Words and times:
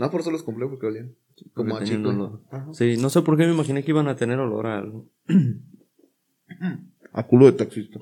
No, 0.00 0.10
por 0.10 0.22
eso 0.22 0.30
los 0.30 0.42
compré 0.42 0.66
porque 0.66 0.86
olían. 0.86 1.14
Como 1.52 1.74
a 1.76 1.78
Porque 1.78 1.90
tenían 1.90 2.10
chicle. 2.10 2.24
olor. 2.24 2.74
Sí, 2.74 2.96
no 2.96 3.10
sé 3.10 3.20
por 3.20 3.36
qué 3.36 3.44
me 3.44 3.52
imaginé 3.52 3.84
que 3.84 3.90
iban 3.90 4.08
a 4.08 4.16
tener 4.16 4.38
olor 4.38 4.66
a 4.66 4.78
algo. 4.78 5.06
A 7.12 7.26
culo 7.26 7.46
de 7.46 7.52
taxista. 7.52 7.98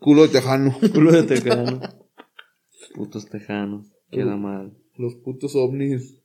culo 0.00 0.22
de 0.22 0.28
tejano. 0.28 0.76
Culo 0.94 1.12
de 1.12 1.22
tejano. 1.22 1.80
Putos 2.94 3.28
tejanos. 3.28 3.86
Queda 4.10 4.36
mal. 4.36 4.76
Los 4.96 5.14
putos 5.16 5.54
ovnis. 5.54 6.18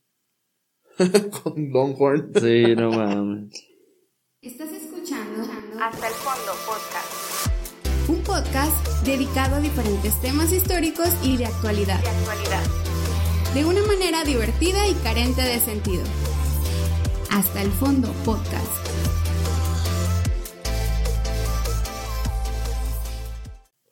Con 1.43 1.69
Longhorn. 1.69 2.31
Sí, 2.41 2.75
no 2.75 2.91
mames. 2.91 3.51
Estás 4.41 4.71
escuchando 4.71 5.43
Hasta 5.81 6.07
el 6.07 6.13
fondo 6.13 6.51
podcast 6.65 7.27
un 8.09 8.23
podcast 8.23 9.05
dedicado 9.05 9.57
a 9.57 9.59
diferentes 9.59 10.17
temas 10.21 10.53
históricos 10.53 11.09
y 11.25 11.35
de 11.35 11.45
actualidad, 11.45 12.01
de 12.01 12.07
actualidad. 12.07 12.86
De 13.53 13.65
una 13.65 13.81
manera 13.85 14.23
divertida 14.23 14.87
y 14.87 14.93
carente 14.95 15.41
de 15.41 15.59
sentido. 15.59 16.03
Hasta 17.31 17.61
el 17.61 17.69
fondo 17.69 18.11
podcast. 18.25 18.87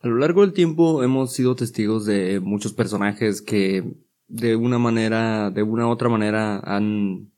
A 0.02 0.08
lo 0.08 0.18
largo 0.18 0.42
del 0.42 0.52
tiempo 0.52 1.02
hemos 1.02 1.32
sido 1.32 1.56
testigos 1.56 2.04
de 2.04 2.40
muchos 2.40 2.72
personajes 2.72 3.42
que 3.42 3.84
de 4.28 4.56
una 4.56 4.78
manera, 4.78 5.50
de 5.50 5.62
una 5.62 5.86
u 5.86 5.90
otra 5.90 6.08
manera 6.08 6.60
han 6.60 7.32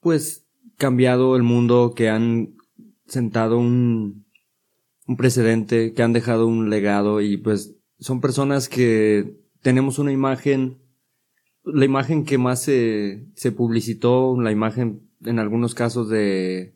pues 0.00 0.46
cambiado 0.76 1.36
el 1.36 1.42
mundo, 1.42 1.92
que 1.94 2.08
han 2.08 2.56
sentado 3.06 3.58
un, 3.58 4.26
un 5.06 5.16
precedente, 5.16 5.92
que 5.92 6.02
han 6.02 6.12
dejado 6.12 6.46
un 6.46 6.70
legado 6.70 7.20
y 7.20 7.36
pues 7.36 7.74
son 7.98 8.20
personas 8.20 8.68
que 8.68 9.36
tenemos 9.62 9.98
una 9.98 10.12
imagen, 10.12 10.83
la 11.64 11.84
imagen 11.84 12.24
que 12.24 12.38
más 12.38 12.62
se, 12.62 13.26
se 13.34 13.52
publicitó, 13.52 14.40
la 14.40 14.52
imagen 14.52 15.08
en 15.24 15.38
algunos 15.38 15.74
casos 15.74 16.08
de 16.08 16.74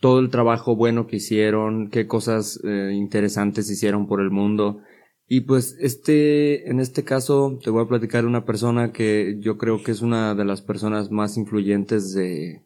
todo 0.00 0.18
el 0.18 0.30
trabajo 0.30 0.74
bueno 0.74 1.06
que 1.06 1.16
hicieron, 1.16 1.88
qué 1.88 2.06
cosas 2.06 2.60
eh, 2.64 2.90
interesantes 2.94 3.70
hicieron 3.70 4.06
por 4.06 4.20
el 4.20 4.30
mundo. 4.30 4.80
Y 5.28 5.42
pues 5.42 5.76
este, 5.80 6.68
en 6.68 6.80
este 6.80 7.04
caso 7.04 7.58
te 7.62 7.70
voy 7.70 7.84
a 7.84 7.88
platicar 7.88 8.26
una 8.26 8.44
persona 8.44 8.92
que 8.92 9.36
yo 9.38 9.58
creo 9.58 9.82
que 9.82 9.92
es 9.92 10.02
una 10.02 10.34
de 10.34 10.44
las 10.44 10.60
personas 10.60 11.10
más 11.10 11.36
influyentes 11.36 12.12
de, 12.14 12.64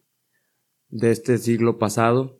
de 0.89 1.11
este 1.11 1.37
siglo 1.37 1.77
pasado. 1.77 2.39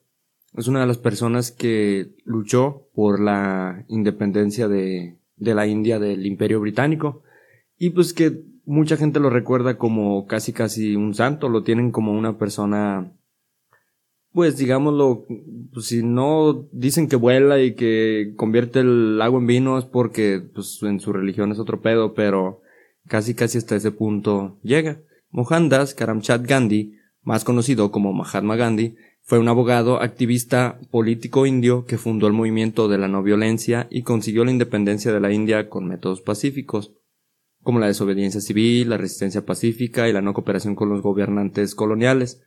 Es 0.56 0.68
una 0.68 0.82
de 0.82 0.88
las 0.88 0.98
personas 0.98 1.52
que 1.52 2.16
luchó 2.26 2.90
por 2.94 3.20
la 3.20 3.86
independencia 3.90 4.68
de, 4.68 5.18
de 5.36 5.54
la 5.54 5.68
India 5.68 6.00
del 6.00 6.26
Imperio 6.26 6.60
Británico. 6.60 7.24
Y 7.78 7.92
pues 7.92 8.14
que 8.14 8.44
mucha 8.68 8.98
gente 8.98 9.20
lo 9.20 9.32
recuerda 9.32 9.80
como 9.80 10.28
casi 10.28 10.54
casi 10.54 10.96
un 10.96 11.16
santo, 11.16 11.50
lo 11.50 11.64
tienen 11.64 11.92
como 11.92 12.12
una 12.12 12.38
persona 12.38 13.12
pues 14.38 14.56
digámoslo, 14.56 15.26
pues, 15.74 15.88
si 15.88 16.04
no 16.04 16.68
dicen 16.72 17.08
que 17.08 17.16
vuela 17.16 17.60
y 17.60 17.74
que 17.74 18.34
convierte 18.36 18.82
el 18.82 19.20
agua 19.20 19.40
en 19.40 19.48
vino 19.48 19.80
es 19.80 19.86
porque 19.86 20.44
pues 20.54 20.78
en 20.84 21.00
su 21.00 21.12
religión 21.12 21.52
es 21.52 21.58
otro 21.58 21.82
pedo, 21.82 22.14
pero 22.14 22.62
casi 23.08 23.34
casi 23.34 23.58
hasta 23.58 23.76
ese 23.76 23.90
punto 23.92 24.60
llega. 24.62 25.02
Mohandas 25.32 25.96
Karamchand 25.96 26.46
Gandhi, 26.46 27.00
más 27.24 27.44
conocido 27.44 27.90
como 27.90 28.14
Mahatma 28.14 28.56
Gandhi, 28.56 28.96
fue 29.24 29.40
un 29.40 29.48
abogado, 29.48 30.04
activista 30.04 30.80
político 30.92 31.48
indio 31.48 31.86
que 31.86 31.98
fundó 31.98 32.28
el 32.28 32.34
movimiento 32.34 32.88
de 32.88 33.00
la 33.00 33.08
no 33.08 33.24
violencia 33.24 33.88
y 33.90 34.04
consiguió 34.04 34.46
la 34.46 34.52
independencia 34.52 35.12
de 35.12 35.20
la 35.20 35.34
India 35.34 35.68
con 35.68 35.88
métodos 35.88 36.22
pacíficos, 36.22 36.94
como 37.64 37.80
la 37.80 37.88
desobediencia 37.88 38.42
civil, 38.42 38.90
la 38.90 38.98
resistencia 38.98 39.46
pacífica 39.46 40.08
y 40.08 40.14
la 40.14 40.22
no 40.22 40.34
cooperación 40.34 40.76
con 40.76 40.90
los 40.90 41.02
gobernantes 41.02 41.76
coloniales 41.76 42.42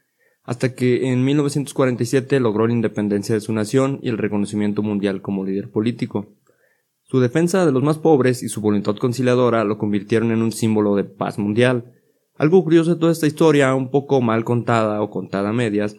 hasta 0.44 0.74
que 0.74 1.10
en 1.10 1.24
1947 1.24 2.40
logró 2.40 2.66
la 2.66 2.72
independencia 2.72 3.34
de 3.34 3.40
su 3.40 3.52
nación 3.52 3.98
y 4.02 4.08
el 4.08 4.18
reconocimiento 4.18 4.82
mundial 4.82 5.22
como 5.22 5.44
líder 5.44 5.70
político. 5.70 6.26
Su 7.04 7.20
defensa 7.20 7.66
de 7.66 7.72
los 7.72 7.82
más 7.82 7.98
pobres 7.98 8.42
y 8.42 8.48
su 8.48 8.60
voluntad 8.60 8.96
conciliadora 8.96 9.64
lo 9.64 9.78
convirtieron 9.78 10.30
en 10.30 10.42
un 10.42 10.52
símbolo 10.52 10.96
de 10.96 11.04
paz 11.04 11.38
mundial. 11.38 11.92
Algo 12.36 12.62
curioso 12.62 12.94
de 12.94 13.00
toda 13.00 13.12
esta 13.12 13.26
historia, 13.26 13.74
un 13.74 13.90
poco 13.90 14.20
mal 14.20 14.44
contada 14.44 15.02
o 15.02 15.10
contada 15.10 15.50
a 15.50 15.52
medias, 15.52 15.96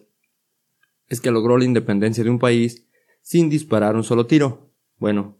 es 1.08 1.20
que 1.20 1.30
logró 1.30 1.58
la 1.58 1.64
independencia 1.64 2.24
de 2.24 2.30
un 2.30 2.38
país 2.38 2.88
sin 3.20 3.48
disparar 3.48 3.94
un 3.94 4.04
solo 4.04 4.26
tiro. 4.26 4.70
Bueno, 4.98 5.38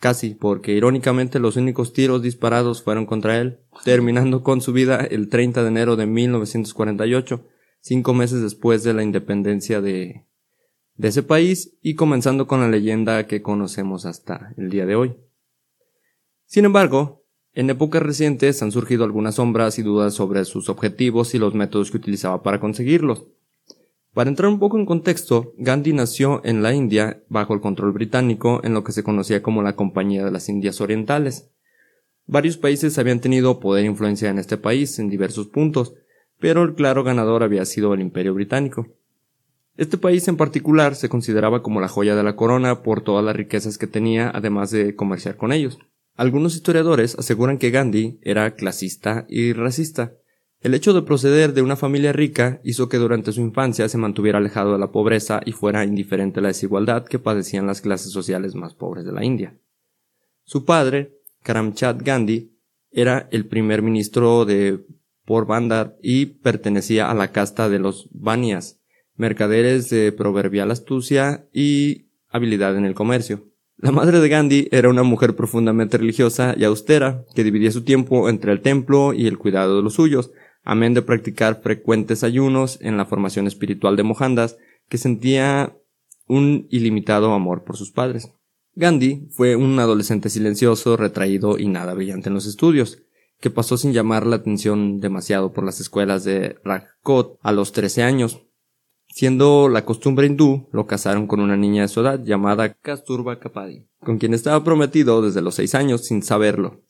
casi, 0.00 0.34
porque 0.34 0.72
irónicamente 0.72 1.38
los 1.38 1.56
únicos 1.56 1.92
tiros 1.92 2.22
disparados 2.22 2.82
fueron 2.82 3.06
contra 3.06 3.38
él, 3.38 3.60
terminando 3.84 4.42
con 4.42 4.60
su 4.60 4.72
vida 4.72 4.96
el 4.96 5.28
30 5.28 5.62
de 5.62 5.68
enero 5.68 5.94
de 5.94 6.06
1948 6.06 7.46
cinco 7.80 8.14
meses 8.14 8.42
después 8.42 8.82
de 8.84 8.94
la 8.94 9.02
independencia 9.02 9.80
de, 9.80 10.26
de 10.94 11.08
ese 11.08 11.22
país 11.22 11.76
y 11.82 11.94
comenzando 11.94 12.46
con 12.46 12.60
la 12.60 12.68
leyenda 12.68 13.26
que 13.26 13.42
conocemos 13.42 14.06
hasta 14.06 14.54
el 14.56 14.70
día 14.70 14.86
de 14.86 14.94
hoy. 14.94 15.16
Sin 16.46 16.64
embargo, 16.64 17.24
en 17.52 17.70
épocas 17.70 18.02
recientes 18.02 18.62
han 18.62 18.70
surgido 18.70 19.04
algunas 19.04 19.36
sombras 19.36 19.78
y 19.78 19.82
dudas 19.82 20.14
sobre 20.14 20.44
sus 20.44 20.68
objetivos 20.68 21.34
y 21.34 21.38
los 21.38 21.54
métodos 21.54 21.90
que 21.90 21.96
utilizaba 21.96 22.42
para 22.42 22.60
conseguirlos. 22.60 23.26
Para 24.12 24.28
entrar 24.28 24.50
un 24.50 24.58
poco 24.58 24.76
en 24.76 24.86
contexto, 24.86 25.54
Gandhi 25.56 25.92
nació 25.92 26.40
en 26.44 26.62
la 26.62 26.74
India 26.74 27.22
bajo 27.28 27.54
el 27.54 27.60
control 27.60 27.92
británico 27.92 28.60
en 28.64 28.74
lo 28.74 28.82
que 28.82 28.90
se 28.90 29.04
conocía 29.04 29.40
como 29.40 29.62
la 29.62 29.76
Compañía 29.76 30.24
de 30.24 30.32
las 30.32 30.48
Indias 30.48 30.80
Orientales. 30.80 31.50
Varios 32.26 32.56
países 32.56 32.98
habían 32.98 33.20
tenido 33.20 33.60
poder 33.60 33.84
e 33.84 33.88
influencia 33.88 34.28
en 34.28 34.38
este 34.38 34.56
país 34.56 34.98
en 34.98 35.10
diversos 35.10 35.46
puntos, 35.46 35.94
pero 36.40 36.64
el 36.64 36.74
claro 36.74 37.04
ganador 37.04 37.44
había 37.44 37.64
sido 37.64 37.94
el 37.94 38.00
Imperio 38.00 38.34
Británico. 38.34 38.88
Este 39.76 39.96
país 39.96 40.26
en 40.26 40.36
particular 40.36 40.96
se 40.96 41.08
consideraba 41.08 41.62
como 41.62 41.80
la 41.80 41.88
joya 41.88 42.16
de 42.16 42.24
la 42.24 42.34
corona 42.34 42.82
por 42.82 43.02
todas 43.02 43.24
las 43.24 43.36
riquezas 43.36 43.78
que 43.78 43.86
tenía, 43.86 44.28
además 44.34 44.72
de 44.72 44.96
comerciar 44.96 45.36
con 45.36 45.52
ellos. 45.52 45.78
Algunos 46.16 46.56
historiadores 46.56 47.16
aseguran 47.16 47.58
que 47.58 47.70
Gandhi 47.70 48.18
era 48.22 48.54
clasista 48.56 49.24
y 49.28 49.52
racista. 49.52 50.14
El 50.62 50.74
hecho 50.74 50.92
de 50.92 51.00
proceder 51.00 51.54
de 51.54 51.62
una 51.62 51.74
familia 51.74 52.12
rica 52.12 52.60
hizo 52.64 52.90
que 52.90 52.98
durante 52.98 53.32
su 53.32 53.40
infancia 53.40 53.88
se 53.88 53.96
mantuviera 53.96 54.36
alejado 54.36 54.74
de 54.74 54.78
la 54.78 54.92
pobreza 54.92 55.40
y 55.46 55.52
fuera 55.52 55.84
indiferente 55.84 56.40
a 56.40 56.42
la 56.42 56.48
desigualdad 56.48 57.06
que 57.06 57.18
padecían 57.18 57.66
las 57.66 57.80
clases 57.80 58.12
sociales 58.12 58.54
más 58.54 58.74
pobres 58.74 59.06
de 59.06 59.12
la 59.12 59.24
India. 59.24 59.56
Su 60.44 60.66
padre, 60.66 61.14
Karamchand 61.42 62.02
Gandhi, 62.02 62.52
era 62.90 63.26
el 63.30 63.46
primer 63.46 63.80
ministro 63.80 64.44
de 64.44 64.84
Porbandar 65.24 65.96
y 66.02 66.26
pertenecía 66.26 67.10
a 67.10 67.14
la 67.14 67.32
casta 67.32 67.70
de 67.70 67.78
los 67.78 68.10
Banias, 68.12 68.80
mercaderes 69.16 69.88
de 69.88 70.12
proverbial 70.12 70.70
astucia 70.70 71.48
y 71.54 72.08
habilidad 72.28 72.76
en 72.76 72.84
el 72.84 72.94
comercio. 72.94 73.46
La 73.78 73.92
madre 73.92 74.20
de 74.20 74.28
Gandhi 74.28 74.68
era 74.72 74.90
una 74.90 75.04
mujer 75.04 75.34
profundamente 75.34 75.96
religiosa 75.96 76.54
y 76.54 76.64
austera, 76.64 77.24
que 77.34 77.44
dividía 77.44 77.70
su 77.70 77.82
tiempo 77.82 78.28
entre 78.28 78.52
el 78.52 78.60
templo 78.60 79.14
y 79.14 79.26
el 79.26 79.38
cuidado 79.38 79.76
de 79.78 79.82
los 79.82 79.94
suyos, 79.94 80.32
amén 80.62 80.94
de 80.94 81.02
practicar 81.02 81.60
frecuentes 81.62 82.24
ayunos 82.24 82.78
en 82.80 82.96
la 82.96 83.06
formación 83.06 83.46
espiritual 83.46 83.96
de 83.96 84.02
Mohandas, 84.02 84.58
que 84.88 84.98
sentía 84.98 85.76
un 86.26 86.66
ilimitado 86.70 87.32
amor 87.32 87.64
por 87.64 87.76
sus 87.76 87.90
padres. 87.90 88.32
Gandhi 88.74 89.26
fue 89.30 89.56
un 89.56 89.78
adolescente 89.78 90.30
silencioso, 90.30 90.96
retraído 90.96 91.58
y 91.58 91.66
nada 91.66 91.94
brillante 91.94 92.28
en 92.28 92.34
los 92.34 92.46
estudios, 92.46 93.02
que 93.40 93.50
pasó 93.50 93.76
sin 93.76 93.92
llamar 93.92 94.26
la 94.26 94.36
atención 94.36 95.00
demasiado 95.00 95.52
por 95.52 95.64
las 95.64 95.80
escuelas 95.80 96.24
de 96.24 96.56
Rajkot 96.62 97.38
a 97.42 97.52
los 97.52 97.72
13 97.72 98.02
años. 98.02 98.42
Siendo 99.08 99.68
la 99.68 99.84
costumbre 99.84 100.26
hindú, 100.26 100.68
lo 100.72 100.86
casaron 100.86 101.26
con 101.26 101.40
una 101.40 101.56
niña 101.56 101.82
de 101.82 101.88
su 101.88 102.00
edad 102.00 102.22
llamada 102.22 102.74
Kasturba 102.74 103.40
Kapadi, 103.40 103.86
con 103.98 104.18
quien 104.18 104.34
estaba 104.34 104.62
prometido 104.62 105.20
desde 105.20 105.42
los 105.42 105.56
6 105.56 105.74
años 105.74 106.06
sin 106.06 106.22
saberlo. 106.22 106.82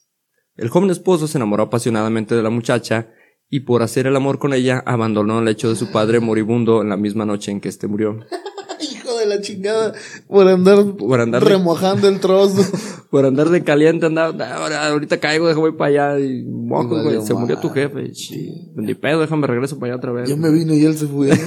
El 0.55 0.69
joven 0.69 0.91
esposo 0.91 1.27
se 1.27 1.39
enamoró 1.39 1.63
apasionadamente 1.63 2.35
de 2.35 2.43
la 2.43 2.51
muchacha 2.51 3.09
y 3.51 3.59
por 3.59 3.83
hacer 3.83 4.07
el 4.07 4.15
amor 4.15 4.39
con 4.39 4.53
ella 4.53 4.81
abandonó 4.85 5.37
el 5.39 5.45
lecho 5.45 5.69
de 5.69 5.75
su 5.75 5.91
padre 5.91 6.19
moribundo 6.19 6.81
en 6.81 6.89
la 6.89 6.97
misma 6.97 7.25
noche 7.25 7.51
en 7.51 7.61
que 7.61 7.69
éste 7.69 7.85
murió. 7.87 8.17
Hijo 8.81 9.15
de 9.17 9.27
la 9.27 9.39
chingada. 9.41 9.93
Por 10.27 10.47
andar, 10.47 10.95
Por 10.95 11.19
andar 11.21 11.43
de- 11.43 11.49
remojando 11.51 12.07
el 12.07 12.19
trozo. 12.19 12.63
Por 13.11 13.25
andar 13.25 13.49
de 13.49 13.61
caliente 13.63 14.05
andaba, 14.07 14.33
"Ah, 14.45 14.55
ahora, 14.63 14.87
ahorita 14.87 15.19
caigo, 15.19 15.47
déjame 15.47 15.69
voy 15.69 15.77
para 15.77 16.13
allá 16.13 16.19
y 16.25 16.43
mojo, 16.45 16.85
Y 16.85 16.87
güey, 16.87 17.03
valió 17.05 17.21
se 17.21 17.33
murió 17.33 17.59
tu 17.59 17.69
jefe. 17.69 18.13
Sí. 18.15 18.71
Ni 18.75 18.93
pedo, 18.95 19.19
déjame 19.19 19.45
regreso 19.47 19.77
para 19.77 19.91
allá 19.93 19.97
otra 19.97 20.11
vez. 20.13 20.29
Yo 20.29 20.37
me 20.37 20.49
vine 20.49 20.77
y 20.77 20.85
él 20.85 20.95
se 20.97 21.07
fue. 21.07 21.29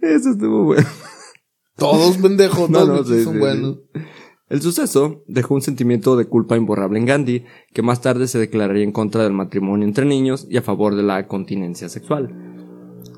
Eso 0.00 0.30
estuvo 0.30 0.64
bueno. 0.64 0.86
Todos 1.76 2.16
pendejos, 2.18 2.70
No, 2.70 2.80
todos 2.86 3.08
no, 3.08 3.16
sí, 3.16 3.24
son 3.24 3.32
sí, 3.34 3.38
buenos. 3.40 3.78
El 4.52 4.60
suceso 4.60 5.24
dejó 5.26 5.54
un 5.54 5.62
sentimiento 5.62 6.14
de 6.14 6.26
culpa 6.26 6.58
imborrable 6.58 6.98
en 6.98 7.06
Gandhi, 7.06 7.44
que 7.72 7.80
más 7.80 8.02
tarde 8.02 8.28
se 8.28 8.38
declararía 8.38 8.84
en 8.84 8.92
contra 8.92 9.22
del 9.22 9.32
matrimonio 9.32 9.88
entre 9.88 10.04
niños 10.04 10.46
y 10.50 10.58
a 10.58 10.62
favor 10.62 10.94
de 10.94 11.02
la 11.02 11.26
continencia 11.26 11.88
sexual. 11.88 12.28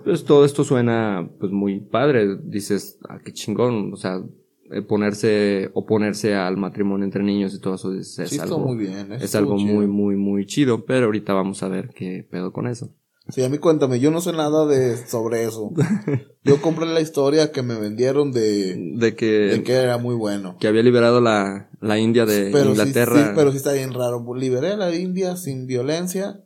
Pues 0.05 0.25
todo 0.25 0.45
esto 0.45 0.63
suena 0.63 1.29
pues 1.41 1.51
muy 1.51 1.81
padre, 1.81 2.37
dices, 2.41 3.01
ah, 3.09 3.19
qué 3.19 3.33
chingón, 3.33 3.93
o 3.93 3.97
sea, 3.97 4.23
eh, 4.71 4.83
ponerse, 4.83 5.73
oponerse 5.75 6.37
al 6.37 6.57
matrimonio 6.57 7.05
entre 7.05 7.25
niños 7.25 7.53
y 7.53 7.61
todo 7.61 7.75
eso 7.75 7.93
es, 7.93 8.15
Sí, 8.15 8.39
algo, 8.39 8.61
muy 8.61 8.77
bien. 8.77 9.11
es 9.15 9.35
algo 9.35 9.59
muy, 9.59 9.89
muy, 9.89 10.15
muy 10.15 10.47
chido, 10.47 10.85
pero 10.85 11.07
ahorita 11.07 11.33
vamos 11.33 11.65
a 11.65 11.69
ver 11.69 11.91
qué 11.97 12.25
pedo 12.31 12.53
con 12.53 12.69
eso. 12.69 12.95
Sí, 13.29 13.43
a 13.43 13.49
mí 13.49 13.57
cuéntame, 13.59 14.01
yo 14.01 14.11
no 14.11 14.21
sé 14.21 14.33
nada 14.33 14.67
de 14.67 14.97
sobre 15.07 15.45
eso. 15.45 15.71
Yo 16.47 16.61
compré 16.61 16.85
la 16.85 17.01
historia 17.01 17.53
que 17.53 17.63
me 17.63 17.75
vendieron 17.81 18.31
de, 18.31 18.77
De 18.97 19.15
que, 19.17 19.27
de 19.27 19.63
que 19.63 19.73
era 19.73 19.97
muy 19.97 20.15
bueno. 20.15 20.59
que 20.61 20.69
había 20.69 20.83
liberado 20.83 21.23
la, 21.23 21.71
la 21.81 21.99
India 21.99 22.27
de 22.27 22.51
Pero 22.53 22.71
Inglaterra. 22.71 23.29
sí, 23.29 23.33
pero 23.35 23.51
sí 23.51 23.57
está 23.57 23.73
bien 23.73 23.95
raro. 23.95 24.23
Liberé 24.35 24.73
a 24.73 24.77
la 24.77 24.95
India 24.95 25.37
sin 25.39 25.67
violencia, 25.67 26.45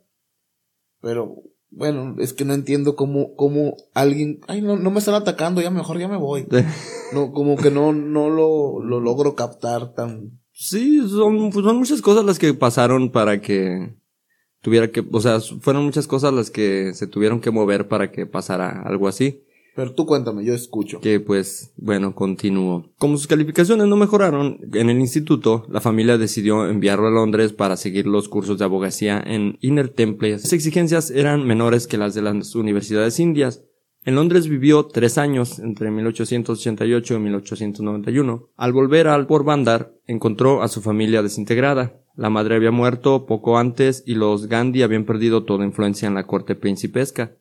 pero 1.01 1.43
bueno, 1.69 2.15
es 2.19 2.31
que 2.31 2.45
no 2.45 2.53
entiendo 2.53 2.95
cómo, 2.95 3.35
cómo 3.35 3.75
alguien, 3.93 4.39
ay, 4.47 4.61
no, 4.61 4.77
no 4.77 4.89
me 4.89 4.99
están 4.99 5.15
atacando, 5.15 5.61
ya 5.61 5.69
mejor 5.69 5.99
ya 5.99 6.07
me 6.07 6.17
voy. 6.17 6.47
No, 7.11 7.31
como 7.31 7.57
que 7.57 7.71
no, 7.71 7.91
no 7.91 8.29
lo, 8.29 8.83
lo 8.83 8.99
logro 8.99 9.33
captar 9.35 9.93
tan, 9.95 10.39
Sí, 10.51 11.01
son, 11.09 11.49
pues 11.49 11.65
son 11.65 11.77
muchas 11.77 12.01
cosas 12.03 12.23
las 12.23 12.37
que 12.37 12.53
pasaron 12.53 13.11
para 13.11 13.41
que 13.41 13.95
tuviera 14.61 14.91
que, 14.91 15.03
o 15.11 15.21
sea, 15.21 15.39
fueron 15.39 15.85
muchas 15.85 16.07
cosas 16.07 16.33
las 16.33 16.49
que 16.49 16.93
se 16.93 17.07
tuvieron 17.07 17.41
que 17.41 17.51
mover 17.51 17.87
para 17.87 18.11
que 18.11 18.25
pasara 18.25 18.81
algo 18.83 19.07
así. 19.07 19.43
pero 19.75 19.93
tú 19.93 20.05
cuéntame, 20.05 20.43
yo 20.43 20.53
escucho. 20.53 20.99
Que 20.99 21.19
pues, 21.19 21.71
bueno, 21.77 22.13
continúo. 22.13 22.89
Como 22.97 23.17
sus 23.17 23.27
calificaciones 23.27 23.87
no 23.87 23.95
mejoraron 23.95 24.59
en 24.73 24.89
el 24.89 24.99
instituto, 24.99 25.65
la 25.69 25.79
familia 25.79 26.17
decidió 26.17 26.67
enviarlo 26.67 27.07
a 27.07 27.11
Londres 27.11 27.53
para 27.53 27.77
seguir 27.77 28.05
los 28.05 28.27
cursos 28.27 28.59
de 28.59 28.65
abogacía 28.65 29.23
en 29.25 29.57
Inner 29.61 29.89
Temple. 29.89 30.31
Las 30.31 30.51
exigencias 30.51 31.11
eran 31.11 31.47
menores 31.47 31.87
que 31.87 31.97
las 31.97 32.13
de 32.13 32.21
las 32.21 32.55
universidades 32.55 33.19
indias. 33.19 33.63
En 34.05 34.15
Londres 34.15 34.47
vivió 34.47 34.85
tres 34.85 35.17
años, 35.17 35.59
entre 35.59 35.91
1888 35.91 37.15
y 37.15 37.19
1891. 37.19 38.49
Al 38.55 38.71
volver 38.71 39.07
al 39.07 39.27
Porbandar, 39.27 39.93
encontró 40.07 40.63
a 40.63 40.69
su 40.69 40.81
familia 40.81 41.21
desintegrada. 41.21 42.01
La 42.15 42.29
madre 42.29 42.55
había 42.55 42.71
muerto 42.71 43.25
poco 43.25 43.57
antes 43.57 44.03
y 44.05 44.15
los 44.15 44.47
Gandhi 44.47 44.83
habían 44.83 45.05
perdido 45.05 45.43
toda 45.43 45.65
influencia 45.65 46.07
en 46.07 46.15
la 46.15 46.25
corte 46.27 46.55
principesca. 46.55 47.35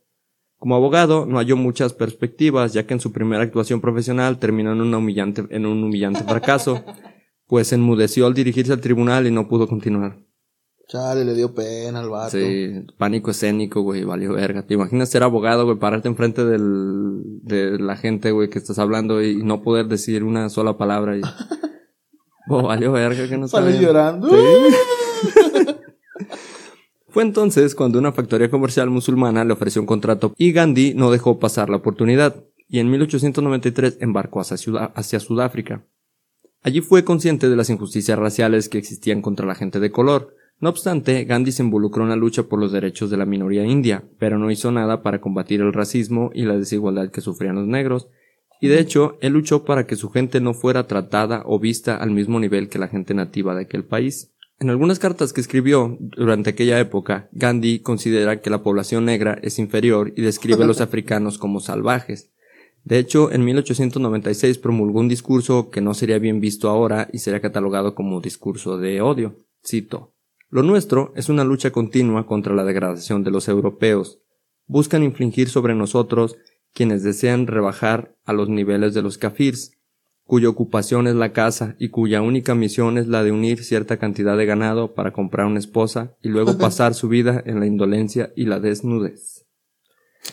Como 0.56 0.74
abogado, 0.74 1.26
no 1.26 1.38
halló 1.38 1.56
muchas 1.56 1.94
perspectivas, 1.94 2.72
ya 2.72 2.86
que 2.86 2.94
en 2.94 3.00
su 3.00 3.12
primera 3.12 3.44
actuación 3.44 3.80
profesional 3.80 4.38
terminó 4.38 4.72
en, 4.72 5.34
en 5.50 5.66
un 5.66 5.84
humillante 5.84 6.24
fracaso, 6.24 6.84
pues 7.46 7.72
enmudeció 7.72 8.26
al 8.26 8.34
dirigirse 8.34 8.72
al 8.72 8.80
tribunal 8.80 9.28
y 9.28 9.30
no 9.30 9.48
pudo 9.48 9.68
continuar. 9.68 10.18
Chale, 10.88 11.24
le 11.24 11.34
dio 11.34 11.54
pena 11.54 12.00
al 12.00 12.08
vato. 12.08 12.30
Sí, 12.30 12.86
pánico 12.96 13.30
escénico, 13.30 13.82
güey, 13.82 14.04
valió 14.04 14.32
verga. 14.32 14.62
¿Te 14.66 14.72
imaginas 14.74 15.10
ser 15.10 15.22
abogado, 15.22 15.66
güey, 15.66 15.78
pararte 15.78 16.08
enfrente 16.08 16.44
del, 16.46 17.20
de 17.42 17.78
la 17.78 17.96
gente, 17.96 18.30
güey, 18.32 18.48
que 18.48 18.58
estás 18.58 18.78
hablando 18.78 19.22
y 19.22 19.36
no 19.42 19.60
poder 19.62 19.86
decir 19.86 20.24
una 20.24 20.48
sola 20.48 20.76
palabra 20.78 21.16
y... 21.16 21.20
Oh, 22.50 22.62
valió 22.62 22.92
verga, 22.92 23.28
que 23.28 23.36
no 23.36 23.46
Sale 23.46 23.74
sabía. 23.74 23.88
llorando. 23.88 24.26
Fue 27.08 27.22
entonces 27.22 27.74
cuando 27.74 27.98
una 27.98 28.12
factoría 28.12 28.50
comercial 28.50 28.88
musulmana 28.88 29.44
le 29.44 29.52
ofreció 29.52 29.82
un 29.82 29.86
contrato 29.86 30.32
y 30.38 30.52
Gandhi 30.52 30.94
no 30.94 31.10
dejó 31.10 31.38
pasar 31.38 31.68
la 31.68 31.76
oportunidad 31.76 32.42
y 32.66 32.78
en 32.78 32.90
1893 32.90 33.98
embarcó 34.00 34.40
hacia, 34.40 34.56
hacia 34.94 35.20
Sudáfrica. 35.20 35.84
Allí 36.62 36.80
fue 36.80 37.04
consciente 37.04 37.50
de 37.50 37.56
las 37.56 37.68
injusticias 37.68 38.18
raciales 38.18 38.70
que 38.70 38.78
existían 38.78 39.20
contra 39.20 39.44
la 39.46 39.54
gente 39.54 39.78
de 39.78 39.90
color. 39.90 40.34
No 40.60 40.70
obstante, 40.70 41.24
Gandhi 41.24 41.52
se 41.52 41.62
involucró 41.62 42.02
en 42.02 42.10
la 42.10 42.16
lucha 42.16 42.44
por 42.44 42.58
los 42.58 42.72
derechos 42.72 43.10
de 43.10 43.16
la 43.16 43.26
minoría 43.26 43.64
india, 43.64 44.04
pero 44.18 44.38
no 44.38 44.50
hizo 44.50 44.72
nada 44.72 45.02
para 45.02 45.20
combatir 45.20 45.60
el 45.60 45.72
racismo 45.72 46.30
y 46.34 46.42
la 46.42 46.56
desigualdad 46.56 47.10
que 47.10 47.20
sufrían 47.20 47.54
los 47.54 47.66
negros, 47.66 48.08
y 48.60 48.68
de 48.68 48.80
hecho, 48.80 49.18
él 49.20 49.34
luchó 49.34 49.64
para 49.64 49.86
que 49.86 49.96
su 49.96 50.10
gente 50.10 50.40
no 50.40 50.52
fuera 50.54 50.86
tratada 50.86 51.42
o 51.46 51.58
vista 51.58 51.96
al 51.96 52.10
mismo 52.10 52.40
nivel 52.40 52.68
que 52.68 52.78
la 52.78 52.88
gente 52.88 53.14
nativa 53.14 53.54
de 53.54 53.62
aquel 53.62 53.84
país. 53.84 54.32
En 54.58 54.70
algunas 54.70 54.98
cartas 54.98 55.32
que 55.32 55.40
escribió 55.40 55.96
durante 56.00 56.50
aquella 56.50 56.80
época, 56.80 57.28
Gandhi 57.30 57.78
considera 57.78 58.40
que 58.40 58.50
la 58.50 58.64
población 58.64 59.04
negra 59.04 59.38
es 59.42 59.60
inferior 59.60 60.12
y 60.16 60.22
describe 60.22 60.64
a 60.64 60.66
los 60.66 60.80
africanos 60.80 61.38
como 61.38 61.60
salvajes. 61.60 62.32
De 62.82 62.98
hecho, 62.98 63.30
en 63.30 63.44
1896 63.44 64.58
promulgó 64.58 64.98
un 64.98 65.08
discurso 65.08 65.70
que 65.70 65.80
no 65.80 65.94
sería 65.94 66.18
bien 66.18 66.40
visto 66.40 66.68
ahora 66.68 67.08
y 67.12 67.18
sería 67.18 67.40
catalogado 67.40 67.94
como 67.94 68.20
discurso 68.20 68.78
de 68.78 69.00
odio. 69.00 69.44
Cito. 69.64 70.14
Lo 70.50 70.62
nuestro 70.62 71.12
es 71.14 71.28
una 71.28 71.44
lucha 71.44 71.70
continua 71.70 72.26
contra 72.26 72.54
la 72.54 72.64
degradación 72.64 73.22
de 73.22 73.30
los 73.30 73.48
europeos. 73.48 74.22
Buscan 74.66 75.02
infligir 75.02 75.50
sobre 75.50 75.74
nosotros 75.74 76.38
quienes 76.72 77.02
desean 77.02 77.46
rebajar 77.46 78.16
a 78.24 78.32
los 78.32 78.48
niveles 78.48 78.94
de 78.94 79.02
los 79.02 79.18
kafirs, 79.18 79.72
cuya 80.24 80.48
ocupación 80.48 81.06
es 81.06 81.16
la 81.16 81.34
caza 81.34 81.74
y 81.78 81.90
cuya 81.90 82.22
única 82.22 82.54
misión 82.54 82.96
es 82.96 83.08
la 83.08 83.22
de 83.22 83.32
unir 83.32 83.62
cierta 83.62 83.98
cantidad 83.98 84.38
de 84.38 84.46
ganado 84.46 84.94
para 84.94 85.12
comprar 85.12 85.46
una 85.46 85.58
esposa 85.58 86.16
y 86.22 86.30
luego 86.30 86.56
pasar 86.58 86.94
su 86.94 87.08
vida 87.08 87.42
en 87.44 87.60
la 87.60 87.66
indolencia 87.66 88.32
y 88.34 88.46
la 88.46 88.58
desnudez. 88.58 89.44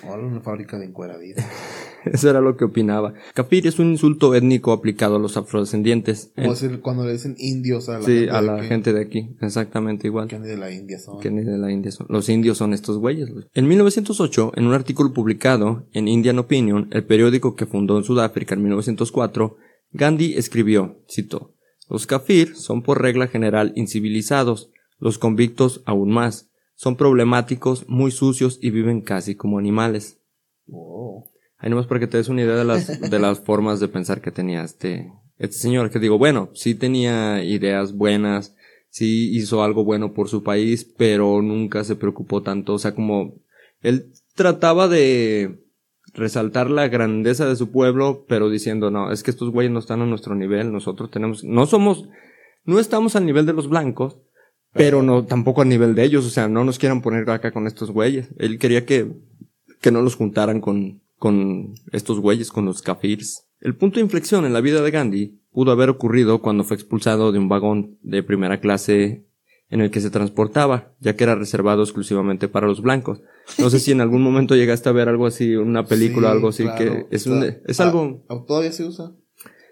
Hola, 0.08 0.24
una 0.24 0.40
fábrica 0.40 0.78
de 0.78 0.86
encueradita. 0.86 1.46
Eso 2.14 2.30
era 2.30 2.42
lo 2.42 2.56
que 2.58 2.66
opinaba. 2.66 3.14
Kafir 3.34 3.68
es 3.68 3.80
un 3.80 3.92
insulto 3.92 4.36
étnico 4.36 4.72
aplicado 4.72 5.16
a 5.16 5.20
los 5.20 5.38
afrodescendientes. 5.38 6.32
Como 6.36 6.52
decir, 6.52 6.82
cuando 6.82 7.06
le 7.06 7.14
dicen 7.14 7.36
indios 7.38 7.90
a 7.90 8.00
la 8.00 8.06
sí, 8.06 8.12
gente 8.20 8.32
a 8.32 8.42
de 8.42 8.48
la 8.48 8.56
aquí, 8.56 8.68
gente 8.68 8.94
de 8.94 9.02
aquí. 9.02 9.36
Exactamente 9.42 10.08
igual. 10.08 10.28
que 10.28 10.40
ni 10.40 10.48
de 10.48 10.58
la 10.58 10.72
India 10.72 11.00
son. 11.00 11.20
que 11.20 11.32
ni 11.32 11.44
de 11.44 11.58
la 11.58 11.72
India 11.72 11.92
son. 11.92 12.08
Los 12.10 12.30
indios 12.30 12.58
son 12.58 12.74
estos 12.74 12.98
güeyes. 12.98 13.32
güey. 13.32 13.46
En 13.54 13.68
1908, 13.68 14.54
en 14.56 14.68
un 14.68 14.74
artículo 14.74 15.14
publicado 15.14 15.88
en 15.94 16.08
Indian 16.08 16.40
Opinion, 16.40 16.90
el 16.92 17.06
periódico 17.06 17.56
que 17.56 17.66
fundó 17.66 17.98
en 17.98 18.04
Sudáfrica 18.04 18.56
en 18.56 18.62
1904, 18.64 19.58
Gandhi 19.92 20.34
escribió, 20.34 21.02
cito, 21.10 21.56
Los 21.90 22.06
kafir 22.08 22.56
son 22.56 22.84
por 22.84 23.02
regla 23.02 23.28
general 23.28 23.72
incivilizados, 23.76 24.72
los 25.00 25.18
convictos 25.18 25.82
aún 25.86 26.12
más, 26.12 26.50
son 26.76 26.98
problemáticos, 26.98 27.88
muy 27.88 28.12
sucios 28.12 28.60
y 28.62 28.70
viven 28.70 29.02
casi 29.02 29.36
como 29.36 29.58
animales. 29.58 30.20
Ahí 31.58 31.70
nomás 31.70 31.88
para 31.88 32.00
que 32.00 32.08
te 32.08 32.18
des 32.18 32.30
una 32.30 32.42
idea 32.42 32.56
de 32.56 32.66
las, 32.66 33.00
de 33.00 33.20
las 33.20 33.40
formas 33.46 33.80
de 33.80 33.88
pensar 33.88 34.22
que 34.22 34.32
tenía 34.32 34.64
este, 34.64 35.12
este 35.38 35.58
señor, 35.58 35.90
que 35.90 36.00
digo, 36.00 36.18
bueno, 36.18 36.50
sí 36.54 36.76
tenía 36.76 37.44
ideas 37.44 37.94
buenas, 37.94 38.56
sí 38.90 39.36
hizo 39.36 39.64
algo 39.64 39.84
bueno 39.84 40.14
por 40.14 40.30
su 40.30 40.44
país, 40.44 40.86
pero 40.98 41.42
nunca 41.42 41.84
se 41.84 41.96
preocupó 41.96 42.42
tanto, 42.42 42.74
o 42.74 42.80
sea, 42.80 42.94
como 42.94 43.36
él 43.82 44.12
trataba 44.36 44.88
de 44.88 45.64
resaltar 46.14 46.70
la 46.70 46.88
grandeza 46.88 47.48
de 47.48 47.56
su 47.56 47.72
pueblo, 47.72 48.26
pero 48.28 48.50
diciendo, 48.50 48.92
no, 48.92 49.12
es 49.12 49.24
que 49.24 49.32
estos 49.32 49.52
güeyes 49.52 49.72
no 49.72 49.80
están 49.80 50.02
a 50.02 50.06
nuestro 50.06 50.36
nivel, 50.36 50.72
nosotros 50.72 51.12
tenemos, 51.12 51.44
no 51.44 51.66
somos, 51.66 52.08
no 52.64 52.80
estamos 52.80 53.16
al 53.16 53.26
nivel 53.26 53.46
de 53.46 53.54
los 53.54 53.70
blancos, 53.70 54.18
pero 54.74 55.02
no, 55.02 55.26
tampoco 55.26 55.62
al 55.62 55.70
nivel 55.70 55.96
de 55.96 56.04
ellos, 56.04 56.26
o 56.26 56.30
sea, 56.30 56.50
no 56.50 56.66
nos 56.66 56.80
quieran 56.80 57.02
poner 57.02 57.30
acá 57.30 57.52
con 57.52 57.66
estos 57.66 57.92
güeyes. 57.92 58.30
Él 58.38 58.60
quería 58.60 58.86
que, 58.86 59.10
que 59.80 59.90
no 59.90 60.02
los 60.02 60.16
juntaran 60.16 60.60
con, 60.60 61.02
con 61.18 61.74
estos 61.92 62.20
güeyes, 62.20 62.52
con 62.52 62.66
los 62.66 62.82
kafirs. 62.82 63.48
El 63.62 63.76
punto 63.76 63.96
de 63.96 64.04
inflexión 64.04 64.46
en 64.46 64.54
la 64.54 64.62
vida 64.62 64.82
de 64.82 64.92
Gandhi 64.92 65.40
pudo 65.52 65.72
haber 65.72 65.90
ocurrido 65.90 66.42
cuando 66.42 66.64
fue 66.64 66.76
expulsado 66.76 67.32
de 67.32 67.40
un 67.40 67.50
vagón 67.50 67.98
de 68.02 68.22
primera 68.24 68.60
clase 68.60 69.26
en 69.70 69.82
el 69.82 69.90
que 69.90 70.02
se 70.02 70.12
transportaba, 70.12 70.94
ya 71.00 71.16
que 71.16 71.24
era 71.24 71.34
reservado 71.36 71.82
exclusivamente 71.82 72.48
para 72.48 72.68
los 72.68 72.82
blancos. 72.82 73.22
No 73.58 73.70
sé 73.72 73.80
si 73.80 73.92
en 73.92 74.02
algún 74.02 74.22
momento 74.22 74.56
llegaste 74.56 74.90
a 74.90 74.92
ver 74.92 75.10
algo 75.10 75.26
así, 75.26 75.56
una 75.56 75.86
película, 75.86 76.30
Sí, 76.30 76.34
algo 76.36 76.48
así, 76.50 76.64
claro. 76.64 76.78
que 76.78 77.08
es 77.16 77.26
un, 77.26 77.44
es 77.66 77.80
ah, 77.80 77.84
algo 77.88 78.24
ah, 78.30 78.44
Todavía 78.48 78.72
se 78.72 78.86
usa. 78.86 79.12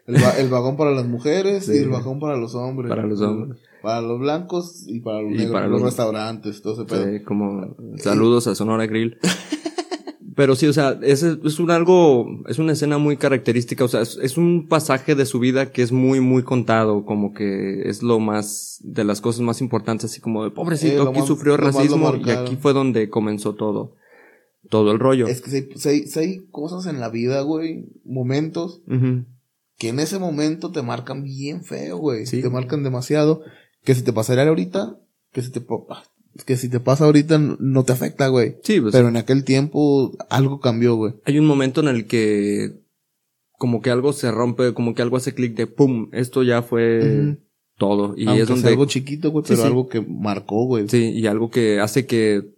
El, 0.07 0.15
va- 0.15 0.37
el 0.39 0.49
vagón 0.49 0.75
para 0.77 0.91
las 0.91 1.05
mujeres 1.07 1.65
Sí. 1.67 1.73
y 1.75 1.77
el 1.77 1.89
vagón 1.89 2.19
para 2.19 2.35
los 2.37 2.55
hombres. 2.55 2.89
Para 2.89 3.05
los 3.05 3.21
hombres. 3.21 3.61
Para 3.83 4.01
los 4.01 4.19
blancos 4.19 4.83
y 4.87 4.99
para 5.01 5.21
los 5.21 5.31
Y 5.33 5.35
negros. 5.35 5.51
para 5.53 5.67
los, 5.67 5.81
los- 5.81 5.89
restaurantes, 5.91 6.61
todo 6.61 6.73
ese 6.73 6.85
pedo. 6.85 7.05
Sí, 7.05 7.23
como 7.23 7.75
saludos 7.97 8.47
a 8.47 8.55
Sonora 8.55 8.87
Grill. 8.87 9.17
Pero 10.35 10.55
sí, 10.55 10.65
o 10.67 10.73
sea, 10.73 10.97
es, 11.03 11.21
es 11.23 11.59
un 11.59 11.69
algo, 11.69 12.25
es 12.47 12.57
una 12.57 12.71
escena 12.73 12.97
muy 12.97 13.17
característica, 13.17 13.83
o 13.83 13.87
sea, 13.87 14.01
es, 14.01 14.17
es 14.21 14.37
un 14.37 14.67
pasaje 14.67 15.15
de 15.15 15.25
su 15.25 15.39
vida 15.39 15.71
que 15.71 15.81
es 15.81 15.91
muy, 15.91 16.19
muy 16.21 16.43
contado, 16.43 17.05
como 17.05 17.33
que 17.33 17.87
es 17.89 18.01
lo 18.01 18.19
más, 18.19 18.79
de 18.83 19.03
las 19.03 19.21
cosas 19.21 19.41
más 19.41 19.61
importantes, 19.61 20.05
así 20.11 20.21
como 20.21 20.43
de 20.43 20.51
pobrecito, 20.51 21.03
lo 21.03 21.09
aquí 21.11 21.19
más- 21.19 21.27
sufrió 21.27 21.57
racismo 21.57 22.15
y 22.25 22.29
aquí 22.31 22.55
fue 22.55 22.73
donde 22.73 23.09
comenzó 23.09 23.53
todo, 23.55 23.95
todo 24.69 24.91
el 24.91 24.99
rollo. 24.99 25.27
Es 25.27 25.41
que 25.41 25.51
si 25.51 25.69
si 25.75 25.89
hay- 25.89 26.07
si 26.07 26.19
hay 26.19 26.37
cosas 26.51 26.85
en 26.87 26.99
la 26.99 27.09
vida, 27.09 27.41
güey, 27.41 27.85
momentos 28.05 28.81
que 29.77 29.89
en 29.89 29.99
ese 29.99 30.19
momento 30.19 30.71
te 30.71 30.81
marcan 30.81 31.23
bien 31.23 31.63
feo, 31.63 31.97
güey. 31.97 32.25
Sí. 32.25 32.41
Te 32.41 32.49
marcan 32.49 32.83
demasiado. 32.83 33.41
Que 33.83 33.93
si 33.95 34.01
te 34.03 34.13
pasaría 34.13 34.47
ahorita, 34.47 34.97
que 35.33 35.41
si 35.41 35.51
te, 35.51 35.61
ah, 35.89 36.03
que 36.45 36.57
si 36.57 36.69
te 36.69 36.79
pasa 36.79 37.05
ahorita 37.05 37.37
no 37.37 37.83
te 37.83 37.91
afecta, 37.93 38.27
güey. 38.27 38.57
Sí, 38.63 38.81
pues, 38.81 38.91
Pero 38.93 39.07
en 39.09 39.17
aquel 39.17 39.43
tiempo 39.43 40.11
algo 40.29 40.59
cambió, 40.59 40.95
güey. 40.95 41.13
hay 41.25 41.39
un 41.39 41.45
momento 41.45 41.81
en 41.81 41.87
el 41.87 42.05
que 42.07 42.81
como 43.57 43.81
que 43.81 43.91
algo 43.91 44.13
se 44.13 44.31
rompe, 44.31 44.73
como 44.73 44.93
que 44.93 45.01
algo 45.01 45.15
hace 45.17 45.33
clic 45.33 45.55
de 45.55 45.67
pum, 45.67 46.09
esto 46.11 46.43
ya 46.43 46.61
fue 46.63 47.37
todo. 47.77 48.13
Y 48.17 48.25
Aunque 48.27 48.41
es 48.43 48.47
donde 48.49 48.67
algo 48.69 48.85
chiquito, 48.85 49.31
güey, 49.31 49.45
pero 49.47 49.61
sí. 49.61 49.65
algo 49.67 49.87
que 49.87 50.01
marcó, 50.01 50.65
güey. 50.65 50.89
Sí, 50.89 51.11
y 51.11 51.27
algo 51.27 51.49
que 51.49 51.79
hace 51.79 52.05
que 52.05 52.51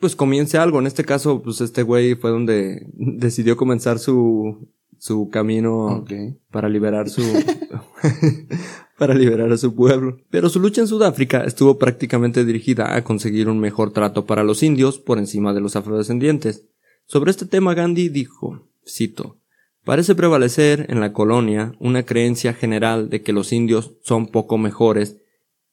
pues 0.00 0.14
comience 0.14 0.58
algo. 0.58 0.78
En 0.78 0.86
este 0.86 1.04
caso, 1.04 1.42
pues 1.42 1.60
este 1.60 1.82
güey 1.82 2.14
fue 2.14 2.30
donde 2.30 2.86
decidió 2.94 3.56
comenzar 3.56 3.98
su 3.98 4.68
su 4.98 5.28
camino 5.28 5.86
Ok. 5.98 6.12
para 6.50 6.68
liberar 6.68 7.10
su 7.10 7.22
para 9.04 9.18
liberar 9.18 9.52
a 9.52 9.58
su 9.58 9.74
pueblo. 9.74 10.16
Pero 10.30 10.48
su 10.48 10.58
lucha 10.60 10.80
en 10.80 10.88
Sudáfrica 10.88 11.44
estuvo 11.44 11.78
prácticamente 11.78 12.42
dirigida 12.46 12.96
a 12.96 13.04
conseguir 13.04 13.50
un 13.50 13.60
mejor 13.60 13.92
trato 13.92 14.24
para 14.24 14.42
los 14.42 14.62
indios 14.62 14.98
por 14.98 15.18
encima 15.18 15.52
de 15.52 15.60
los 15.60 15.76
afrodescendientes. 15.76 16.64
Sobre 17.04 17.30
este 17.30 17.44
tema 17.44 17.74
Gandhi 17.74 18.08
dijo, 18.08 18.66
cito, 18.88 19.36
Parece 19.84 20.14
prevalecer 20.14 20.86
en 20.88 21.00
la 21.00 21.12
colonia 21.12 21.74
una 21.80 22.04
creencia 22.04 22.54
general 22.54 23.10
de 23.10 23.20
que 23.20 23.34
los 23.34 23.52
indios 23.52 23.92
son 24.02 24.28
poco 24.28 24.56
mejores, 24.56 25.18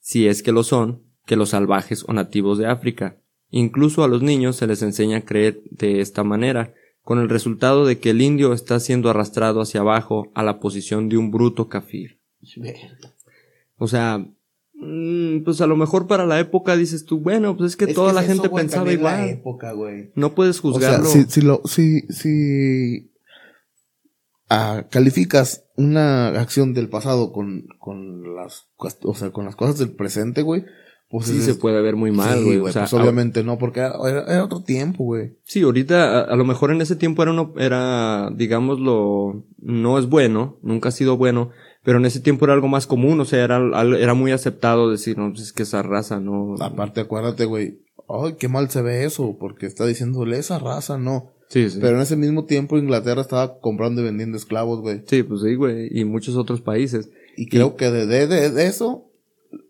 si 0.01 0.27
es 0.27 0.43
que 0.43 0.51
lo 0.51 0.63
son, 0.63 1.03
que 1.25 1.37
los 1.37 1.51
salvajes 1.51 2.03
o 2.09 2.11
nativos 2.11 2.57
de 2.57 2.67
África. 2.67 3.15
Incluso 3.49 4.03
a 4.03 4.09
los 4.09 4.21
niños 4.21 4.57
se 4.57 4.67
les 4.67 4.81
enseña 4.81 5.19
a 5.19 5.25
creer 5.25 5.61
de 5.69 6.01
esta 6.01 6.25
manera, 6.25 6.73
con 7.01 7.19
el 7.19 7.29
resultado 7.29 7.85
de 7.85 7.99
que 7.99 8.09
el 8.09 8.21
indio 8.21 8.51
está 8.51 8.81
siendo 8.81 9.09
arrastrado 9.09 9.61
hacia 9.61 9.79
abajo 9.79 10.29
a 10.35 10.43
la 10.43 10.59
posición 10.59 11.07
de 11.07 11.15
un 11.15 11.31
bruto 11.31 11.69
kafir. 11.69 12.19
O 13.83 13.87
sea, 13.87 14.19
mm, 14.75 15.43
pues 15.43 15.59
a 15.59 15.65
lo 15.65 15.75
mejor 15.75 16.05
para 16.05 16.27
la 16.27 16.39
época 16.39 16.75
dices 16.77 17.03
tú, 17.05 17.19
bueno, 17.19 17.57
pues 17.57 17.71
es 17.71 17.75
que 17.77 17.85
Es 17.85 17.95
toda 17.95 18.09
que 18.09 18.15
la 18.15 18.21
es 18.21 18.27
gente 18.27 18.45
eso, 18.47 18.55
pensaba 18.55 18.85
la 18.85 18.93
igual. 18.93 19.29
época. 19.29 19.73
No 20.13 20.35
puedes 20.35 20.59
O 20.63 20.73
sea, 20.79 20.97
juzgarlo. 20.99 21.05
si, 21.09 21.23
si 21.23 21.41
lo, 21.41 21.61
si, 21.65 22.01
si 22.09 23.11
ah, 24.49 24.85
calificas 24.89 25.65
una 25.77 26.27
acción 26.39 26.73
del 26.73 26.89
pasado 26.89 27.31
con, 27.31 27.65
con 27.79 28.35
las, 28.35 28.67
o 29.03 29.13
sea, 29.15 29.31
con 29.31 29.45
las 29.45 29.55
cosas 29.55 29.79
del 29.79 29.91
presente, 29.95 30.41
güey, 30.43 30.63
pues 31.09 31.25
sí 31.27 31.37
es- 31.39 31.45
se 31.45 31.55
puede 31.55 31.81
ver 31.81 31.95
muy 31.95 32.11
mal, 32.11 32.37
sí, 32.39 32.43
güey. 32.45 32.57
o 32.59 32.71
sea, 32.71 32.83
pues 32.83 32.93
obviamente 32.93 33.43
no, 33.43 33.57
porque 33.57 33.79
era 33.81 34.43
otro 34.43 34.63
tiempo, 34.63 35.03
güey. 35.05 35.37
Sí, 35.43 35.61
ahorita 35.63 36.19
a, 36.19 36.21
a 36.21 36.35
lo 36.35 36.45
mejor 36.45 36.71
en 36.71 36.81
ese 36.81 36.95
tiempo 36.95 37.23
era 37.23 37.31
uno, 37.31 37.53
era, 37.57 38.29
digámoslo, 38.35 39.43
no 39.57 39.97
es 39.97 40.07
bueno, 40.07 40.59
nunca 40.61 40.89
ha 40.89 40.91
sido 40.93 41.17
bueno, 41.17 41.49
pero 41.83 41.97
en 41.99 42.05
ese 42.05 42.19
tiempo 42.19 42.45
era 42.45 42.53
algo 42.53 42.67
más 42.67 42.87
común, 42.87 43.19
o 43.19 43.25
sea, 43.25 43.43
era, 43.43 43.57
era 43.97 44.13
muy 44.13 44.31
aceptado 44.31 44.89
decir, 44.89 45.17
no, 45.17 45.29
pues 45.31 45.41
es 45.41 45.53
que 45.53 45.63
esa 45.63 45.81
raza 45.81 46.19
no. 46.19 46.55
Aparte, 46.59 47.01
acuérdate, 47.01 47.45
güey, 47.45 47.79
ay, 48.07 48.35
qué 48.39 48.47
mal 48.47 48.69
se 48.69 48.81
ve 48.81 49.03
eso, 49.05 49.37
porque 49.39 49.65
está 49.65 49.85
diciéndole 49.85 50.37
esa 50.37 50.59
raza, 50.59 50.97
no. 50.97 51.31
Sí, 51.49 51.69
sí. 51.69 51.79
Pero 51.81 51.97
en 51.97 52.01
ese 52.03 52.15
mismo 52.15 52.45
tiempo 52.45 52.77
Inglaterra 52.77 53.19
estaba 53.21 53.59
comprando 53.59 54.01
y 54.01 54.05
vendiendo 54.05 54.37
esclavos, 54.37 54.79
güey. 54.81 55.01
Sí, 55.07 55.23
pues 55.23 55.41
sí, 55.41 55.55
güey, 55.55 55.89
y 55.91 56.05
muchos 56.05 56.35
otros 56.37 56.61
países. 56.61 57.09
Y 57.35 57.47
creo 57.47 57.75
que 57.75 57.91
de, 57.91 58.05
de, 58.05 58.27
de- 58.49 58.67
eso, 58.67 59.09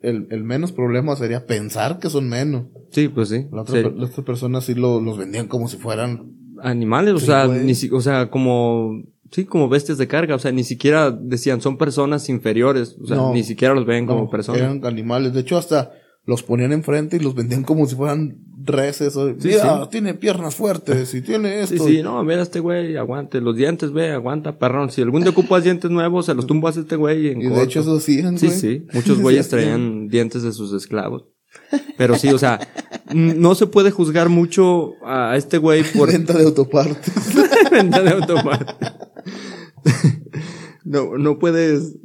el, 0.02 0.28
el 0.30 0.44
menos 0.44 0.72
problema 0.72 1.16
sería 1.16 1.48
pensar 1.48 1.98
que 2.00 2.10
son 2.12 2.30
menos. 2.30 2.66
Sí, 2.92 3.08
pues 3.08 3.30
sí. 3.30 3.48
La 3.52 3.62
otra, 3.64 3.78
Sí. 3.78 3.84
per- 3.84 3.94
la 3.96 4.06
otra 4.06 4.24
persona 4.24 4.62
sí 4.62 4.76
lo, 4.76 5.02
los 5.02 5.18
vendían 5.18 5.48
como 5.48 5.68
si 5.68 5.78
fueran. 5.78 6.34
Animales, 6.62 7.16
o 7.16 7.20
sea, 7.20 7.48
ni 7.48 7.74
si- 7.74 7.90
o 7.90 8.02
sea, 8.02 8.30
como, 8.30 9.02
sí, 9.32 9.46
como 9.46 9.70
bestias 9.70 9.98
de 9.98 10.08
carga, 10.08 10.36
o 10.36 10.40
sea, 10.40 10.52
ni 10.52 10.64
siquiera 10.64 11.12
decían, 11.12 11.62
son 11.62 11.78
personas 11.78 12.30
inferiores, 12.30 12.96
o 13.02 13.08
sea, 13.08 13.16
No. 13.18 13.34
ni 13.34 13.44
siquiera 13.44 13.74
los 13.74 13.86
ven 13.86 14.06
como 14.06 14.24
no, 14.24 14.30
personas. 14.30 14.62
Eran 14.62 14.86
animales. 14.86 15.34
De 15.34 15.40
hecho, 15.42 15.58
hasta 15.58 15.92
los 16.26 16.44
ponían 16.44 16.72
enfrente 16.72 17.18
y 17.18 17.20
los 17.20 17.34
vendían 17.34 17.64
como 17.64 17.86
si 17.88 17.96
fueran 17.96 18.38
reses. 18.64 19.16
O, 19.16 19.30
Sí, 19.40 19.48
Mira, 19.48 19.82
sí. 19.84 19.90
tiene 19.90 20.14
piernas 20.14 20.54
fuertes 20.56 21.16
y 21.16 21.22
tiene 21.22 21.66
Sí, 21.66 21.74
esto. 21.76 21.88
sí, 21.88 22.04
no, 22.04 22.24
mira 22.24 22.44
este 22.44 22.60
güey, 22.60 22.96
aguante, 22.96 23.42
los 23.42 23.56
dientes, 23.56 23.92
ve, 23.92 24.12
aguanta, 24.12 24.60
perrón. 24.60 24.92
Si 24.92 25.02
algún 25.02 25.22
día 25.24 25.32
ocupas 25.32 25.64
dientes 25.64 25.90
nuevos, 25.90 26.28
se 26.28 26.36
los 26.36 26.46
tumbas 26.46 26.78
a 26.78 26.82
este 26.82 26.96
güey 26.96 27.30
en 27.30 27.42
y 27.42 27.48
de 27.48 27.64
hecho 27.64 27.80
eso 27.80 28.00
Sí, 28.00 28.22
güey. 28.22 28.38
sí. 28.38 28.86
Muchos 28.94 29.20
güeyes 29.20 29.46
Sí, 29.46 29.50
traían 29.52 30.10
dientes 30.10 30.44
de 30.44 30.52
sus 30.54 30.74
esclavos. 30.74 31.26
Pero 31.98 32.16
sí, 32.18 32.30
o 32.30 32.38
sea, 32.38 32.60
no 33.14 33.56
se 33.56 33.66
puede 33.68 33.90
juzgar 33.92 34.30
mucho 34.30 34.94
a 35.04 35.36
este 35.36 35.58
güey 35.58 35.84
por 35.98 36.12
Venta 36.12 36.38
de 36.38 36.44
autopartes. 36.46 37.14
venta 37.72 38.02
de 38.02 38.10
automate. 38.12 38.66
No, 40.84 41.18
no 41.18 41.38
puedes. 41.38 41.96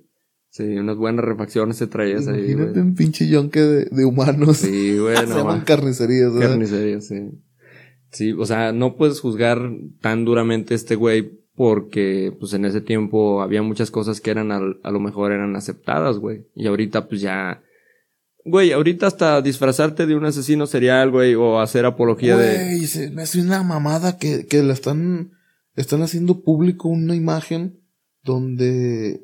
Sí, 0.51 0.63
unas 0.77 0.97
buenas 0.97 1.25
refacciones 1.25 1.77
se 1.77 1.87
traías 1.87 2.29
ahí, 2.29 2.51
Imagínate 2.53 2.81
un 2.81 2.95
pinche 2.95 3.27
yonque 3.29 3.61
de, 3.61 3.85
de 3.87 4.05
humanos. 4.05 4.59
Sí, 4.59 4.99
güey, 4.99 5.17
Se 5.27 5.27
llaman 5.27 5.63
carnicerías, 5.63 6.33
¿verdad? 6.35 6.51
Carnicería, 6.51 7.01
sí. 7.01 7.31
Sí, 8.11 8.33
o 8.33 8.45
sea, 8.47 8.73
no 8.73 8.97
puedes 8.97 9.21
juzgar 9.21 9.61
tan 10.01 10.25
duramente 10.25 10.75
a 10.75 10.77
este 10.77 10.95
güey 10.95 11.41
porque, 11.55 12.35
pues, 12.39 12.53
en 12.53 12.67
ese 12.67 12.81
tiempo 12.83 13.41
había 13.43 13.63
muchas 13.63 13.91
cosas 13.91 14.21
que 14.21 14.31
eran, 14.31 14.53
al- 14.53 14.79
a 14.83 14.91
lo 14.91 15.01
mejor 15.01 15.33
eran 15.33 15.57
aceptadas, 15.57 16.19
güey. 16.19 16.47
Y 16.55 16.67
ahorita, 16.67 17.09
pues, 17.09 17.23
ya... 17.23 17.63
Güey, 18.45 18.73
ahorita 18.73 19.07
hasta 19.07 19.41
disfrazarte 19.43 20.07
de 20.07 20.15
un 20.15 20.25
asesino 20.27 20.67
serial, 20.67 21.11
güey, 21.11 21.35
o 21.35 21.61
hacer 21.61 21.85
apología 21.87 22.37
de... 22.37 22.77
Güey, 22.79 23.11
me 23.13 23.23
hace 23.23 23.41
una 23.41 23.63
mamada 23.63 24.19
que, 24.19 24.47
que 24.47 24.63
la 24.63 24.75
están, 24.75 25.33
están 25.77 26.03
haciendo 26.03 26.43
público 26.43 26.89
una 26.89 27.15
imagen 27.15 27.81
donde 28.23 29.23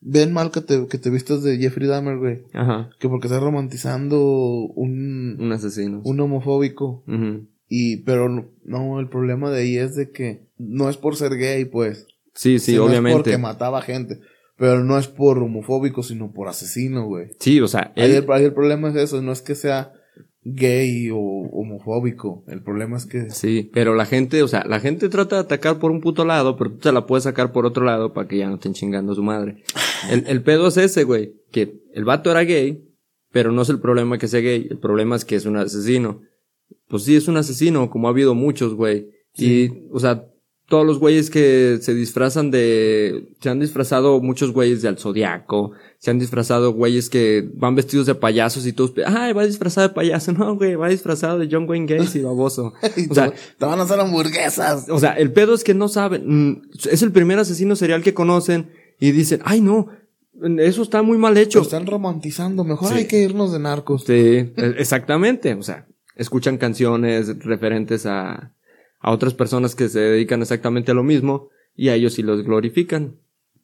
ven 0.00 0.32
mal 0.32 0.50
que 0.50 0.60
te, 0.60 0.86
que 0.86 0.98
te 0.98 1.10
vistas 1.10 1.42
de 1.42 1.56
Jeffrey 1.58 1.88
Dahmer, 1.88 2.18
güey. 2.18 2.42
Ajá, 2.52 2.90
Que 3.00 3.08
porque 3.08 3.26
estás 3.26 3.42
romantizando 3.42 4.20
un, 4.74 5.36
un 5.40 5.52
asesino. 5.52 6.00
un 6.04 6.20
homofóbico. 6.20 7.04
Ujú. 7.08 7.48
Y, 7.68 7.98
pero 8.04 8.28
no- 8.64 9.00
el 9.00 9.08
problema 9.08 9.50
de 9.50 9.62
ahí 9.62 9.76
es 9.78 9.96
de 9.96 10.10
que 10.10 10.46
no 10.58 10.88
es 10.90 10.96
por 10.96 11.16
ser 11.16 11.36
gay, 11.36 11.64
pues. 11.64 12.06
Sí, 12.34 12.58
sí, 12.58 12.72
sino 12.72 12.84
Es 12.84 12.90
obviamente. 12.90 13.16
porque 13.16 13.38
mataba 13.38 13.80
gente. 13.82 14.20
Pero 14.56 14.84
no 14.84 14.98
es 14.98 15.08
por 15.08 15.38
homofóbico, 15.38 16.02
sino 16.02 16.32
por 16.32 16.48
asesino, 16.48 17.06
güey. 17.06 17.28
Sí, 17.40 17.60
o 17.60 17.66
sea, 17.66 17.92
Ahí 17.96 18.12
el, 18.12 18.30
ahí 18.30 18.44
el 18.44 18.52
problema 18.54 18.90
es 18.90 18.96
eso, 18.96 19.20
no 19.22 19.32
es 19.32 19.42
que 19.42 19.54
sea 19.56 19.92
gay 20.44 21.10
o 21.10 21.18
homofóbico. 21.18 22.44
El 22.46 22.62
problema 22.62 22.96
es 22.96 23.06
que 23.06 23.30
Sí, 23.30 23.70
pero 23.72 23.94
la 23.94 24.06
gente, 24.06 24.42
o 24.42 24.48
sea, 24.48 24.64
la 24.66 24.80
gente 24.80 25.08
trata 25.08 25.36
de 25.36 25.42
atacar 25.42 25.78
por 25.78 25.90
un 25.90 26.00
puto 26.00 26.24
lado, 26.24 26.56
pero 26.56 26.70
tú 26.72 26.78
te 26.78 26.92
la 26.92 27.06
puedes 27.06 27.24
sacar 27.24 27.52
por 27.52 27.66
otro 27.66 27.84
lado 27.84 28.12
para 28.12 28.28
que 28.28 28.38
ya 28.38 28.48
no 28.48 28.56
estén 28.56 28.74
chingando 28.74 29.12
a 29.12 29.14
su 29.14 29.22
madre. 29.22 29.62
El, 30.10 30.26
el 30.26 30.42
pedo 30.42 30.68
es 30.68 30.76
ese, 30.76 31.04
güey, 31.04 31.32
que 31.50 31.80
el 31.94 32.04
vato 32.04 32.30
era 32.30 32.42
gay, 32.42 32.84
pero 33.32 33.52
no 33.52 33.62
es 33.62 33.70
el 33.70 33.80
problema 33.80 34.18
que 34.18 34.28
sea 34.28 34.40
gay, 34.40 34.66
el 34.70 34.78
problema 34.78 35.16
es 35.16 35.24
que 35.24 35.34
es 35.34 35.46
un 35.46 35.56
asesino. 35.56 36.20
Pues 36.88 37.04
sí, 37.04 37.16
es 37.16 37.26
un 37.26 37.38
asesino, 37.38 37.88
como 37.88 38.08
ha 38.08 38.10
habido 38.10 38.34
muchos, 38.34 38.74
güey. 38.74 39.08
Y, 39.34 39.70
o 39.90 39.98
sea, 39.98 40.26
todos 40.66 40.86
los 40.86 40.98
güeyes 40.98 41.28
que 41.30 41.78
se 41.82 41.94
disfrazan 41.94 42.50
de, 42.50 43.28
se 43.40 43.50
han 43.50 43.60
disfrazado 43.60 44.20
muchos 44.20 44.52
güeyes 44.52 44.80
de 44.82 44.88
al 44.88 44.98
zodiaco, 44.98 45.72
se 45.98 46.10
han 46.10 46.18
disfrazado 46.18 46.72
güeyes 46.72 47.10
que 47.10 47.46
van 47.54 47.74
vestidos 47.74 48.06
de 48.06 48.14
payasos 48.14 48.66
y 48.66 48.72
todos, 48.72 48.92
ay, 49.06 49.32
va 49.34 49.44
disfrazado 49.46 49.88
de 49.88 49.94
payaso, 49.94 50.32
no, 50.38 50.56
güey, 50.56 50.74
va 50.74 50.88
disfrazado 50.88 51.38
de 51.38 51.48
John 51.50 51.68
Wayne 51.68 51.86
Gacy, 51.96 52.20
baboso. 52.22 52.72
Y 52.96 53.10
O 53.10 53.14
sea, 53.14 53.30
te, 53.30 53.36
te 53.58 53.64
van 53.66 53.78
a 53.78 53.82
hacer 53.82 54.00
hamburguesas. 54.00 54.88
o 54.88 54.98
sea, 54.98 55.12
el 55.12 55.32
pedo 55.32 55.54
es 55.54 55.64
que 55.64 55.74
no 55.74 55.88
saben. 55.88 56.22
mm, 56.50 56.62
Es 56.90 57.02
el 57.02 57.12
primer 57.12 57.38
asesino 57.38 57.76
serial 57.76 58.02
que 58.02 58.14
conocen 58.14 58.70
y 58.98 59.12
dicen, 59.12 59.40
ay 59.44 59.60
no, 59.60 59.88
eso 60.58 60.82
está 60.82 61.02
muy 61.02 61.18
mal 61.18 61.34
Lo 61.34 61.40
hecho. 61.40 61.60
están 61.60 61.86
romantizando. 61.86 62.64
Mejor 62.64 62.88
Sí. 62.88 62.94
hay 63.00 63.06
que 63.06 63.20
irnos 63.22 63.52
de 63.52 63.58
narcos. 63.60 64.04
Sí, 64.04 64.12
e- 64.12 64.52
exactamente. 64.78 65.54
O 65.54 65.62
sea, 65.62 65.86
escuchan 66.16 66.56
canciones 66.58 67.38
referentes 67.44 68.04
a, 68.06 68.52
a 69.04 69.10
otras 69.12 69.34
personas 69.34 69.74
que 69.74 69.90
se 69.90 70.00
dedican 70.00 70.40
exactamente 70.40 70.90
a 70.92 70.94
lo 70.94 71.02
mismo 71.02 71.50
y 71.76 71.88
a 71.88 71.94
ellos 71.94 72.14
sí 72.14 72.22
los 72.22 72.42
glorifican. 72.42 73.16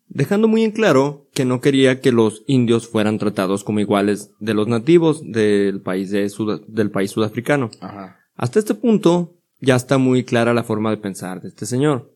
Dejando 0.07 0.49
muy 0.49 0.65
en 0.65 0.73
claro 0.73 1.29
que 1.33 1.47
no 1.47 1.61
quería 1.63 2.01
que 2.03 2.13
los 2.13 2.43
indios 2.47 2.87
fueran 2.87 3.19
tratados 3.19 3.65
como 3.65 3.81
iguales 3.81 4.33
de 4.39 4.53
los 4.53 4.69
nativos 4.69 5.23
del 5.25 5.81
país 5.81 6.11
de 6.11 6.29
Sud- 6.29 6.67
del 6.67 6.91
país 6.91 7.11
sudafricano. 7.13 7.71
Ajá. 7.81 8.19
Hasta 8.37 8.59
este 8.59 8.75
punto 8.75 9.33
ya 9.61 9.77
está 9.77 9.97
muy 9.97 10.25
clara 10.25 10.53
la 10.53 10.63
forma 10.65 10.91
de 10.91 10.99
pensar 10.99 11.41
de 11.41 11.49
este 11.49 11.65
señor. 11.65 12.13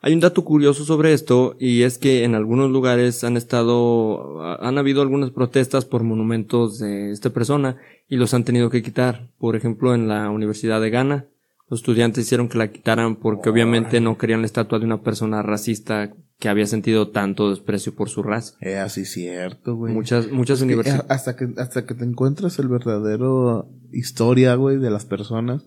Hay 0.00 0.12
un 0.12 0.20
dato 0.20 0.44
curioso 0.44 0.84
sobre 0.84 1.12
esto 1.12 1.54
y 1.60 1.82
es 1.82 1.98
que 1.98 2.24
en 2.24 2.34
algunos 2.34 2.70
lugares 2.70 3.22
han 3.22 3.36
estado, 3.36 4.42
han 4.60 4.78
habido 4.78 5.02
algunas 5.02 5.30
protestas 5.30 5.84
por 5.84 6.02
monumentos 6.02 6.78
de 6.80 7.12
esta 7.12 7.30
persona 7.30 7.76
y 8.08 8.16
los 8.16 8.34
han 8.34 8.42
tenido 8.44 8.70
que 8.70 8.82
quitar. 8.82 9.28
Por 9.38 9.54
ejemplo, 9.54 9.94
en 9.94 10.08
la 10.08 10.30
Universidad 10.30 10.80
de 10.80 10.90
Ghana, 10.90 11.26
los 11.68 11.80
estudiantes 11.80 12.24
hicieron 12.24 12.48
que 12.48 12.58
la 12.58 12.70
quitaran 12.70 13.16
porque 13.16 13.48
obviamente 13.48 14.00
no 14.00 14.18
querían 14.18 14.40
la 14.40 14.46
estatua 14.46 14.78
de 14.78 14.84
una 14.84 15.02
persona 15.02 15.42
racista 15.42 16.14
que 16.38 16.48
había 16.48 16.66
sentido 16.66 17.08
tanto 17.10 17.50
desprecio 17.50 17.94
por 17.94 18.08
su 18.10 18.22
raza. 18.22 18.54
Es 18.60 18.76
así 18.76 19.04
cierto, 19.04 19.74
güey. 19.74 19.92
Muchas, 19.92 20.30
muchas 20.30 20.58
Que, 20.58 20.64
eh, 20.64 20.66
universidades. 20.66 21.06
hasta 21.10 21.34
que 21.34 21.48
hasta 21.56 21.86
que 21.86 21.94
te 21.94 22.04
encuentras 22.04 22.58
el 22.58 22.68
verdadero 22.68 23.68
historia, 23.90 24.54
güey, 24.54 24.76
de 24.78 24.90
las 24.90 25.06
personas, 25.06 25.66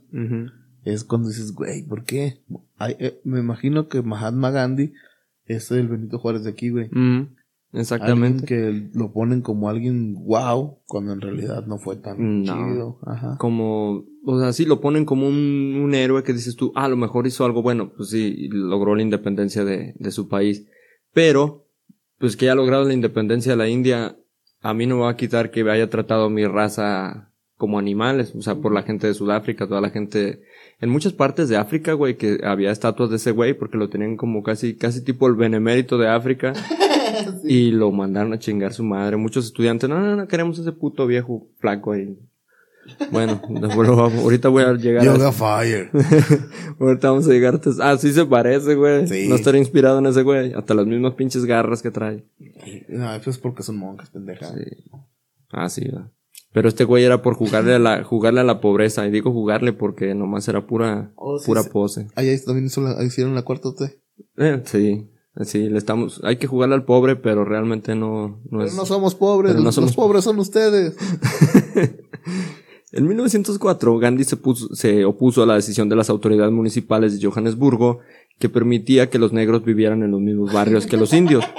es 0.83 1.03
cuando 1.03 1.27
dices, 1.29 1.53
güey, 1.53 1.83
¿por 1.83 2.03
qué? 2.05 2.41
Ay, 2.77 2.95
eh, 2.99 3.19
me 3.23 3.39
imagino 3.39 3.87
que 3.87 4.01
Mahatma 4.01 4.51
Gandhi 4.51 4.93
es 5.45 5.71
el 5.71 5.87
Benito 5.87 6.19
Juárez 6.19 6.43
de 6.43 6.51
aquí, 6.51 6.69
güey. 6.69 6.89
Exactamente. 7.73 8.45
que 8.45 8.89
lo 8.93 9.11
ponen 9.11 9.41
como 9.41 9.69
alguien 9.69 10.15
wow, 10.25 10.79
cuando 10.87 11.13
en 11.13 11.21
realidad 11.21 11.65
no 11.67 11.77
fue 11.77 11.97
tan 11.97 12.43
No. 12.43 12.53
chido. 12.53 12.99
Ajá. 13.05 13.35
como, 13.37 14.05
o 14.25 14.39
sea, 14.39 14.53
sí 14.53 14.65
lo 14.65 14.81
ponen 14.81 15.05
como 15.05 15.27
un, 15.27 15.79
un 15.83 15.93
héroe 15.93 16.23
que 16.23 16.33
dices 16.33 16.55
tú, 16.55 16.71
ah, 16.75 16.85
a 16.85 16.89
lo 16.89 16.97
mejor 16.97 17.27
hizo 17.27 17.45
algo 17.45 17.61
bueno, 17.61 17.91
pues 17.95 18.09
sí, 18.09 18.47
logró 18.51 18.95
la 18.95 19.03
independencia 19.03 19.63
de, 19.63 19.93
de 19.97 20.11
su 20.11 20.27
país. 20.27 20.65
Pero, 21.13 21.65
pues 22.17 22.35
que 22.37 22.45
haya 22.45 22.55
logrado 22.55 22.85
la 22.85 22.93
independencia 22.93 23.51
de 23.51 23.57
la 23.57 23.69
India, 23.69 24.15
a 24.61 24.73
mí 24.73 24.85
no 24.85 24.95
me 24.95 25.01
va 25.03 25.11
a 25.11 25.15
quitar 25.17 25.51
que 25.51 25.61
haya 25.69 25.89
tratado 25.89 26.25
a 26.25 26.29
mi 26.29 26.45
raza 26.45 27.31
como 27.55 27.77
animales, 27.77 28.33
o 28.35 28.41
sea, 28.41 28.55
por 28.55 28.73
la 28.73 28.83
gente 28.83 29.05
de 29.07 29.13
Sudáfrica, 29.13 29.67
toda 29.67 29.81
la 29.81 29.89
gente, 29.89 30.41
en 30.79 30.89
muchas 30.89 31.11
partes 31.13 31.49
de 31.49 31.57
África, 31.57 31.93
güey, 31.93 32.15
que 32.17 32.39
había 32.43 32.71
estatuas 32.71 33.09
de 33.09 33.17
ese 33.17 33.31
güey 33.31 33.53
porque 33.53 33.77
lo 33.77 33.89
tenían 33.89 34.15
como 34.15 34.43
casi, 34.43 34.75
casi 34.75 35.03
tipo 35.03 35.27
el 35.27 35.35
benemérito 35.35 35.97
de 35.97 36.07
África. 36.07 36.53
Y 37.43 37.71
lo 37.71 37.91
mandaron 37.91 38.33
a 38.33 38.39
chingar 38.39 38.73
su 38.73 38.83
madre. 38.83 39.17
Muchos 39.17 39.45
estudiantes, 39.45 39.89
no, 39.89 39.99
no, 39.99 40.15
no, 40.15 40.27
queremos 40.27 40.57
ese 40.59 40.71
puto 40.71 41.05
viejo 41.07 41.47
flaco 41.59 41.93
ahí. 41.93 42.17
Bueno, 43.11 43.39
después 43.49 43.87
lo 43.87 43.95
vamos- 43.95 44.23
ahorita 44.23 44.49
voy 44.49 44.63
a 44.63 44.73
llegar 44.73 45.03
a 45.03 45.05
Yoga 45.05 45.31
Fire. 45.31 45.91
Ahorita 46.79 47.09
vamos 47.11 47.27
a 47.27 47.31
llegar 47.31 47.55
a... 47.55 47.59
Ah, 47.91 47.97
sí 47.97 48.11
se 48.13 48.25
parece, 48.25 48.73
güey. 48.75 49.07
Sí. 49.07 49.27
No 49.27 49.35
estaría 49.35 49.59
inspirado 49.59 49.99
en 49.99 50.05
ese 50.07 50.23
güey. 50.23 50.53
Hasta 50.53 50.73
las 50.73 50.87
mismas 50.87 51.13
pinches 51.13 51.45
garras 51.45 51.81
que 51.83 51.91
trae. 51.91 52.25
No, 52.87 53.13
eso 53.13 53.29
es 53.29 53.37
porque 53.37 53.61
son 53.63 53.77
monjas, 53.77 54.09
pendeja. 54.09 54.47
Ah, 55.51 55.69
sí, 55.69 55.87
va. 55.89 56.11
Pero 56.51 56.67
este 56.67 56.83
güey 56.83 57.03
era 57.03 57.21
por 57.21 57.35
jugarle 57.35 57.75
a 57.75 57.79
la, 57.79 58.03
jugarle 58.03 58.39
a 58.41 58.43
la 58.43 58.59
pobreza. 58.59 59.05
Y 59.05 59.11
digo 59.11 59.31
jugarle 59.31 59.71
porque 59.73 60.15
nomás 60.15 60.47
era 60.47 60.65
pura, 60.65 61.11
Oh, 61.15 61.37
sí, 61.37 61.45
pura 61.45 61.61
sí. 61.63 61.69
pose. 61.71 62.07
Ahí 62.15 62.29
ahí 62.29 62.39
también 62.43 62.65
hizo 62.65 62.81
la- 62.81 63.03
hicieron 63.03 63.35
la 63.35 63.43
cuarta 63.43 63.69
T. 63.75 63.99
Eh, 64.37 64.61
sí. 64.65 65.09
Sí, 65.45 65.69
le 65.69 65.77
estamos, 65.77 66.19
hay 66.23 66.35
que 66.37 66.47
jugarle 66.47 66.75
al 66.75 66.83
pobre, 66.83 67.15
pero 67.15 67.45
realmente 67.45 67.95
no, 67.95 68.39
no 68.49 68.57
Pero 68.59 68.65
es. 68.65 68.75
no 68.75 68.85
somos 68.85 69.15
pobres, 69.15 69.55
no 69.55 69.71
somos- 69.71 69.91
los 69.91 69.95
pobres 69.95 70.23
son 70.25 70.37
ustedes. 70.39 70.95
En 72.91 73.07
1904, 73.07 73.99
Gandhi 73.99 74.23
se, 74.23 74.35
puso- 74.35 74.73
se 74.73 75.05
opuso 75.05 75.43
a 75.43 75.45
la 75.45 75.53
decisión 75.53 75.89
de 75.89 75.95
las 75.95 76.09
autoridades 76.09 76.51
municipales 76.51 77.19
de 77.19 77.27
Johannesburgo 77.27 77.99
que 78.39 78.49
permitía 78.49 79.09
que 79.09 79.19
los 79.19 79.31
negros 79.33 79.63
vivieran 79.63 80.01
en 80.03 80.11
los 80.11 80.21
mismos 80.21 80.51
barrios 80.51 80.87
que 80.87 80.97
los 80.97 81.13
indios. 81.13 81.43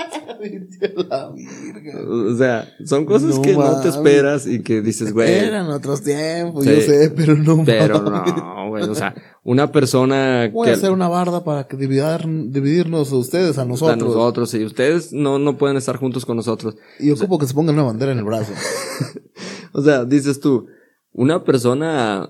O 2.08 2.34
sea, 2.36 2.68
son 2.86 3.04
cosas 3.04 3.36
No 3.36 3.42
que 3.42 3.52
no 3.54 3.80
te 3.82 3.88
esperas 3.88 4.46
y 4.46 4.62
que 4.62 4.80
dices, 4.80 5.12
güey. 5.12 5.30
Eran 5.30 5.66
otros 5.68 6.02
tiempos, 6.02 6.64
Sí. 6.64 6.70
yo 6.70 6.80
sé, 6.80 7.10
pero 7.14 7.36
no 7.36 7.62
Pero 7.64 8.00
mames. 8.02 8.36
no, 8.36 8.68
güey. 8.70 8.84
O 8.84 8.94
sea, 8.94 9.14
una 9.44 9.70
persona 9.70 10.48
Voy 10.52 10.66
que 10.66 10.70
a 10.72 10.74
hacer 10.76 10.92
una 10.92 11.08
barda 11.08 11.44
para 11.44 11.64
que 11.66 11.76
dividir, 11.76 12.26
dividirnos 12.48 13.12
a 13.12 13.16
ustedes, 13.16 13.58
a 13.58 13.62
a 13.62 13.64
nosotros. 13.66 13.98
nosotros 13.98 14.54
y 14.54 14.64
ustedes 14.64 15.12
no, 15.12 15.38
no 15.38 15.58
pueden 15.58 15.76
estar 15.76 15.96
juntos 15.96 16.24
con 16.24 16.36
nosotros. 16.36 16.76
Y 16.98 17.10
ocupo 17.10 17.38
que 17.38 17.46
se 17.46 17.54
pongan 17.54 17.74
una 17.74 17.84
bandera 17.84 18.12
en 18.12 18.18
el 18.18 18.24
brazo. 18.24 18.52
O 19.72 19.82
sea, 19.82 20.04
dices 20.04 20.40
tú, 20.40 20.66
una 21.12 21.44
persona, 21.44 22.28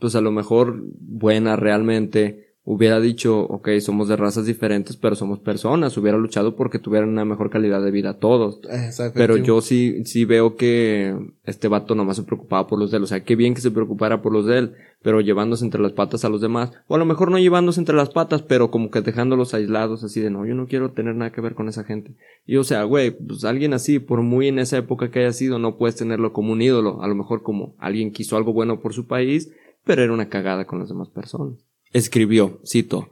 pues 0.00 0.16
a 0.16 0.20
lo 0.20 0.32
mejor 0.32 0.82
buena 0.98 1.54
realmente, 1.54 2.49
hubiera 2.62 3.00
dicho, 3.00 3.40
ok, 3.40 3.68
somos 3.80 4.08
de 4.08 4.16
razas 4.16 4.44
diferentes, 4.46 4.96
pero 4.96 5.16
somos 5.16 5.40
personas, 5.40 5.96
hubiera 5.96 6.18
luchado 6.18 6.56
porque 6.56 6.78
tuvieran 6.78 7.08
una 7.08 7.24
mejor 7.24 7.50
calidad 7.50 7.82
de 7.82 7.90
vida 7.90 8.18
todos. 8.18 8.60
Exacto. 8.70 9.18
Pero 9.18 9.36
yo 9.38 9.60
sí, 9.60 10.04
sí 10.04 10.24
veo 10.24 10.56
que 10.56 11.16
este 11.44 11.68
vato 11.68 11.94
nomás 11.94 12.16
se 12.16 12.22
preocupaba 12.22 12.66
por 12.66 12.78
los 12.78 12.90
de 12.90 12.98
él. 12.98 13.04
O 13.04 13.06
sea, 13.06 13.24
qué 13.24 13.34
bien 13.34 13.54
que 13.54 13.60
se 13.60 13.70
preocupara 13.70 14.20
por 14.20 14.32
los 14.32 14.46
de 14.46 14.58
él, 14.58 14.74
pero 15.02 15.20
llevándose 15.20 15.64
entre 15.64 15.80
las 15.80 15.92
patas 15.92 16.24
a 16.24 16.28
los 16.28 16.40
demás. 16.40 16.72
O 16.86 16.94
a 16.94 16.98
lo 16.98 17.06
mejor 17.06 17.30
no 17.30 17.38
llevándose 17.38 17.80
entre 17.80 17.96
las 17.96 18.10
patas, 18.10 18.42
pero 18.42 18.70
como 18.70 18.90
que 18.90 19.00
dejándolos 19.00 19.54
aislados, 19.54 20.04
así 20.04 20.20
de 20.20 20.30
no, 20.30 20.44
yo 20.44 20.54
no 20.54 20.66
quiero 20.66 20.92
tener 20.92 21.14
nada 21.14 21.32
que 21.32 21.40
ver 21.40 21.54
con 21.54 21.68
esa 21.68 21.84
gente. 21.84 22.14
Y 22.46 22.56
o 22.56 22.64
sea, 22.64 22.84
güey, 22.84 23.10
pues 23.10 23.44
alguien 23.44 23.72
así, 23.72 23.98
por 23.98 24.22
muy 24.22 24.48
en 24.48 24.58
esa 24.58 24.76
época 24.76 25.10
que 25.10 25.20
haya 25.20 25.32
sido, 25.32 25.58
no 25.58 25.78
puedes 25.78 25.96
tenerlo 25.96 26.32
como 26.32 26.52
un 26.52 26.60
ídolo. 26.60 27.02
A 27.02 27.08
lo 27.08 27.14
mejor 27.14 27.42
como 27.42 27.74
alguien 27.78 28.12
que 28.12 28.22
hizo 28.22 28.36
algo 28.36 28.52
bueno 28.52 28.80
por 28.80 28.92
su 28.92 29.06
país, 29.06 29.50
pero 29.84 30.02
era 30.02 30.12
una 30.12 30.28
cagada 30.28 30.66
con 30.66 30.78
las 30.78 30.88
demás 30.88 31.08
personas. 31.08 31.69
Escribió, 31.92 32.60
cito, 32.64 33.10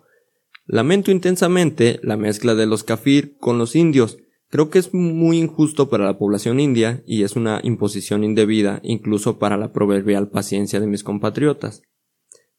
Lamento 0.71 1.11
intensamente 1.11 1.99
la 2.03 2.19
mezcla 2.19 2.55
de 2.55 2.67
los 2.67 2.85
kafir 2.85 3.39
con 3.39 3.57
los 3.57 3.75
indios. 3.75 4.19
Creo 4.51 4.69
que 4.69 4.79
es 4.79 4.93
muy 4.93 5.39
injusto 5.39 5.89
para 5.89 6.05
la 6.05 6.19
población 6.19 6.61
india 6.61 7.03
y 7.07 7.23
es 7.23 7.37
una 7.37 7.61
imposición 7.65 8.23
indebida 8.23 8.81
incluso 8.83 9.39
para 9.39 9.57
la 9.57 9.73
proverbial 9.73 10.29
paciencia 10.29 10.79
de 10.79 10.87
mis 10.87 11.03
compatriotas. 11.03 11.83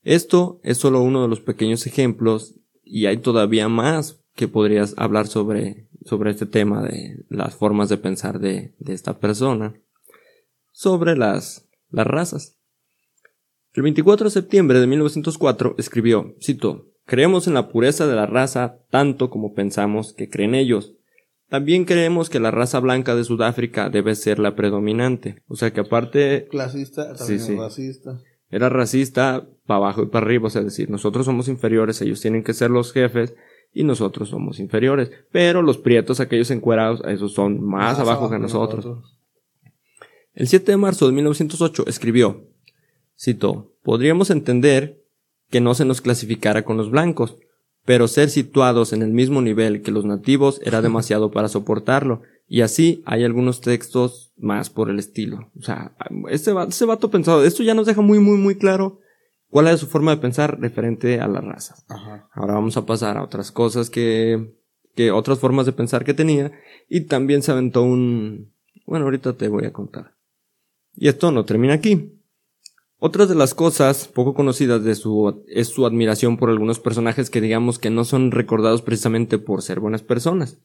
Esto 0.01 0.59
es 0.63 0.79
solo 0.79 1.01
uno 1.01 1.21
de 1.21 1.27
los 1.27 1.39
pequeños 1.39 1.85
ejemplos 1.85 2.55
y 2.83 3.05
hay 3.05 3.17
todavía 3.17 3.69
más 3.69 4.23
que 4.33 4.47
podrías 4.47 4.95
hablar 4.97 5.27
sobre, 5.27 5.87
sobre 6.03 6.31
este 6.31 6.47
tema 6.47 6.81
de 6.81 7.25
las 7.29 7.55
formas 7.55 7.89
de 7.89 7.97
pensar 7.97 8.39
de, 8.39 8.73
de 8.79 8.93
esta 8.93 9.19
persona 9.19 9.79
sobre 10.71 11.15
las, 11.15 11.67
las 11.91 12.07
razas. 12.07 12.58
El 13.73 13.83
24 13.83 14.25
de 14.25 14.31
septiembre 14.31 14.79
de 14.79 14.87
1904 14.87 15.75
escribió, 15.77 16.35
cito, 16.41 16.85
Creemos 17.05 17.47
en 17.47 17.55
la 17.55 17.69
pureza 17.69 18.05
de 18.05 18.15
la 18.15 18.27
raza 18.27 18.77
tanto 18.91 19.31
como 19.31 19.53
pensamos 19.55 20.13
que 20.13 20.29
creen 20.29 20.53
ellos. 20.53 20.93
También 21.49 21.85
creemos 21.85 22.29
que 22.29 22.39
la 22.39 22.51
raza 22.51 22.79
blanca 22.79 23.15
de 23.15 23.23
Sudáfrica 23.23 23.89
debe 23.89 24.13
ser 24.13 24.37
la 24.37 24.55
predominante. 24.55 25.41
O 25.47 25.55
sea 25.55 25.73
que 25.73 25.79
aparte 25.79 26.47
Clasista, 26.51 27.15
también 27.15 27.39
Sí, 27.39 27.45
sí. 27.47 27.55
racista. 27.55 28.19
era 28.51 28.69
racista 28.69 29.47
para 29.65 29.77
abajo 29.77 30.03
y 30.03 30.05
para 30.05 30.25
arriba, 30.27 30.47
o 30.47 30.49
sea, 30.51 30.61
decir, 30.61 30.91
nosotros 30.91 31.25
somos 31.25 31.47
inferiores, 31.47 31.99
ellos 32.03 32.21
tienen 32.21 32.43
que 32.43 32.53
ser 32.53 32.69
los 32.69 32.93
jefes 32.93 33.35
y 33.73 33.83
nosotros 33.83 34.29
somos 34.29 34.59
inferiores. 34.59 35.09
Pero 35.31 35.63
los 35.63 35.79
prietos, 35.79 36.19
aquellos 36.19 36.51
encuerados, 36.51 37.01
esos 37.07 37.33
son 37.33 37.63
más, 37.65 37.97
abajo, 37.99 38.29
que 38.29 38.37
nosotros. 38.37 39.17
El 40.33 40.47
7 40.47 40.71
de 40.73 40.77
marzo 40.77 41.07
de 41.07 41.13
1908 41.13 41.85
escribió, 41.87 42.43
cito, 43.19 43.73
podríamos 43.83 44.29
entender 44.29 45.03
que 45.49 45.61
no 45.61 45.73
se 45.73 45.85
nos 45.85 46.01
clasificara 46.01 46.63
con 46.63 46.77
los 46.77 46.89
blancos, 46.91 47.35
pero 47.85 48.07
ser 48.07 48.29
situados 48.29 48.93
en 48.93 49.01
el 49.01 49.11
mismo 49.11 49.41
nivel 49.41 49.81
que 49.81 49.91
los 49.91 50.05
nativos 50.05 50.61
era 50.63 50.81
demasiado 50.83 51.31
para 51.31 51.47
soportarlo, 51.47 52.21
y 52.47 52.61
así 52.61 53.03
hay 53.05 53.23
algunos 53.23 53.61
textos 53.61 54.33
más 54.35 54.69
por 54.71 54.89
el 54.89 54.97
estilo. 54.97 55.51
O 55.59 55.61
sea, 55.61 55.95
este, 56.29 56.51
este 56.67 56.85
vato 56.85 57.11
pensado, 57.11 57.43
esto 57.43 57.61
ya 57.61 57.75
nos 57.75 57.85
deja 57.85 58.01
muy, 58.01 58.19
muy, 58.19 58.37
muy 58.37 58.55
claro 58.55 58.99
cuál 59.49 59.67
es 59.67 59.79
su 59.79 59.87
forma 59.87 60.15
de 60.15 60.21
pensar 60.21 60.59
referente 60.59 61.19
a 61.19 61.27
las 61.27 61.43
razas. 61.43 61.85
Ajá. 61.87 62.27
Ahora 62.33 62.55
vamos 62.55 62.75
a 62.75 62.85
pasar 62.87 63.17
a 63.17 63.23
otras 63.23 63.51
cosas 63.51 63.91
que, 63.91 64.55
que 64.95 65.11
otras 65.11 65.37
formas 65.37 65.67
de 65.67 65.73
pensar 65.73 66.03
que 66.03 66.15
tenía 66.15 66.51
y 66.87 67.01
también 67.01 67.43
se 67.43 67.51
aventó 67.51 67.83
un, 67.83 68.51
bueno, 68.87 69.05
ahorita 69.05 69.33
te 69.33 69.47
voy 69.47 69.65
a 69.65 69.73
contar. 69.73 70.15
Y 70.95 71.07
esto 71.07 71.31
no 71.31 71.45
termina 71.45 71.75
aquí. 71.75 72.18
Otras 73.01 73.29
de 73.29 73.35
las 73.35 73.53
cosas 73.53 74.09
poco 74.09 74.33
conocidas 74.33 74.83
de 74.83 74.93
su 74.93 75.43
es 75.47 75.69
su 75.69 75.85
admiración 75.85 76.35
por 76.35 76.49
algunos 76.49 76.79
personajes 76.79 77.29
que 77.29 77.39
digamos 77.39 77.79
que 77.79 77.89
no 77.89 78.03
son 78.03 78.31
recordados 78.31 78.81
precisamente 78.81 79.37
por 79.37 79.61
ser 79.61 79.79
buenas 79.79 80.03
personas. 80.03 80.59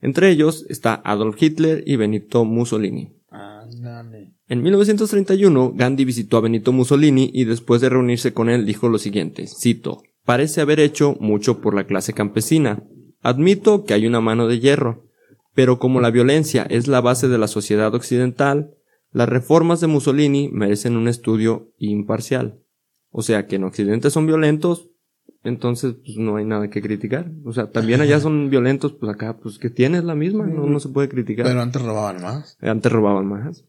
Entre 0.00 0.30
ellos 0.30 0.64
está 0.70 0.94
Adolf 1.04 1.40
Hitler 1.42 1.82
y 1.86 1.96
Benito 1.96 2.44
Mussolini. 2.46 3.12
Ándale. 3.30 4.32
En 4.48 4.62
1931, 4.62 5.72
Gandhi 5.74 6.06
visitó 6.06 6.38
a 6.38 6.40
Benito 6.40 6.72
Mussolini 6.72 7.30
y 7.34 7.44
después 7.44 7.82
de 7.82 7.90
reunirse 7.90 8.32
con 8.32 8.48
él 8.48 8.64
dijo 8.64 8.88
lo 8.88 8.96
siguiente, 8.96 9.46
cito, 9.46 10.02
parece 10.24 10.62
haber 10.62 10.80
hecho 10.80 11.16
mucho 11.20 11.60
por 11.60 11.74
la 11.74 11.84
clase 11.84 12.14
campesina. 12.14 12.82
Admito 13.20 13.84
que 13.84 13.92
hay 13.92 14.06
una 14.06 14.22
mano 14.22 14.46
de 14.46 14.60
hierro, 14.60 15.04
pero 15.52 15.78
como 15.78 16.00
la 16.00 16.10
violencia 16.10 16.66
es 16.70 16.86
la 16.86 17.02
base 17.02 17.28
de 17.28 17.36
la 17.36 17.48
sociedad 17.48 17.94
occidental, 17.94 18.70
las 19.18 19.28
reformas 19.28 19.80
de 19.80 19.88
Mussolini 19.88 20.48
merecen 20.48 20.96
un 20.96 21.08
estudio 21.08 21.72
imparcial. 21.76 22.62
O 23.10 23.22
sea 23.22 23.48
que 23.48 23.56
en 23.56 23.64
Occidente 23.64 24.10
son 24.10 24.28
violentos, 24.28 24.90
entonces 25.42 25.94
pues 25.94 26.18
no 26.18 26.36
hay 26.36 26.44
nada 26.44 26.70
que 26.70 26.80
criticar. 26.80 27.28
O 27.44 27.52
sea, 27.52 27.68
también 27.72 28.00
allá 28.00 28.20
son 28.20 28.48
violentos, 28.50 28.92
pues 28.92 29.12
acá 29.12 29.36
pues 29.36 29.58
que 29.58 29.70
tienes 29.70 30.04
la 30.04 30.14
misma, 30.14 30.46
no, 30.46 30.66
no 30.66 30.78
se 30.78 30.90
puede 30.90 31.08
criticar. 31.08 31.46
Pero 31.46 31.60
antes 31.60 31.82
robaban 31.82 32.22
más. 32.22 32.56
Antes 32.60 32.92
robaban 32.92 33.26
más. 33.26 33.64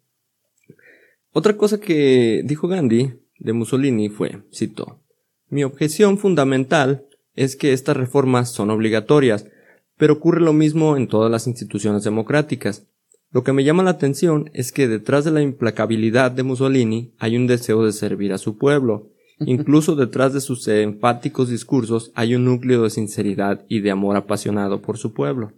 Otra 1.31 1.57
cosa 1.57 1.79
que 1.79 2.43
dijo 2.45 2.67
Gandhi 2.67 3.15
de 3.39 3.53
Mussolini 3.53 4.07
fue, 4.09 4.43
cito, 4.53 5.01
Mi 5.49 5.63
objeción 5.63 6.19
fundamental 6.19 7.07
es 7.33 7.55
que 7.55 7.73
estas 7.73 7.97
reformas 7.97 8.51
son 8.51 8.69
obligatorias, 8.69 9.47
pero 9.97 10.13
ocurre 10.13 10.41
lo 10.41 10.53
mismo 10.53 10.95
en 10.95 11.07
todas 11.07 11.31
las 11.31 11.47
instituciones 11.47 12.03
democráticas. 12.03 12.85
Lo 13.31 13.43
que 13.43 13.53
me 13.53 13.63
llama 13.63 13.83
la 13.83 13.91
atención 13.91 14.49
es 14.53 14.71
que 14.71 14.87
detrás 14.87 15.23
de 15.23 15.31
la 15.31 15.41
implacabilidad 15.41 16.31
de 16.31 16.41
Mussolini 16.41 17.13
hay 17.19 17.37
un 17.37 17.45
deseo 17.45 17.85
de 17.85 17.91
servir 17.91 18.33
a 18.33 18.39
su 18.39 18.57
pueblo. 18.57 19.11
Incluso 19.39 19.95
detrás 19.95 20.33
de 20.33 20.41
sus 20.41 20.67
enfáticos 20.67 21.49
discursos 21.49 22.11
hay 22.15 22.35
un 22.35 22.45
núcleo 22.45 22.83
de 22.83 22.89
sinceridad 22.89 23.65
y 23.69 23.81
de 23.81 23.91
amor 23.91 24.17
apasionado 24.17 24.81
por 24.81 24.97
su 24.97 25.13
pueblo. 25.13 25.53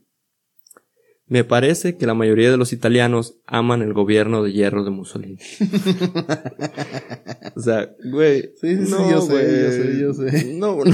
Me 1.31 1.45
parece 1.45 1.95
que 1.95 2.05
la 2.05 2.13
mayoría 2.13 2.51
de 2.51 2.57
los 2.57 2.73
italianos 2.73 3.39
aman 3.47 3.81
el 3.81 3.93
gobierno 3.93 4.43
de 4.43 4.51
hierro 4.51 4.83
de 4.83 4.89
Mussolini. 4.89 5.37
o 7.55 7.59
sea, 7.61 7.89
güey. 8.03 8.51
Sí, 8.59 8.75
sí, 8.75 8.85
sí, 8.85 8.91
no, 8.91 9.09
yo 9.09 9.21
sé, 9.21 9.31
güey. 9.31 9.61
yo 9.61 9.71
sé, 9.71 9.99
yo 10.01 10.13
sé. 10.13 10.53
No, 10.55 10.83
no. 10.83 10.93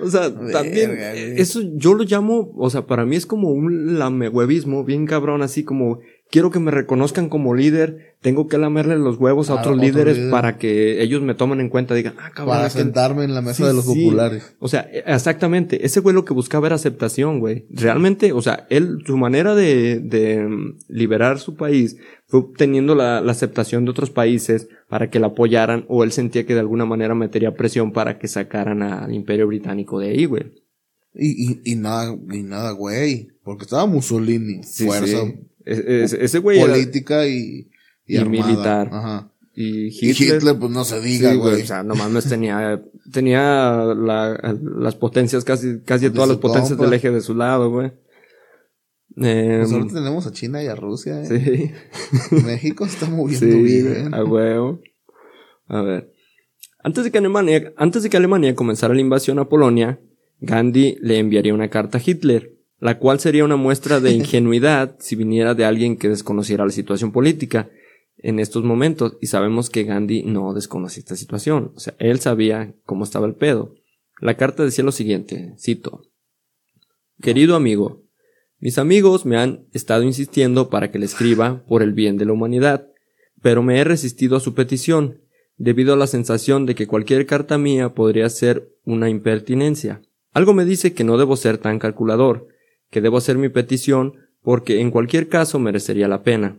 O 0.00 0.08
sea, 0.08 0.32
también, 0.52 0.90
Verga, 0.90 1.14
eso 1.14 1.60
yo 1.74 1.94
lo 1.94 2.04
llamo, 2.04 2.52
o 2.56 2.70
sea, 2.70 2.86
para 2.86 3.04
mí 3.04 3.16
es 3.16 3.26
como 3.26 3.50
un 3.50 3.98
lamehuevismo 3.98 4.84
bien 4.84 5.06
cabrón, 5.06 5.42
así 5.42 5.64
como 5.64 5.98
quiero 6.32 6.50
que 6.50 6.58
me 6.58 6.70
reconozcan 6.70 7.28
como 7.28 7.54
líder, 7.54 8.16
tengo 8.22 8.48
que 8.48 8.56
lamerle 8.56 8.96
los 8.96 9.18
huevos 9.18 9.50
a 9.50 9.52
A 9.52 9.56
otros 9.56 9.74
otro 9.74 9.84
líderes 9.84 10.16
líder. 10.16 10.30
para 10.30 10.56
que 10.56 11.02
ellos 11.02 11.20
me 11.20 11.34
tomen 11.34 11.60
en 11.60 11.68
cuenta, 11.68 11.94
digan, 11.94 12.14
ah, 12.18 12.30
cabrón, 12.34 12.56
Para 12.56 12.70
sentarme 12.70 13.24
en 13.24 13.34
la 13.34 13.42
mesa 13.42 13.58
Sí, 13.58 13.62
de 13.64 13.74
los 13.74 13.84
sí. 13.84 14.02
populares. 14.04 14.56
O 14.58 14.66
sea, 14.66 14.88
e- 14.90 15.04
exactamente. 15.06 15.84
Ese 15.84 16.00
güey 16.00 16.14
lo 16.14 16.24
que 16.24 16.32
buscaba 16.32 16.66
era 16.66 16.76
aceptación, 16.76 17.38
güey. 17.38 17.66
Realmente, 17.70 18.32
o 18.32 18.40
sea, 18.40 18.66
él, 18.70 18.98
su 19.06 19.16
manera 19.18 19.54
de, 19.54 20.00
de 20.00 20.42
mm, 20.48 20.78
liberar 20.88 21.38
su 21.38 21.54
país 21.54 21.98
fue 22.26 22.40
obteniendo 22.40 22.94
la, 22.94 23.20
la 23.20 23.32
aceptación 23.32 23.84
de 23.84 23.90
otros 23.90 24.08
países 24.10 24.68
para 24.88 25.10
que 25.10 25.20
la 25.20 25.26
apoyaran 25.28 25.84
o 25.88 26.02
él 26.02 26.12
sentía 26.12 26.46
que 26.46 26.54
de 26.54 26.60
alguna 26.60 26.86
manera 26.86 27.14
metería 27.14 27.54
presión 27.54 27.92
para 27.92 28.18
que 28.18 28.26
sacaran 28.26 28.82
al 28.82 29.12
imperio 29.12 29.46
británico 29.46 30.00
de 30.00 30.08
ahí, 30.08 30.24
güey. 30.24 30.44
Y, 31.14 31.52
y, 31.52 31.72
y 31.72 31.76
nada, 31.76 32.16
y 32.32 32.42
nada, 32.42 32.70
güey. 32.70 33.28
Porque 33.44 33.64
estaba 33.64 33.84
Mussolini. 33.84 34.62
Sí, 34.62 34.86
fuerza 34.86 35.20
sí. 35.26 35.34
Es- 35.64 35.78
es- 35.78 36.12
ese 36.14 36.38
güey 36.38 36.58
era- 36.60 36.72
política 36.72 37.26
y, 37.26 37.70
y, 38.06 38.14
y 38.14 38.16
armada. 38.16 38.46
militar. 38.46 38.88
Ajá. 38.92 39.28
y 39.54 39.86
Y 39.88 40.10
Hitler, 40.20 40.36
Hitler, 40.38 40.56
pues 40.58 40.70
no 40.72 40.84
se 40.84 41.00
diga, 41.00 41.30
sí, 41.32 41.36
güey. 41.36 41.60
O 41.62 41.66
sea, 41.66 41.82
no 41.82 41.94
mames, 41.94 42.26
tenía, 42.28 42.82
tenía 43.12 43.40
la- 43.94 44.56
las 44.78 44.94
potencias, 44.96 45.44
casi, 45.44 45.80
casi 45.84 46.06
De 46.06 46.10
todas 46.12 46.28
las 46.30 46.38
potencias 46.38 46.70
compa. 46.70 46.84
del 46.86 46.94
eje 46.94 47.10
de 47.10 47.20
su 47.20 47.34
lado, 47.34 47.70
güey. 47.70 47.92
Eh, 49.22 49.58
Pues 49.60 49.72
ahorita 49.72 49.94
tenemos 49.94 50.26
a 50.26 50.32
China 50.32 50.62
y 50.62 50.68
a 50.68 50.74
Rusia, 50.74 51.22
¿eh? 51.22 51.26
sí. 51.26 51.70
México 52.46 52.86
está 52.86 53.10
moviendo 53.10 53.46
Sí, 53.46 53.62
bien. 53.62 54.14
a 54.14 54.24
huevo. 54.24 54.80
A 55.68 55.82
ver. 55.82 56.12
Antes 56.82 57.04
de 57.04 57.10
que 57.10 57.18
Alemania, 57.18 57.72
antes 57.76 58.02
de 58.02 58.08
que 58.10 58.16
Alemania 58.16 58.54
comenzara 58.54 58.94
la 58.94 59.00
invasión 59.02 59.38
a 59.38 59.48
Polonia, 59.50 60.00
Gandhi 60.40 60.96
le 61.00 61.18
enviaría 61.18 61.52
una 61.54 61.68
carta 61.68 61.98
a 61.98 62.02
Hitler, 62.04 62.51
la 62.82 62.98
cual 62.98 63.20
sería 63.20 63.44
una 63.44 63.54
muestra 63.54 64.00
de 64.00 64.10
ingenuidad 64.12 64.96
si 64.98 65.14
viniera 65.14 65.54
de 65.54 65.64
alguien 65.64 65.96
que 65.96 66.08
desconociera 66.08 66.66
la 66.66 66.72
situación 66.72 67.12
política 67.12 67.70
en 68.18 68.40
estos 68.40 68.64
momentos, 68.64 69.16
y 69.20 69.28
sabemos 69.28 69.70
que 69.70 69.84
Gandhi 69.84 70.24
no 70.24 70.52
desconocía 70.52 71.00
esta 71.00 71.14
situación, 71.14 71.72
o 71.76 71.80
sea, 71.80 71.94
él 72.00 72.18
sabía 72.18 72.74
cómo 72.84 73.04
estaba 73.04 73.26
el 73.26 73.36
pedo. 73.36 73.76
La 74.20 74.36
carta 74.36 74.64
decía 74.64 74.84
lo 74.84 74.90
siguiente, 74.90 75.54
cito, 75.58 76.08
Querido 77.20 77.54
amigo, 77.54 78.02
mis 78.58 78.78
amigos 78.78 79.26
me 79.26 79.36
han 79.36 79.66
estado 79.72 80.02
insistiendo 80.02 80.68
para 80.68 80.90
que 80.90 80.98
le 80.98 81.06
escriba 81.06 81.64
por 81.68 81.82
el 81.82 81.92
bien 81.92 82.16
de 82.16 82.24
la 82.24 82.32
humanidad, 82.32 82.88
pero 83.40 83.62
me 83.62 83.78
he 83.78 83.84
resistido 83.84 84.36
a 84.36 84.40
su 84.40 84.54
petición, 84.54 85.20
debido 85.56 85.94
a 85.94 85.96
la 85.96 86.08
sensación 86.08 86.66
de 86.66 86.74
que 86.74 86.88
cualquier 86.88 87.26
carta 87.26 87.58
mía 87.58 87.94
podría 87.94 88.28
ser 88.28 88.72
una 88.84 89.08
impertinencia. 89.08 90.02
Algo 90.32 90.52
me 90.52 90.64
dice 90.64 90.94
que 90.94 91.04
no 91.04 91.16
debo 91.16 91.36
ser 91.36 91.58
tan 91.58 91.78
calculador, 91.78 92.51
que 92.92 93.00
debo 93.00 93.16
hacer 93.16 93.38
mi 93.38 93.48
petición 93.48 94.18
porque 94.42 94.80
en 94.80 94.90
cualquier 94.90 95.28
caso 95.28 95.58
merecería 95.58 96.08
la 96.08 96.22
pena. 96.22 96.58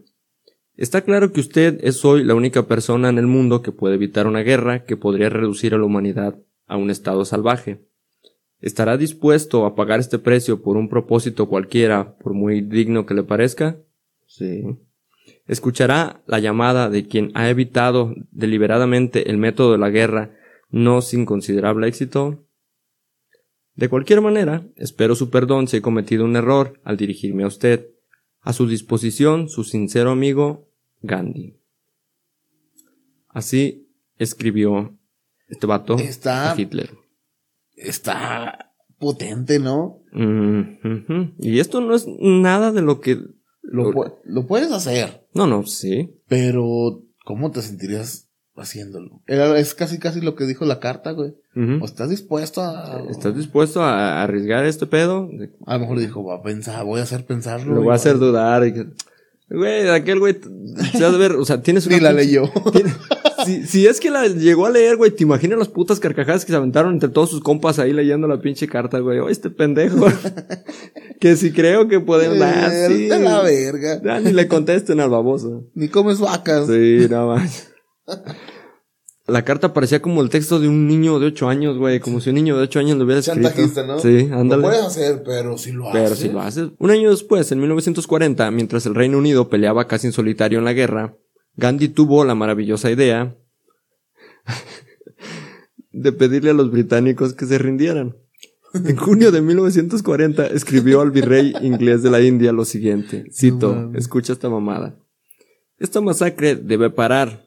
Está 0.75 1.01
claro 1.01 1.31
que 1.31 1.39
usted 1.39 1.79
es 1.83 2.03
hoy 2.03 2.23
la 2.23 2.33
única 2.33 2.67
persona 2.67 3.07
en 3.09 3.19
el 3.19 3.27
mundo 3.27 3.61
que 3.61 3.71
puede 3.71 3.95
evitar 3.95 4.25
una 4.25 4.41
guerra 4.41 4.83
que 4.83 4.97
podría 4.97 5.29
reducir 5.29 5.75
a 5.75 5.77
la 5.77 5.85
humanidad 5.85 6.39
a 6.65 6.75
un 6.75 6.89
estado 6.89 7.23
salvaje. 7.23 7.85
¿Estará 8.59 8.97
dispuesto 8.97 9.67
a 9.67 9.75
pagar 9.75 9.99
este 9.99 10.17
precio 10.17 10.63
por 10.63 10.75
un 10.75 10.89
propósito 10.89 11.47
cualquiera, 11.47 12.17
por 12.17 12.33
muy 12.33 12.61
digno 12.61 13.05
que 13.05 13.13
le 13.13 13.21
parezca? 13.21 13.77
Sí. 14.25 14.63
¿Escuchará 15.45 16.23
la 16.25 16.39
llamada 16.39 16.89
de 16.89 17.07
quien 17.07 17.31
ha 17.35 17.47
evitado 17.49 18.15
deliberadamente 18.31 19.29
el 19.29 19.37
método 19.37 19.73
de 19.73 19.77
la 19.77 19.91
guerra, 19.91 20.31
no 20.71 21.03
sin 21.03 21.25
considerable 21.25 21.87
éxito? 21.87 22.43
De 23.75 23.89
cualquier 23.89 24.21
manera, 24.21 24.67
espero 24.75 25.15
su 25.15 25.29
perdón 25.29 25.67
si 25.67 25.77
he 25.77 25.81
cometido 25.81 26.25
un 26.25 26.35
error 26.35 26.79
al 26.83 26.97
dirigirme 26.97 27.43
a 27.43 27.47
usted. 27.47 27.89
A 28.41 28.53
su 28.53 28.67
disposición, 28.67 29.47
su 29.49 29.63
sincero 29.63 30.11
amigo, 30.11 30.69
Gandhi. 31.01 31.57
Así 33.29 33.89
escribió 34.17 34.97
este 35.47 35.65
vato 35.67 35.95
Está- 35.97 36.51
a 36.51 36.59
Hitler. 36.59 36.91
Está 37.75 38.73
potente, 38.99 39.59
¿no? 39.59 40.01
Mm. 40.11 41.33
Y 41.39 41.59
esto 41.59 41.81
no 41.81 41.95
es 41.95 42.05
nada 42.07 42.71
de 42.71 42.81
lo 42.81 42.99
que... 43.01 43.17
Lo, 43.63 43.91
pu- 43.91 44.13
lo 44.25 44.45
puedes 44.45 44.71
hacer, 44.71 45.25
No, 45.33 45.47
no, 45.47 45.65
sí. 45.65 46.13
pero 46.27 47.01
¿cómo 47.25 47.49
te 47.51 47.61
sentirías 47.61 48.29
haciéndolo? 48.55 49.23
Era, 49.25 49.57
es 49.57 49.73
casi 49.73 49.97
casi 49.99 50.19
lo 50.21 50.35
que 50.35 50.45
dijo 50.45 50.65
la 50.65 50.79
carta, 50.79 51.11
güey. 51.11 51.33
¿O 51.55 51.85
estás 51.85 52.09
dispuesto 52.09 52.61
a...? 52.61 53.03
¿Estás 53.09 53.35
dispuesto 53.37 53.81
a 53.83 54.23
arriesgar 54.23 54.65
este 54.65 54.87
pedo? 54.87 55.29
A 55.65 55.73
lo 55.75 55.79
mejor 55.81 55.99
dijo, 55.99 56.23
va 56.23 56.35
a 56.35 56.41
pensar, 56.41 56.83
voy 56.83 56.99
a 56.99 57.03
hacer 57.03 57.25
pensarlo. 57.25 57.75
Lo 57.75 57.81
voy 57.83 57.91
a 57.91 57.95
hacer 57.95 58.17
dudar. 58.17 58.65
y 58.67 58.73
Güey, 59.49 59.87
aquel 59.89 60.19
güey, 60.19 60.35
se 60.93 61.09
ver, 61.11 61.33
o 61.33 61.45
sea, 61.45 61.61
tienes 61.61 61.85
una 61.87 61.97
Ni 61.97 62.01
la 62.01 62.11
pinche- 62.11 62.15
leyó. 62.15 62.43
si, 63.45 63.67
si 63.67 63.85
es 63.85 63.99
que 63.99 64.09
la 64.09 64.25
llegó 64.27 64.65
a 64.65 64.71
leer, 64.71 64.97
güey, 64.97 65.11
te 65.11 65.21
imaginas 65.23 65.59
las 65.59 65.67
putas 65.67 65.99
carcajadas 65.99 66.43
que 66.43 66.51
se 66.51 66.57
aventaron 66.57 66.93
entre 66.93 67.09
todos 67.09 67.29
sus 67.29 67.41
compas 67.41 67.77
ahí 67.77 67.93
leyendo 67.93 68.27
la 68.27 68.41
pinche 68.41 68.67
carta, 68.67 68.97
güey. 68.99 69.19
Oye, 69.19 69.31
este 69.31 69.51
pendejo. 69.51 70.07
que 71.19 71.35
si 71.35 71.51
creo 71.51 71.87
que 71.87 71.99
pueden 71.99 72.39
dar, 72.39 72.71
Eh, 72.73 72.87
sí. 72.87 73.07
de 73.09 73.19
la 73.19 73.41
verga. 73.43 74.01
Ya, 74.03 74.19
ni 74.21 74.31
le 74.31 74.47
contesten 74.47 74.99
al 74.99 75.11
baboso. 75.11 75.65
Ni 75.75 75.87
comes 75.87 76.19
vacas. 76.19 76.65
Sí, 76.65 77.05
nada 77.09 77.27
más. 77.27 77.69
La 79.25 79.45
carta 79.45 79.73
parecía 79.73 80.01
como 80.01 80.21
el 80.21 80.29
texto 80.29 80.59
de 80.59 80.67
un 80.67 80.85
niño 80.85 81.17
de 81.17 81.27
8 81.27 81.47
años, 81.47 81.77
güey. 81.77 82.01
Como 82.01 82.19
si 82.19 82.29
un 82.29 82.35
niño 82.35 82.57
de 82.57 82.63
8 82.63 82.79
años 82.79 82.97
lo 82.97 83.05
hubiera 83.05 83.19
escrito. 83.21 83.47
Chantajista, 83.47 83.85
¿no? 83.87 83.97
Sí, 83.99 84.27
Lo 84.27 84.37
ándale. 84.39 84.63
puedes 84.63 84.81
hacer, 84.81 85.23
pero 85.23 85.57
si 85.57 85.71
lo 85.71 85.85
Pero 85.93 86.05
haces. 86.07 86.19
si 86.19 86.29
lo 86.29 86.41
haces. 86.41 86.69
Un 86.77 86.91
año 86.91 87.09
después, 87.09 87.49
en 87.53 87.59
1940, 87.59 88.51
mientras 88.51 88.85
el 88.85 88.95
Reino 88.95 89.17
Unido 89.17 89.47
peleaba 89.49 89.87
casi 89.87 90.07
en 90.07 90.13
solitario 90.13 90.59
en 90.59 90.65
la 90.65 90.73
guerra, 90.73 91.15
Gandhi 91.55 91.87
tuvo 91.87 92.25
la 92.25 92.35
maravillosa 92.35 92.91
idea 92.91 93.37
de 95.91 96.11
pedirle 96.11 96.49
a 96.49 96.53
los 96.53 96.71
británicos 96.71 97.33
que 97.33 97.45
se 97.45 97.57
rindieran. 97.57 98.17
En 98.73 98.95
junio 98.97 99.31
de 99.31 99.41
1940 99.41 100.47
escribió 100.47 101.01
al 101.01 101.11
virrey 101.11 101.53
inglés 101.61 102.01
de 102.01 102.09
la 102.09 102.21
India 102.21 102.51
lo 102.51 102.65
siguiente, 102.65 103.25
cito, 103.31 103.91
escucha 103.93 104.33
esta 104.33 104.49
mamada. 104.49 104.95
Esta 105.77 106.01
masacre 106.01 106.55
debe 106.55 106.89
parar. 106.89 107.42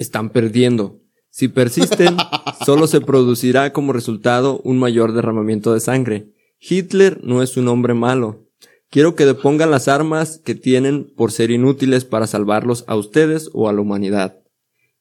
Están 0.00 0.30
perdiendo. 0.30 0.98
Si 1.28 1.48
persisten, 1.48 2.16
solo 2.64 2.86
se 2.86 3.02
producirá 3.02 3.74
como 3.74 3.92
resultado 3.92 4.62
un 4.64 4.78
mayor 4.78 5.12
derramamiento 5.12 5.74
de 5.74 5.80
sangre. 5.80 6.32
Hitler 6.58 7.20
no 7.22 7.42
es 7.42 7.58
un 7.58 7.68
hombre 7.68 7.92
malo. 7.92 8.46
Quiero 8.88 9.14
que 9.14 9.26
depongan 9.26 9.70
las 9.70 9.88
armas 9.88 10.40
que 10.42 10.54
tienen 10.54 11.12
por 11.14 11.32
ser 11.32 11.50
inútiles 11.50 12.06
para 12.06 12.26
salvarlos 12.26 12.84
a 12.88 12.96
ustedes 12.96 13.50
o 13.52 13.68
a 13.68 13.74
la 13.74 13.82
humanidad. 13.82 14.38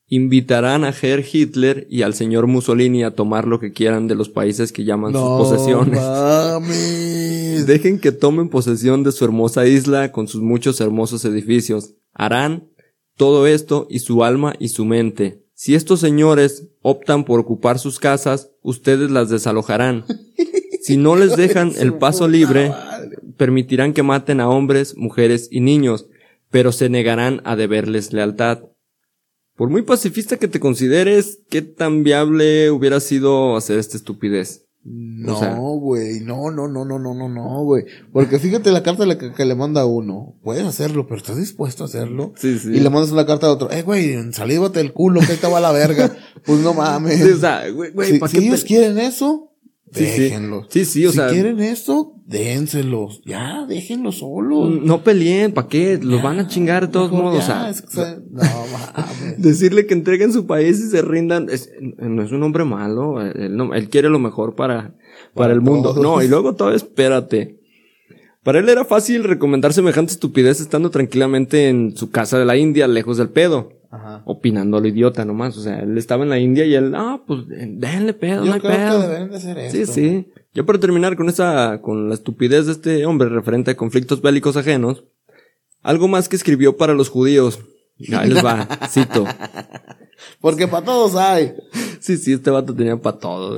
Invitarán 0.10 0.84
a 0.84 0.90
Herr 0.90 1.24
Hitler 1.32 1.88
y 1.90 2.02
al 2.02 2.14
señor 2.14 2.48
Mussolini 2.48 3.06
a 3.06 3.16
tomar 3.16 3.48
lo 3.48 3.62
que 3.62 3.72
quieran 3.72 4.08
de 4.10 4.16
los 4.16 4.28
países 4.28 4.74
que 4.74 4.84
llaman 4.84 5.14
No 5.14 5.20
sus 5.40 5.48
posesiones. 5.50 6.02
mames. 6.02 7.66
Dejen 7.68 8.00
que 8.00 8.12
tomen 8.12 8.50
posesión 8.50 9.04
de 9.04 9.14
su 9.14 9.24
hermosa 9.24 9.66
isla 9.66 10.12
con 10.12 10.28
sus 10.28 10.42
muchos 10.42 10.82
hermosos 10.82 11.24
edificios. 11.24 11.94
Harán 12.14 12.68
todo 13.20 13.48
esto 13.48 13.86
y 13.90 14.00
su 14.00 14.24
alma 14.24 14.56
y 14.60 14.70
su 14.70 14.86
mente. 14.86 15.44
Si 15.54 15.76
estos 15.76 16.00
señores 16.00 16.70
optan 16.82 17.26
por 17.26 17.42
ocupar 17.42 17.78
sus 17.78 18.00
casas, 18.00 18.50
ustedes 18.64 19.12
las 19.12 19.30
desalojarán. 19.30 20.06
Si 20.82 20.96
no 20.96 21.18
les 21.18 21.36
dejan 21.36 21.74
el 21.78 21.96
paso 21.96 22.30
libre, 22.30 22.72
permitirán 23.38 23.94
que 23.94 24.02
maten 24.02 24.40
a 24.40 24.50
hombres, 24.50 24.96
mujeres 24.96 25.50
y 25.52 25.60
niños, 25.60 26.08
pero 26.50 26.72
se 26.72 26.90
negarán 26.90 27.42
a 27.44 27.58
deberles 27.58 28.14
lealtad. 28.14 28.64
Por 29.56 29.70
muy 29.70 29.82
pacifista 29.82 30.38
que 30.38 30.48
te 30.48 30.62
consideres, 30.62 31.44
¿qué 31.50 31.62
tan 31.62 32.04
viable 32.04 32.72
hubiera 32.72 33.02
sido 33.02 33.58
hacer 33.58 33.78
esta 33.78 33.98
estupidez? 33.98 34.69
No, 34.84 35.36
O 35.36 35.40
sea- 35.40 35.56
güey, 35.56 36.22
no, 36.22 36.52
no, 36.52 36.68
no, 36.68 36.86
no, 36.86 36.98
no, 36.98 37.14
no, 37.14 37.28
no, 37.30 37.64
güey. 37.64 37.84
Porque 38.14 38.40
fíjate 38.40 38.72
la 38.72 38.82
carta 38.82 39.06
que, 39.18 39.34
que 39.34 39.46
le 39.46 39.54
manda 39.54 39.82
a 39.82 39.86
uno. 39.86 40.36
Puedes 40.42 40.66
hacerlo, 40.66 41.06
pero 41.06 41.18
¿estás 41.18 41.38
dispuesto 41.38 41.84
a 41.84 41.88
hacerlo? 41.88 42.34
Sí, 42.38 42.58
sí. 42.58 42.70
Y 42.70 42.80
le 42.80 42.90
mandas 42.90 43.12
una 43.12 43.26
carta 43.26 43.48
a 43.48 43.52
otro. 43.52 43.70
Eh, 43.72 43.82
güey, 43.82 44.32
salívate 44.32 44.80
el 44.80 44.94
culo, 44.94 45.20
que 45.20 45.34
ahí 45.34 45.38
te 45.38 45.48
va 45.48 45.60
la 45.60 45.72
verga. 45.74 46.16
pues 46.46 46.60
no 46.60 46.74
mames. 46.74 47.22
Sí, 47.22 47.30
o 47.32 47.38
sea, 47.38 47.70
güey, 47.70 47.92
güey, 47.92 48.12
si 48.14 48.20
¿para 48.20 48.32
si 48.32 48.40
qué 48.40 48.46
ellos 48.48 48.64
quieren 48.64 48.98
eso, 49.00 49.49
Sí, 49.92 50.04
déjenlos. 50.04 50.68
Sí, 50.70 50.86
sí, 50.86 51.06
o 51.06 51.12
si 51.12 51.18
sea- 51.18 51.30
quieren 51.30 51.60
esto, 51.60 52.14
dénselos. 52.26 53.22
Ya, 53.26 53.66
déjenlos 53.68 54.20
solos. 54.20 54.70
No 54.84 55.04
peleen, 55.04 55.52
¿para 55.52 55.68
qué? 55.68 56.00
Los 56.02 56.22
van 56.22 56.40
a 56.40 56.48
chingar 56.48 56.86
de 56.88 56.94
todos 56.94 57.12
modos, 57.12 57.44
o 57.44 57.46
sea. 57.46 57.70
es 57.70 57.84
no 58.30 58.42
mames. 58.44 59.38
Decirle 59.42 59.88
que 59.88 59.94
entreguen 59.96 60.32
su 60.32 60.46
país 60.46 60.80
y 60.80 60.90
se 60.90 61.02
rindan, 61.02 61.50
es- 61.50 61.72
no 61.98 62.22
es 62.24 62.32
un 62.32 62.44
hombre 62.44 62.66
malo, 62.66 63.20
él, 63.22 63.56
no- 63.58 63.74
él 63.74 63.90
quiere 63.90 64.10
lo 64.10 64.20
mejor 64.20 64.56
para, 64.56 64.76
para, 64.82 64.96
Para 65.34 65.54
el 65.54 65.62
mundo. 65.62 65.90
todos. 65.94 66.04
No, 66.04 66.22
y 66.22 66.28
luego 66.28 66.56
todo, 66.56 66.72
espérate. 66.74 67.58
Para 68.44 68.60
él 68.60 68.70
era 68.70 68.86
fácil 68.86 69.24
recomendar 69.24 69.74
semejante 69.74 70.14
estupidez 70.14 70.62
estando 70.62 70.90
tranquilamente 70.92 71.68
en 71.68 71.96
su 71.98 72.10
casa 72.10 72.38
de 72.40 72.46
la 72.46 72.58
India, 72.58 72.88
lejos 72.88 73.18
del 73.18 73.30
pedo. 73.30 73.74
Ajá. 73.92 74.22
Opinando 74.26 74.78
a 74.78 74.82
lo 74.82 74.88
idiota 74.88 75.26
nomás. 75.26 75.58
O 75.58 75.62
sea, 75.62 75.80
él 75.80 75.98
estaba 75.98 76.24
en 76.24 76.30
la 76.30 76.40
India 76.40 76.66
y 76.66 76.76
él, 76.76 76.94
ah, 76.96 77.22
pues 77.26 77.48
denle 77.48 78.14
pedo, 78.14 78.42
no 78.42 78.46
Yo 78.46 78.54
hay 78.54 78.60
creo 78.60 78.72
pedo. 78.76 79.02
que 79.02 79.08
deben 79.08 79.32
de 79.32 79.70
Sí, 79.72 79.82
esto. 79.82 79.94
sí. 79.94 80.28
Ya 80.54 80.64
para 80.64 80.80
terminar 80.80 81.16
con 81.16 81.30
esa, 81.30 81.80
con 81.82 82.08
la 82.10 82.16
estupidez 82.16 82.66
de 82.68 82.72
este 82.74 83.06
hombre 83.06 83.30
referente 83.30 83.72
a 83.72 83.76
conflictos 83.78 84.22
bélicos 84.22 84.58
ajenos, 84.58 85.04
Algo 85.82 86.08
más 86.10 86.28
que 86.28 86.36
escribió 86.36 86.76
para 86.78 86.94
los 86.94 87.10
judíos. 87.10 87.60
Ahí 88.14 88.30
les 88.30 88.44
va, 88.44 88.68
cito. 88.90 89.26
Porque 90.42 90.68
para 90.68 90.86
todos 90.86 91.16
hay. 91.16 91.54
Sí, 92.00 92.18
sí, 92.18 92.34
este 92.34 92.50
vato 92.50 92.74
tenía 92.76 92.98
para 92.98 93.18
todo. 93.18 93.58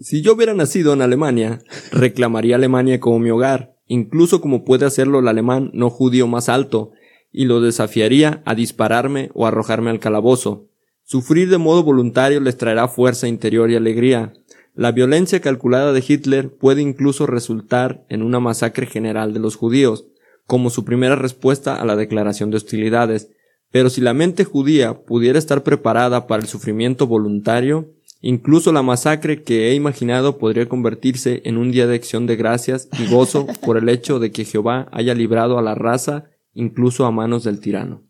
Si 0.00 0.20
yo 0.22 0.34
hubiera 0.34 0.52
nacido 0.54 0.92
en 0.92 1.02
Alemania, 1.02 1.60
reclamaría 1.92 2.56
Alemania 2.56 3.00
como 3.00 3.18
mi 3.18 3.30
hogar, 3.30 3.74
incluso 3.86 4.40
como 4.40 4.64
puede 4.64 4.84
hacerlo 4.84 5.20
el 5.20 5.28
alemán 5.28 5.70
no 5.74 5.90
judío 5.90 6.26
más 6.26 6.48
alto, 6.48 6.92
y 7.32 7.46
lo 7.46 7.60
desafiaría 7.60 8.42
a 8.44 8.54
dispararme 8.54 9.30
o 9.34 9.46
arrojarme 9.46 9.90
al 9.90 10.00
calabozo. 10.00 10.68
Sufrir 11.04 11.48
de 11.48 11.58
modo 11.58 11.82
voluntario 11.82 12.40
les 12.40 12.56
traerá 12.56 12.88
fuerza 12.88 13.26
interior 13.26 13.70
y 13.70 13.76
alegría. 13.76 14.34
La 14.74 14.92
violencia 14.92 15.40
calculada 15.40 15.92
de 15.92 16.04
Hitler 16.06 16.50
puede 16.50 16.80
incluso 16.82 17.26
resultar 17.26 18.04
en 18.08 18.22
una 18.22 18.40
masacre 18.40 18.86
general 18.86 19.34
de 19.34 19.40
los 19.40 19.56
judíos, 19.56 20.06
como 20.46 20.70
su 20.70 20.84
primera 20.84 21.16
respuesta 21.16 21.76
a 21.76 21.84
la 21.84 21.96
declaración 21.96 22.50
de 22.50 22.58
hostilidades. 22.58 23.30
Pero 23.70 23.90
si 23.90 24.00
la 24.00 24.14
mente 24.14 24.44
judía 24.44 25.02
pudiera 25.04 25.38
estar 25.38 25.62
preparada 25.62 26.26
para 26.26 26.42
el 26.42 26.48
sufrimiento 26.48 27.06
voluntario, 27.06 27.90
incluso 28.20 28.72
la 28.72 28.82
masacre 28.82 29.42
que 29.42 29.70
he 29.70 29.74
imaginado 29.74 30.38
podría 30.38 30.68
convertirse 30.68 31.42
en 31.44 31.56
un 31.56 31.72
día 31.72 31.86
de 31.86 31.96
acción 31.96 32.26
de 32.26 32.36
gracias 32.36 32.88
y 32.98 33.10
gozo 33.10 33.46
por 33.62 33.76
el 33.76 33.88
hecho 33.88 34.18
de 34.18 34.30
que 34.30 34.44
Jehová 34.44 34.88
haya 34.92 35.14
librado 35.14 35.58
a 35.58 35.62
la 35.62 35.74
raza 35.74 36.31
incluso 36.54 37.04
a 37.04 37.10
manos 37.10 37.44
del 37.44 37.60
tirano. 37.60 38.02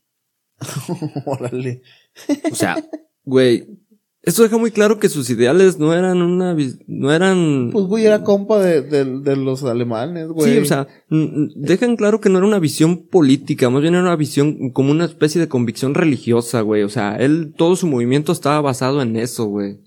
Órale. 1.27 1.83
O 2.51 2.55
sea, 2.55 2.77
güey, 3.25 3.67
esto 4.23 4.45
deja 4.45 4.57
muy 4.57 4.71
claro 4.71 5.01
que 5.01 5.09
sus 5.09 5.29
ideales 5.31 5.79
no 5.81 5.93
eran 5.95 6.23
una, 6.23 6.57
no 6.87 7.13
eran, 7.13 7.71
Pues, 7.73 7.87
güey, 7.87 8.07
era 8.07 8.23
compa 8.23 8.61
de, 8.63 8.83
de, 8.83 9.05
de 9.21 9.37
los 9.37 9.65
alemanes, 9.65 10.29
güey. 10.29 10.53
sí, 10.53 10.59
o 10.59 10.65
sea, 10.65 10.87
dejan 11.09 11.97
claro 11.97 12.21
que 12.21 12.29
no 12.29 12.39
era 12.39 12.47
una 12.47 12.61
visión 12.61 13.09
política, 13.09 13.69
más 13.71 13.83
bien 13.83 13.95
era 13.95 14.05
una 14.05 14.15
visión 14.15 14.71
como 14.71 14.93
una 14.93 15.07
especie 15.07 15.41
de 15.41 15.49
convicción 15.49 15.95
religiosa, 15.95 16.61
güey. 16.61 16.85
O 16.85 16.89
sea, 16.89 17.17
él, 17.17 17.53
todo 17.57 17.75
su 17.75 17.89
movimiento 17.89 18.31
estaba 18.31 18.61
basado 18.61 19.03
en 19.03 19.17
eso, 19.17 19.47
güey. 19.47 19.81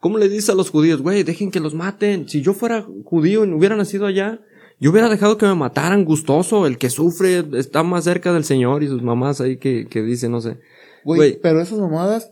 ¿Cómo 0.00 0.18
le 0.18 0.28
dices 0.28 0.50
a 0.50 0.54
los 0.54 0.70
judíos, 0.70 1.00
güey, 1.00 1.22
dejen 1.22 1.50
que 1.52 1.60
los 1.60 1.74
maten? 1.74 2.28
Si 2.28 2.42
yo 2.42 2.54
fuera 2.54 2.86
judío 3.04 3.44
y 3.44 3.52
hubiera 3.52 3.76
nacido 3.76 4.06
allá, 4.06 4.40
yo 4.78 4.90
hubiera 4.90 5.08
dejado 5.08 5.38
que 5.38 5.46
me 5.46 5.54
mataran 5.54 6.04
gustoso. 6.04 6.66
El 6.66 6.78
que 6.78 6.90
sufre 6.90 7.44
está 7.54 7.82
más 7.82 8.04
cerca 8.04 8.32
del 8.32 8.44
Señor 8.44 8.82
y 8.82 8.88
sus 8.88 9.02
mamás 9.02 9.40
ahí 9.40 9.56
que, 9.58 9.86
que 9.86 10.02
dicen, 10.02 10.32
no 10.32 10.40
sé. 10.40 10.58
Güey, 11.04 11.38
pero 11.40 11.60
esas 11.60 11.78
mamadas 11.78 12.30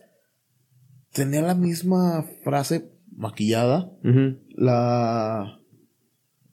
tenían 1.12 1.46
la 1.46 1.54
misma 1.54 2.24
frase 2.42 2.90
maquillada. 3.16 3.90
La 4.56 5.58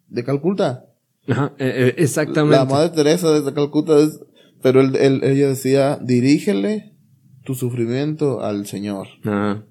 de 0.07 0.23
Calcuta. 0.23 0.85
Ajá, 1.27 1.53
eh, 1.57 1.73
eh, 1.75 1.95
exactamente. 1.97 2.57
La 2.57 2.65
madre 2.65 2.89
Teresa 2.89 3.31
de 3.31 3.53
Calcuta 3.53 3.97
es, 3.99 4.19
pero 4.61 4.81
él, 4.81 4.95
él- 4.95 5.21
ella 5.23 5.49
decía, 5.49 5.97
dirígele 6.01 6.93
tu 7.43 7.55
sufrimiento 7.55 8.41
al 8.43 8.65
Señor. 8.67 9.07
Ajá. 9.23 9.63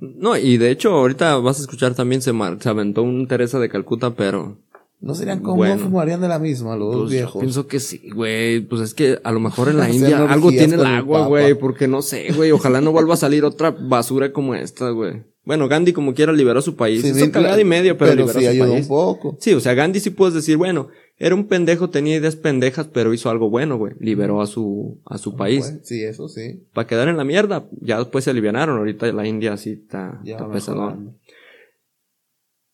No, 0.00 0.36
y 0.36 0.56
de 0.58 0.70
hecho 0.70 0.92
ahorita 0.92 1.36
vas 1.36 1.58
a 1.58 1.62
escuchar 1.62 1.94
también 1.94 2.22
se, 2.22 2.32
mar- 2.32 2.56
se 2.60 2.68
aventó 2.68 3.02
un 3.02 3.26
Teresa 3.28 3.58
de 3.58 3.68
Calcuta, 3.68 4.14
pero 4.14 4.58
No 5.00 5.14
serían 5.14 5.40
como 5.40 5.56
Bueno. 5.56 5.78
fumarían 5.82 6.20
de 6.20 6.28
la 6.28 6.38
misma 6.38 6.76
los 6.76 6.92
dos 6.92 7.02
pues, 7.02 7.10
yo 7.12 7.16
viejos. 7.16 7.40
pienso 7.40 7.66
que 7.66 7.80
sí, 7.80 8.10
güey. 8.14 8.60
Pues 8.60 8.82
es 8.82 8.92
que 8.94 9.18
a 9.24 9.32
lo 9.32 9.40
mejor 9.40 9.68
en 9.70 9.78
la 9.78 9.90
India 9.90 10.30
algo 10.30 10.50
tiene 10.50 10.74
el 10.74 10.84
agua, 10.84 11.26
güey, 11.26 11.54
porque 11.54 11.88
no 11.88 12.02
sé, 12.02 12.32
güey. 12.36 12.52
Ojalá 12.52 12.80
no 12.82 12.92
vuelva 12.92 13.14
a 13.14 13.16
salir 13.16 13.44
otra 13.44 13.70
basura 13.70 14.32
como 14.32 14.54
esta, 14.54 14.90
güey. 14.90 15.24
Bueno, 15.42 15.68
Gandhi 15.68 15.94
como 15.94 16.12
quiera 16.12 16.32
liberó 16.34 16.60
su 16.60 16.76
país. 16.76 17.00
Sí, 17.00 17.12
bien, 17.12 17.30
cagada 17.30 17.58
y 17.58 17.64
media, 17.64 17.96
pero, 17.96 18.14
liberó 18.14 18.38
sí 18.38 18.44
su 18.44 18.50
ayudó 18.50 18.72
país. 18.72 18.82
un 18.82 18.88
poco. 18.88 19.36
Sí, 19.40 19.54
o 19.54 19.60
sea, 19.60 19.72
Gandhi 19.72 19.98
sí 20.00 20.10
puedes 20.10 20.34
decir, 20.34 20.58
bueno, 20.58 20.88
era 21.16 21.34
un 21.34 21.44
pendejo, 21.48 21.88
tenía 21.88 22.16
ideas 22.16 22.36
pendejas, 22.36 22.86
pero 22.92 23.14
hizo 23.14 23.30
algo 23.30 23.48
bueno, 23.48 23.78
güey. 23.78 23.94
Liberó 24.00 24.42
a 24.42 24.46
su, 24.46 25.00
a 25.06 25.16
su 25.16 25.34
país. 25.34 25.70
Pues, 25.70 25.88
sí, 25.88 26.04
eso 26.04 26.28
sí. 26.28 26.62
Para 26.74 26.86
quedar 26.86 27.08
en 27.08 27.16
la 27.16 27.24
mierda. 27.24 27.64
Ya 27.80 27.98
después 27.98 28.24
se 28.24 28.30
alivianaron. 28.30 28.76
Ahorita 28.76 29.10
la 29.12 29.26
India 29.26 29.56
sí 29.56 29.80
está, 29.82 30.20
está 30.24 30.46
mejorando. 30.46 31.14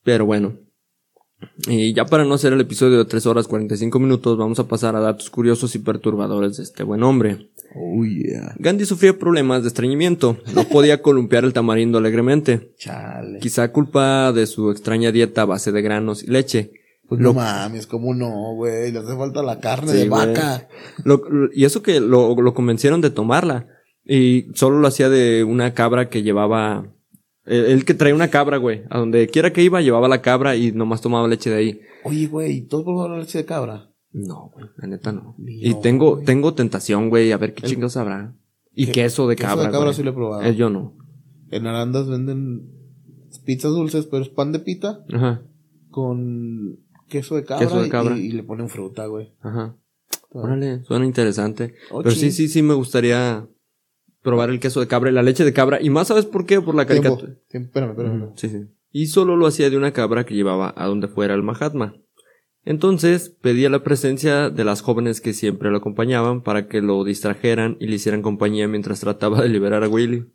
Pero 0.03 0.27
bueno. 0.27 0.59
Y 1.69 1.93
ya 1.95 2.07
para 2.07 2.25
no 2.25 2.35
hacer 2.35 2.53
el 2.53 2.61
episodio 2.61 2.99
de 2.99 3.05
3 3.05 3.27
horas 3.27 3.47
45 3.47 3.99
minutos, 3.99 4.39
vamos 4.39 4.59
a 4.59 4.69
pasar 4.69 4.97
a 4.97 5.01
datos 5.01 5.29
curiosos 5.31 5.75
y 5.75 5.81
perturbadores 5.81 6.57
de 6.57 6.63
este 6.63 6.83
buen 6.83 7.03
hombre. 7.03 7.51
Oh, 7.75 8.05
yeah. 8.05 8.55
Gandhi 8.59 8.87
sufría 8.87 9.19
problemas 9.19 9.63
de 9.63 9.69
estreñimiento. 9.69 10.39
No 10.55 10.65
podía 10.65 11.03
columpiar 11.03 11.45
el 11.45 11.53
tamarindo 11.53 11.99
alegremente. 11.99 12.73
Chale. 12.79 13.39
Quizá 13.41 13.71
culpa 13.71 14.33
de 14.33 14.47
su 14.47 14.71
extraña 14.71 15.13
dieta 15.13 15.43
a 15.43 15.47
base 15.47 15.73
de 15.73 15.83
granos 15.83 16.23
y 16.23 16.29
leche. 16.29 16.71
Pues 17.09 17.21
Lo- 17.21 17.29
no 17.29 17.35
mames, 17.35 17.87
¿cómo 17.87 18.15
no, 18.15 18.55
güey? 18.55 18.91
Le 18.93 18.99
hace 19.01 19.15
falta 19.17 19.43
la 19.43 19.61
carne 19.61 19.93
Sí, 19.93 19.99
de 19.99 20.09
vaca. 20.09 20.69
Lo- 21.05 21.23
lo- 21.29 21.51
y 21.53 21.65
eso 21.67 21.83
que 21.83 22.01
lo, 22.01 22.35
lo 22.35 22.55
convencieron 22.55 23.01
de 23.03 23.11
tomarla. 23.11 23.67
Y 24.05 24.47
solo 24.55 24.79
lo 24.79 24.89
hacía 24.89 25.09
de 25.11 25.45
una 25.45 25.75
cabra 25.75 26.09
que 26.09 26.23
llevaba... 26.23 26.93
El, 27.47 27.65
el 27.67 27.85
que 27.85 27.95
traía 27.95 28.15
una 28.15 28.29
cabra, 28.29 28.57
güey. 28.59 28.83
A 28.91 28.99
donde 28.99 29.27
quiera 29.29 29.53
que 29.53 29.63
iba, 29.63 29.81
llevaba 29.81 30.09
la 30.09 30.21
cabra 30.23 30.57
y 30.57 30.73
nomás 30.73 31.01
tomaba 31.01 31.29
leche 31.29 31.51
de 31.51 31.57
ahí. 31.57 31.81
Oye, 32.05 32.27
güey, 32.27 32.63
¿todo 32.63 32.85
por 32.85 33.09
la 33.11 33.19
leche 33.19 33.39
de 33.39 33.45
cabra? 33.45 33.91
No, 34.13 34.51
güey, 34.55 34.67
la 34.79 34.89
neta 34.89 35.13
no. 35.13 35.37
Y 35.47 35.75
tengo, 35.81 36.15
güey. 36.15 36.25
tengo 36.25 36.55
tentación, 36.55 37.09
güey, 37.11 37.33
a 37.33 37.37
ver 37.39 37.55
qué 37.55 37.65
El- 37.67 37.71
chingados 37.73 37.97
habrá. 37.97 38.35
Y 38.75 38.87
¿Qué- 38.87 38.93
queso 38.93 39.27
de 39.29 39.37
queso 39.37 39.49
cabra. 39.49 39.65
de 39.65 39.71
cabra 39.71 39.85
güey. 39.87 39.95
sí 39.97 40.03
lo 40.03 40.11
he 40.11 40.15
probado. 40.15 40.43
Eh, 40.43 40.55
yo 40.57 40.71
no. 40.71 40.97
En 41.51 41.67
Arandas 41.67 42.09
venden 42.09 42.71
pizzas 43.45 43.73
dulces, 43.73 44.07
pero 44.07 44.23
es 44.23 44.29
pan 44.29 44.53
de 44.53 44.59
pita 44.59 45.05
Ajá, 45.13 45.43
con 45.91 46.79
queso 47.09 47.37
de 47.37 47.45
cabra, 47.45 47.65
Queso 47.67 47.81
de 47.81 47.87
y- 47.87 47.91
cabra. 47.91 48.19
Y, 48.19 48.33
le 48.33 48.43
ponen 48.43 48.69
fruta, 48.69 49.07
güey. 49.07 49.33
ajá. 49.41 49.77
Órale, 50.31 50.83
suena 50.85 51.07
interesante. 51.07 51.75
Oh, 51.91 52.03
Pero 52.03 52.15
sí, 52.15 52.31
sí, 52.31 52.49
sí 52.49 52.61
me 52.61 52.75
gustaría 52.75 53.47
probar 54.27 54.51
el 54.51 54.59
queso 54.59 54.81
de 54.81 54.89
cabra 54.89 55.09
y 55.09 55.13
la 55.15 55.23
leche 55.23 55.45
de 55.45 55.53
cabra. 55.53 55.79
Y 55.81 55.89
más, 55.89 56.09
¿sabes 56.09 56.27
por 56.27 56.45
qué? 56.47 56.61
Por 56.61 56.75
la 56.75 56.85
caricatura. 56.85 57.33
tiempo, 57.49 57.69
espérame, 57.69 57.91
espérame. 57.93 58.33
Sí, 58.35 58.49
sí. 58.49 58.67
Y 58.91 59.07
solo 59.07 59.37
lo 59.37 59.47
hacía 59.47 59.71
de 59.71 59.77
una 59.77 59.93
cabra 59.93 60.27
que 60.27 60.35
llevaba 60.35 60.75
a 60.77 60.87
donde 60.87 61.07
fuera 61.07 61.35
el 61.35 61.45
Mahatma. 61.45 61.95
Entonces 62.65 63.29
pedía 63.31 63.71
la 63.71 63.85
presencia 63.85 64.51
de 64.51 64.65
las 64.65 64.81
jóvenes 64.83 65.21
que 65.21 65.33
siempre 65.33 65.71
lo 65.71 65.77
acompañaban 65.77 66.43
para 66.43 66.67
que 66.67 66.83
lo 66.83 67.05
distrajeran 67.05 67.77
y 67.79 67.87
le 67.87 67.95
hicieran 67.95 68.23
compañía 68.23 68.67
mientras 68.67 68.99
trataba 68.99 69.41
de 69.43 69.49
liberar 69.49 69.85
a 69.85 69.89
Willy. 69.89 70.27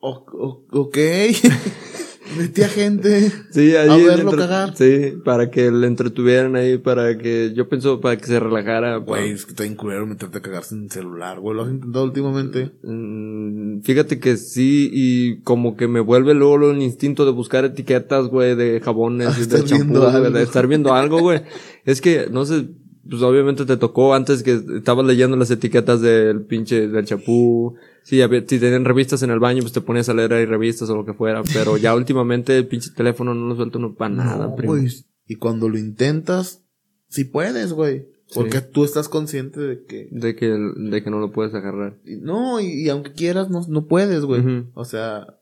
O- 0.00 0.64
ok. 0.72 0.96
Metía 2.36 2.68
gente. 2.68 3.30
Sí, 3.50 3.76
ahí 3.76 3.88
A 3.88 3.96
verlo 3.96 4.30
entre- 4.30 4.38
cagar. 4.46 4.76
Sí, 4.76 5.12
para 5.24 5.50
que 5.50 5.70
le 5.70 5.86
entretuvieran 5.86 6.56
ahí, 6.56 6.78
para 6.78 7.16
que 7.16 7.52
yo 7.54 7.68
pienso 7.68 8.00
para 8.00 8.16
que 8.16 8.26
se 8.26 8.40
relajara. 8.40 8.96
Güey, 8.96 9.06
para- 9.22 9.34
es 9.34 9.44
que 9.44 9.50
está 9.52 9.62
bien 9.62 9.76
culero 9.76 10.06
meterte 10.06 10.38
a 10.38 10.42
cagar 10.42 10.64
sin 10.64 10.90
celular, 10.90 11.38
güey. 11.40 11.56
¿Lo 11.56 11.62
has 11.64 11.70
intentado 11.70 12.04
últimamente? 12.04 12.72
Mm, 12.82 13.80
Fíjate 13.82 14.18
que 14.18 14.36
sí, 14.36 14.90
y 14.92 15.40
como 15.42 15.76
que 15.76 15.86
me 15.88 16.00
vuelve 16.00 16.34
luego, 16.34 16.56
luego 16.58 16.74
el 16.74 16.82
instinto 16.82 17.24
de 17.24 17.30
buscar 17.32 17.64
etiquetas, 17.64 18.26
güey, 18.26 18.56
de 18.56 18.80
jabones, 18.80 19.28
Ah, 19.28 19.36
y 19.40 19.46
de 19.46 19.56
algo. 19.58 20.30
de 20.30 20.42
estar 20.42 20.66
viendo 20.66 20.94
algo, 20.94 21.20
güey. 21.20 21.42
Es 21.84 22.00
que, 22.00 22.26
no 22.30 22.44
sé, 22.44 22.68
pues 23.08 23.22
obviamente 23.22 23.64
te 23.64 23.76
tocó 23.76 24.14
antes 24.14 24.42
que 24.42 24.60
estabas 24.76 25.06
leyendo 25.06 25.36
las 25.36 25.50
etiquetas 25.50 26.00
del 26.00 26.42
pinche, 26.42 26.88
del 26.88 27.04
champú. 27.04 27.74
Sí, 28.02 28.22
había- 28.22 28.40
si 28.46 28.58
tenían 28.58 28.84
revistas 28.84 29.22
en 29.22 29.30
el 29.30 29.38
baño, 29.40 29.60
pues 29.62 29.72
te 29.72 29.80
ponías 29.80 30.08
a 30.08 30.14
leer 30.14 30.32
ahí 30.32 30.44
revistas 30.46 30.88
o 30.90 30.96
lo 30.96 31.04
que 31.04 31.12
fuera. 31.14 31.42
Pero 31.52 31.76
ya 31.76 31.94
últimamente 31.96 32.56
el 32.56 32.66
pinche 32.66 32.90
teléfono 32.96 33.34
no 33.34 33.46
lo 33.48 33.56
suelta 33.56 33.78
uno 33.78 33.94
para 33.94 34.14
nada, 34.14 34.46
No, 34.48 34.56
primo. 34.56 34.74
güey. 34.74 34.88
Y 35.26 35.36
cuando 35.36 35.68
lo 35.68 35.76
intentas, 35.78 36.62
sí 37.08 37.24
puedes, 37.24 37.72
güey. 37.72 38.06
Porque 38.34 38.60
tú 38.60 38.84
estás 38.84 39.08
consciente 39.08 39.60
de 39.60 39.84
que... 39.84 40.08
De 40.10 40.34
que, 40.34 40.46
de 40.48 41.02
que 41.02 41.10
no 41.10 41.20
lo 41.20 41.30
puedes 41.30 41.54
agarrar. 41.54 41.96
No, 42.04 42.58
y, 42.60 42.66
y 42.84 42.88
aunque 42.88 43.12
quieras, 43.12 43.50
no, 43.50 43.60
no 43.68 43.86
puedes, 43.86 44.24
güey. 44.24 44.64
O 44.74 44.84
sea, 44.84 45.38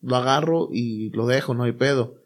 lo 0.00 0.14
agarro 0.16 0.68
y 0.72 1.10
lo 1.10 1.26
dejo, 1.26 1.54
no 1.54 1.64
hay 1.64 1.72
pedo. 1.72 2.16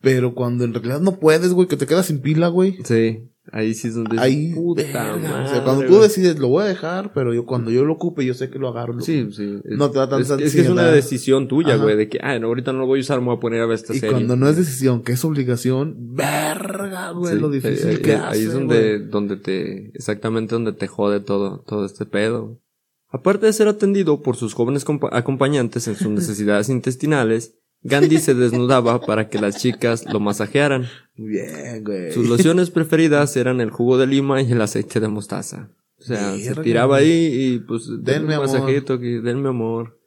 Pero 0.00 0.34
cuando 0.34 0.64
en 0.64 0.74
realidad 0.74 1.00
no 1.00 1.18
puedes, 1.18 1.52
güey, 1.52 1.68
que 1.68 1.76
te 1.76 1.86
quedas 1.86 2.06
sin 2.06 2.20
pila, 2.20 2.48
güey. 2.48 2.78
Sí, 2.84 3.28
ahí 3.52 3.74
sí 3.74 3.88
es 3.88 3.94
donde 3.94 4.18
Ahí, 4.20 4.52
puta 4.54 4.82
verga, 4.82 5.16
madre, 5.16 5.44
o 5.44 5.48
sea, 5.48 5.64
cuando 5.64 5.84
tú 5.86 6.00
decides, 6.00 6.38
lo 6.38 6.48
voy 6.48 6.64
a 6.64 6.66
dejar, 6.66 7.12
pero 7.12 7.32
yo 7.34 7.46
cuando 7.46 7.70
yo 7.70 7.84
lo 7.84 7.92
ocupe, 7.94 8.24
yo 8.24 8.34
sé 8.34 8.50
que 8.50 8.58
lo 8.58 8.68
agarro. 8.68 8.94
lo- 8.94 9.00
Sí, 9.00 9.28
sí. 9.32 9.60
Es, 9.64 9.76
No 9.78 9.90
te 9.90 9.98
da 9.98 10.08
tanta 10.08 10.34
es, 10.36 10.40
es 10.42 10.54
que 10.54 10.60
es 10.62 10.68
una 10.68 10.86
decisión 10.90 11.48
tuya, 11.48 11.74
Ajá. 11.74 11.82
güey, 11.84 11.96
de 11.96 12.08
que, 12.08 12.18
ah, 12.22 12.38
no, 12.38 12.48
ahorita 12.48 12.72
no 12.72 12.80
lo 12.80 12.86
voy 12.86 12.98
a 12.98 13.02
usar, 13.02 13.20
me 13.20 13.26
voy 13.26 13.36
a 13.36 13.40
poner 13.40 13.60
a 13.62 13.66
ver 13.66 13.74
esta 13.76 13.94
Y 13.94 13.98
serie. 13.98 14.12
cuando 14.14 14.36
no 14.36 14.48
es 14.48 14.56
decisión, 14.56 15.02
que 15.02 15.12
es 15.12 15.24
obligación, 15.24 15.94
verga, 16.14 17.10
güey, 17.12 17.34
Sí, 17.34 17.40
lo 17.40 17.50
difícil 17.50 17.88
ahí, 17.88 17.96
que 17.98 18.12
ahí 18.14 18.20
hace, 18.22 18.42
es 18.44 18.52
donde, 18.52 18.98
güey. 18.98 19.10
donde 19.10 19.36
te, 19.36 19.88
exactamente 19.94 20.54
donde 20.54 20.72
te 20.72 20.86
jode 20.86 21.20
todo, 21.20 21.60
todo 21.66 21.84
este 21.86 22.06
pedo. 22.06 22.60
Aparte 23.08 23.46
de 23.46 23.52
ser 23.52 23.68
atendido 23.68 24.20
por 24.22 24.36
sus 24.36 24.52
jóvenes 24.54 24.84
compa- 24.84 25.08
acompañantes 25.12 25.86
en 25.88 25.94
sus 25.94 26.08
necesidades 26.10 26.68
intestinales, 26.68 27.54
Gandhi 27.86 28.18
se 28.18 28.34
desnudaba 28.34 29.00
para 29.00 29.28
que 29.28 29.38
las 29.38 29.56
chicas 29.58 30.04
lo 30.12 30.20
masajearan. 30.20 30.86
Bien, 31.16 31.82
güey. 31.84 32.12
Sus 32.12 32.28
lociones 32.28 32.70
preferidas 32.70 33.36
eran 33.36 33.60
el 33.60 33.70
jugo 33.70 33.96
de 33.98 34.06
lima 34.06 34.42
y 34.42 34.52
el 34.52 34.60
aceite 34.60 35.00
de 35.00 35.08
mostaza. 35.08 35.70
O 35.98 36.02
sea, 36.02 36.36
se 36.36 36.54
tiraba 36.56 36.98
güey. 36.98 37.10
ahí 37.10 37.54
y 37.54 37.58
pues 37.60 37.86
denme 37.88 38.02
Denme 38.04 38.26
un 38.26 38.32
amor. 38.34 38.46
masajito 38.46 38.92
aquí, 38.94 39.18
denme 39.18 39.48
amor. 39.48 39.98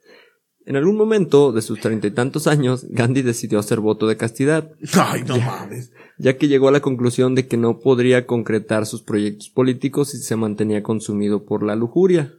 En 0.66 0.76
algún 0.76 0.96
momento 0.96 1.50
de 1.52 1.62
sus 1.62 1.80
treinta 1.80 2.06
y 2.06 2.10
tantos 2.12 2.46
años, 2.46 2.86
Gandhi 2.90 3.22
decidió 3.22 3.58
hacer 3.58 3.80
voto 3.80 4.06
de 4.06 4.16
castidad, 4.16 4.70
Ay, 4.94 5.24
no 5.26 5.36
mames. 5.38 5.90
ya 6.18 6.36
que 6.36 6.46
llegó 6.48 6.68
a 6.68 6.72
la 6.72 6.80
conclusión 6.80 7.34
de 7.34 7.48
que 7.48 7.56
no 7.56 7.80
podría 7.80 8.24
concretar 8.26 8.86
sus 8.86 9.02
proyectos 9.02 9.48
políticos 9.48 10.10
si 10.10 10.18
se 10.18 10.36
mantenía 10.36 10.82
consumido 10.82 11.44
por 11.44 11.64
la 11.64 11.74
lujuria. 11.74 12.34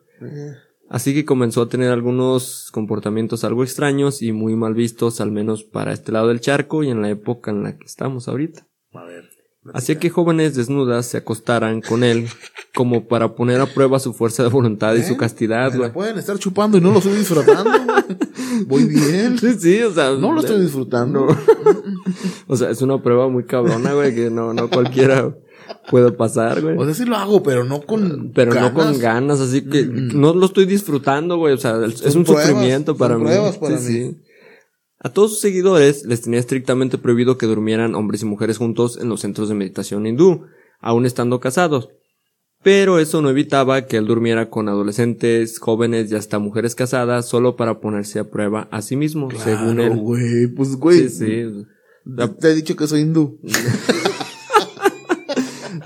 Así 0.91 1.13
que 1.13 1.23
comenzó 1.23 1.61
a 1.61 1.69
tener 1.69 1.89
algunos 1.89 2.69
comportamientos 2.73 3.45
algo 3.45 3.63
extraños 3.63 4.21
y 4.21 4.33
muy 4.33 4.57
mal 4.57 4.73
vistos, 4.73 5.21
al 5.21 5.31
menos 5.31 5.63
para 5.63 5.93
este 5.93 6.11
lado 6.11 6.27
del 6.27 6.41
charco 6.41 6.83
y 6.83 6.89
en 6.89 7.01
la 7.01 7.09
época 7.09 7.49
en 7.49 7.63
la 7.63 7.77
que 7.77 7.85
estamos 7.85 8.27
ahorita. 8.27 8.67
A 8.93 9.05
ver. 9.05 9.29
Hacía 9.73 9.97
que 9.99 10.09
jóvenes 10.09 10.53
desnudas 10.53 11.05
se 11.05 11.17
acostaran 11.17 11.81
con 11.81 12.03
él 12.03 12.27
como 12.75 13.07
para 13.07 13.35
poner 13.35 13.61
a 13.61 13.67
prueba 13.67 13.99
su 13.99 14.13
fuerza 14.13 14.43
de 14.43 14.49
voluntad 14.49 14.93
y 14.95 15.03
su 15.03 15.13
¿Eh? 15.13 15.17
castidad, 15.17 15.73
güey. 15.77 15.93
pueden 15.93 16.17
estar 16.17 16.37
chupando 16.37 16.77
y 16.77 16.81
no 16.81 16.91
lo 16.91 16.97
estoy 16.97 17.13
disfrutando. 17.15 17.71
Voy 18.67 18.83
bien. 18.83 19.37
Sí, 19.39 19.53
sí, 19.59 19.81
o 19.83 19.93
sea, 19.93 20.11
No 20.11 20.33
lo 20.33 20.41
estoy 20.41 20.59
disfrutando. 20.59 21.25
o 22.47 22.57
sea, 22.57 22.69
es 22.69 22.81
una 22.81 23.01
prueba 23.01 23.29
muy 23.29 23.45
cabrona, 23.45 23.93
güey, 23.93 24.13
que 24.13 24.29
no, 24.29 24.53
no 24.53 24.69
cualquiera 24.69 25.33
puede 25.89 26.11
pasar, 26.11 26.61
güey. 26.61 26.77
O 26.77 26.85
sea, 26.85 26.93
sí 26.93 27.05
lo 27.05 27.15
hago, 27.15 27.41
pero 27.43 27.63
no 27.63 27.81
con 27.81 28.31
Pero 28.33 28.53
no 28.53 28.73
con 28.73 28.97
ganas. 28.99 29.39
así 29.39 29.61
que 29.61 29.85
no 29.85 30.33
lo 30.33 30.45
estoy 30.45 30.65
disfrutando, 30.65 31.37
güey. 31.37 31.53
O 31.53 31.57
sea, 31.57 31.77
es 31.85 31.99
Son 31.99 32.17
un 32.19 32.23
pruebas, 32.25 32.47
sufrimiento 32.47 32.95
para 32.97 33.17
mí. 33.17 33.23
pruebas 33.25 33.57
para 33.57 33.77
Sí, 33.77 33.91
mí. 33.93 34.11
sí. 34.11 34.17
A 35.03 35.09
todos 35.09 35.31
sus 35.31 35.39
seguidores 35.41 36.05
les 36.05 36.21
tenía 36.21 36.39
estrictamente 36.39 36.97
prohibido 36.99 37.37
que 37.37 37.47
durmieran 37.47 37.95
hombres 37.95 38.21
y 38.21 38.25
mujeres 38.25 38.57
juntos 38.59 38.99
en 39.01 39.09
los 39.09 39.21
centros 39.21 39.49
de 39.49 39.55
meditación 39.55 40.05
hindú, 40.05 40.45
aun 40.79 41.05
estando 41.07 41.39
casados. 41.39 41.89
Pero 42.63 42.99
eso 42.99 43.23
no 43.23 43.31
evitaba 43.31 43.87
que 43.87 43.97
él 43.97 44.05
durmiera 44.05 44.51
con 44.51 44.69
adolescentes, 44.69 45.57
jóvenes 45.57 46.11
y 46.11 46.15
hasta 46.15 46.37
mujeres 46.37 46.75
casadas 46.75 47.27
solo 47.27 47.55
para 47.55 47.79
ponerse 47.79 48.19
a 48.19 48.29
prueba 48.29 48.67
a 48.69 48.83
sí 48.83 48.95
mismo, 48.95 49.29
según 49.31 49.77
Claro, 49.77 49.93
él. 49.93 49.99
güey. 49.99 50.47
Pues, 50.55 50.75
güey. 50.75 51.09
Sí, 51.09 51.25
sí. 51.49 51.65
Te 52.39 52.49
he 52.51 52.53
dicho 52.53 52.75
que 52.75 52.85
soy 52.85 53.01
hindú. 53.01 53.39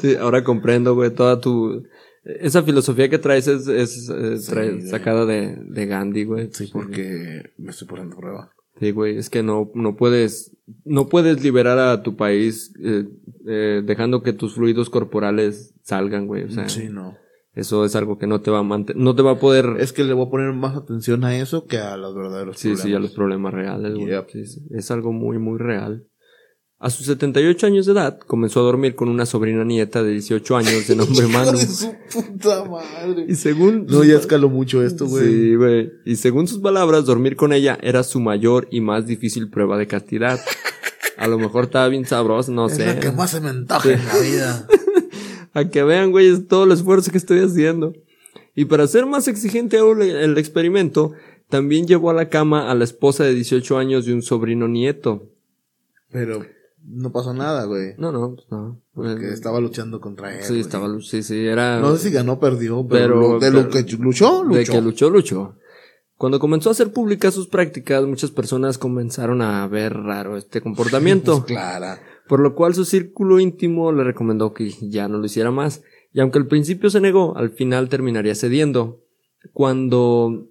Sí, 0.10 0.16
ahora 0.16 0.44
comprendo, 0.44 0.96
güey, 0.96 1.12
toda 1.12 1.40
tu... 1.40 1.84
Esa 2.24 2.64
filosofía 2.64 3.08
que 3.10 3.20
traes 3.20 3.48
es, 3.48 3.68
es, 3.68 4.10
trae- 4.10 4.72
güey. 4.78 4.82
sacada 4.88 5.26
de, 5.26 5.56
de 5.68 5.86
Gandhi, 5.86 6.24
güey. 6.24 6.50
Sí, 6.52 6.70
porque 6.74 7.52
me 7.58 7.70
estoy 7.70 7.88
poniendo 7.88 8.18
prueba. 8.18 8.50
Sí, 8.80 8.92
güey, 8.92 9.18
es 9.18 9.30
que 9.30 9.44
no, 9.44 9.72
no 9.76 9.96
puedes, 9.96 10.58
no 10.84 11.08
puedes 11.08 11.44
liberar 11.44 11.78
a 11.80 12.02
tu 12.04 12.16
país 12.16 12.74
eh, 12.84 13.06
eh, 13.48 13.84
dejando 13.86 14.22
que 14.24 14.34
tus 14.34 14.56
fluidos 14.56 14.90
corporales 14.90 15.74
salgan, 15.84 16.26
güey. 16.28 16.44
O 16.44 16.50
sea, 16.50 16.68
sí, 16.68 16.88
no. 16.90 17.16
eso 17.54 17.86
es 17.86 17.96
algo 17.96 18.18
que 18.18 18.26
no 18.28 18.42
te 18.42 18.50
va 18.52 18.60
a 18.60 18.64
mantener, 18.64 19.02
no 19.02 19.16
te 19.16 19.22
va 19.22 19.32
a 19.34 19.40
poder, 19.40 19.78
Es 19.80 19.94
que 19.94 20.04
le 20.04 20.14
voy 20.14 20.26
a 20.28 20.30
poner 20.32 20.52
más 20.52 20.76
atención 20.76 21.24
a 21.24 21.38
eso 21.38 21.66
que 21.68 21.78
a 21.78 21.96
los 21.96 22.16
verdaderos 22.16 22.58
sí, 22.58 22.76
sí, 22.76 22.94
a 22.94 23.00
los 23.00 23.12
problemas. 23.12 23.52
problemas 23.52 23.54
reales, 23.54 23.94
güey. 23.94 24.08
Yep. 24.10 24.30
Sí, 24.32 24.46
sí, 24.48 24.62
Es 24.72 24.90
algo 24.92 25.14
muy, 25.14 25.38
muy 25.38 25.58
real. 25.60 26.06
A 26.86 26.92
sus 26.92 27.08
78 27.08 27.66
años 27.66 27.88
de 27.88 27.94
edad, 27.94 28.20
comenzó 28.20 28.60
a 28.60 28.64
dormir 28.64 28.94
con 28.94 29.10
una 29.10 29.26
sobrina 29.26 29.64
nieta 29.64 30.04
de 30.04 30.12
18 30.12 30.56
años 30.56 30.88
de 30.88 30.96
nombre 30.96 31.26
Manu. 31.26 31.58
de 31.58 31.66
su 31.66 31.92
puta 32.14 32.64
madre. 32.64 33.26
Y 33.28 33.34
según... 33.34 33.88
No, 33.88 34.04
ya 34.04 34.18
escaló 34.18 34.50
mucho 34.50 34.84
esto, 34.84 35.08
güey. 35.08 35.26
Sí, 35.26 35.56
güey. 35.56 35.94
Y 36.06 36.18
según 36.18 36.48
sus 36.48 36.60
palabras, 36.60 37.06
dormir 37.06 37.38
con 37.38 37.54
ella 37.54 37.76
era 37.82 38.04
su 38.04 38.20
mayor 38.20 38.68
y 38.70 38.82
más 38.82 39.08
difícil 39.08 39.50
prueba 39.50 39.80
de 39.80 39.88
castidad. 39.88 40.40
A 41.18 41.28
lo 41.28 41.40
mejor 41.40 41.64
estaba 41.64 41.88
bien 41.88 42.06
sabroso, 42.06 42.52
no 42.52 42.68
es 42.68 42.76
sé. 42.76 42.86
la 42.86 43.00
que 43.00 43.12
más 43.12 43.32
se 43.32 43.42
me 43.42 43.50
antoja 43.50 43.92
en 43.92 44.06
la 44.06 44.18
vida. 44.20 44.68
A 45.56 45.68
que 45.68 45.82
vean, 45.82 46.12
güey, 46.12 46.28
es 46.28 46.48
todo 46.48 46.66
el 46.66 46.72
esfuerzo 46.72 47.10
que 47.12 47.18
estoy 47.18 47.40
haciendo. 47.40 47.96
Y 48.54 48.66
para 48.66 48.86
ser 48.86 49.08
más 49.08 49.28
exigente 49.28 49.80
aún 49.80 50.04
el 50.04 50.16
el 50.18 50.38
experimento, 50.38 51.14
también 51.50 51.88
llevó 51.88 52.12
a 52.12 52.14
la 52.14 52.30
cama 52.30 52.70
a 52.70 52.76
la 52.76 52.84
esposa 52.84 53.24
de 53.24 53.34
18 53.34 53.76
años 53.80 54.06
de 54.06 54.14
un 54.14 54.22
sobrino 54.22 54.68
nieto. 54.68 55.32
Pero 56.12 56.46
no 56.88 57.12
pasó 57.12 57.34
nada, 57.34 57.66
güey. 57.66 57.96
No, 57.98 58.12
no, 58.12 58.36
pues 58.36 58.48
no. 58.52 58.82
Que 59.20 59.28
Eh, 59.28 59.34
estaba 59.34 59.60
luchando 59.60 60.00
contra 60.00 60.36
él. 60.36 60.44
sí, 60.44 60.50
güey. 60.50 60.62
estaba, 60.62 60.88
sí, 61.02 61.24
sí, 61.24 61.46
era... 61.46 61.80
No 61.80 61.96
sé 61.96 62.10
si 62.10 62.12
ganó 62.14 62.34
o 62.34 62.40
perdió, 62.40 62.86
pero, 62.88 63.40
de 63.40 63.52
lo 63.52 63.70
que 63.70 63.84
luchó, 63.98 64.44
luchó. 64.44 64.58
De 64.58 64.64
que 64.66 64.82
luchó, 64.82 65.10
luchó. 65.10 65.56
Cuando 66.18 66.40
comenzó 66.40 66.70
a 66.70 66.72
hacer 66.72 66.94
públicas 66.94 67.34
sus 67.34 67.48
prácticas, 67.48 68.06
muchas 68.06 68.32
personas 68.32 68.78
comenzaron 68.78 69.42
a 69.42 69.68
ver 69.68 69.94
raro 69.94 70.38
este 70.38 70.62
comportamiento. 70.62 71.40
Pues 71.40 71.46
clara. 71.48 72.00
por 72.28 72.40
lo 72.40 72.56
cual 72.56 72.74
su 72.74 72.86
círculo 72.86 73.40
íntimo 73.40 73.92
le 73.92 74.04
recomendó 74.04 74.54
que 74.54 74.72
ya 74.82 75.08
no 75.10 75.18
lo 75.18 75.26
hiciera 75.26 75.52
más, 75.52 75.84
y 76.14 76.22
aunque 76.22 76.40
al 76.40 76.48
principio 76.48 76.90
se 76.90 77.02
negó, 77.02 77.36
al 77.36 77.50
final 77.50 77.90
terminaría 77.90 78.34
cediendo, 78.36 79.02
cuando 79.52 80.48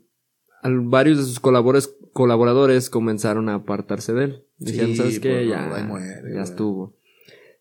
varios 0.62 1.18
de 1.18 1.25
sus 1.25 1.40
colaboradores 1.40 2.90
comenzaron 2.90 3.49
a 3.49 3.55
apartarse 3.55 4.12
de 4.12 4.25
él. 4.25 4.44
Decían, 4.64 4.88
Sí, 4.88 4.96
¿sabes 4.96 5.20
qué? 5.20 5.31
pues, 5.31 5.48
Ya, 5.48 5.85
muere, 5.87 6.07
ya 6.24 6.31
güey". 6.31 6.42
estuvo. 6.42 6.96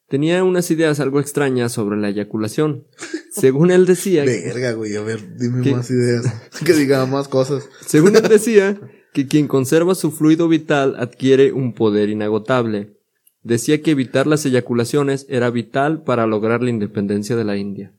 Tenía 0.10 0.44
unas 0.44 0.70
ideas 0.70 1.00
algo 1.00 1.20
extrañas 1.20 1.72
sobre 1.72 1.98
la 1.98 2.10
eyaculación. 2.10 2.86
Según 3.32 3.72
él 3.72 3.86
decía, 3.86 4.24
Verga, 4.26 4.74
güey. 4.74 4.96
A 4.96 5.02
ver, 5.02 5.38
dime 5.38 5.72
más 5.72 5.90
ideas. 5.90 6.26
que 6.66 6.74
diga 6.74 7.06
más 7.06 7.28
cosas. 7.28 7.68
según 7.86 8.16
él 8.16 8.22
decía, 8.30 8.80
que 9.12 9.28
quien 9.28 9.48
conserva 9.48 9.96
su 9.96 10.12
fluido 10.12 10.48
vital 10.48 10.96
adquiere 10.98 11.52
un 11.52 11.74
poder 11.74 12.10
inagotable. 12.10 12.98
Decía 13.42 13.82
que 13.82 13.92
evitar 13.92 14.28
las 14.28 14.46
eyaculaciones 14.46 15.26
era 15.30 15.50
vital 15.50 16.04
para 16.04 16.28
lograr 16.28 16.62
la 16.62 16.70
independencia 16.70 17.36
de 17.36 17.44
la 17.44 17.58
India. 17.58 17.94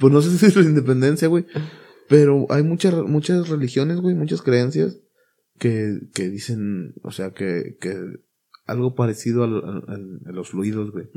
pues 0.00 0.12
no 0.12 0.22
sé 0.22 0.38
si 0.38 0.46
es 0.46 0.56
la 0.56 0.62
independencia, 0.62 1.28
güey. 1.28 1.46
Pero 2.08 2.46
hay 2.48 2.62
muchas, 2.62 2.94
muchas 2.94 3.48
religiones, 3.48 4.00
güey, 4.00 4.14
muchas 4.14 4.40
creencias 4.40 4.98
que, 5.58 6.00
que 6.14 6.28
dicen, 6.28 6.94
o 7.02 7.10
sea, 7.10 7.32
que, 7.32 7.76
que 7.80 7.96
algo 8.66 8.94
parecido 8.94 9.44
al- 9.44 9.64
al- 9.64 9.84
al- 9.88 10.20
a 10.26 10.32
los 10.32 10.50
fluidos, 10.50 10.90
güey. 10.92 11.08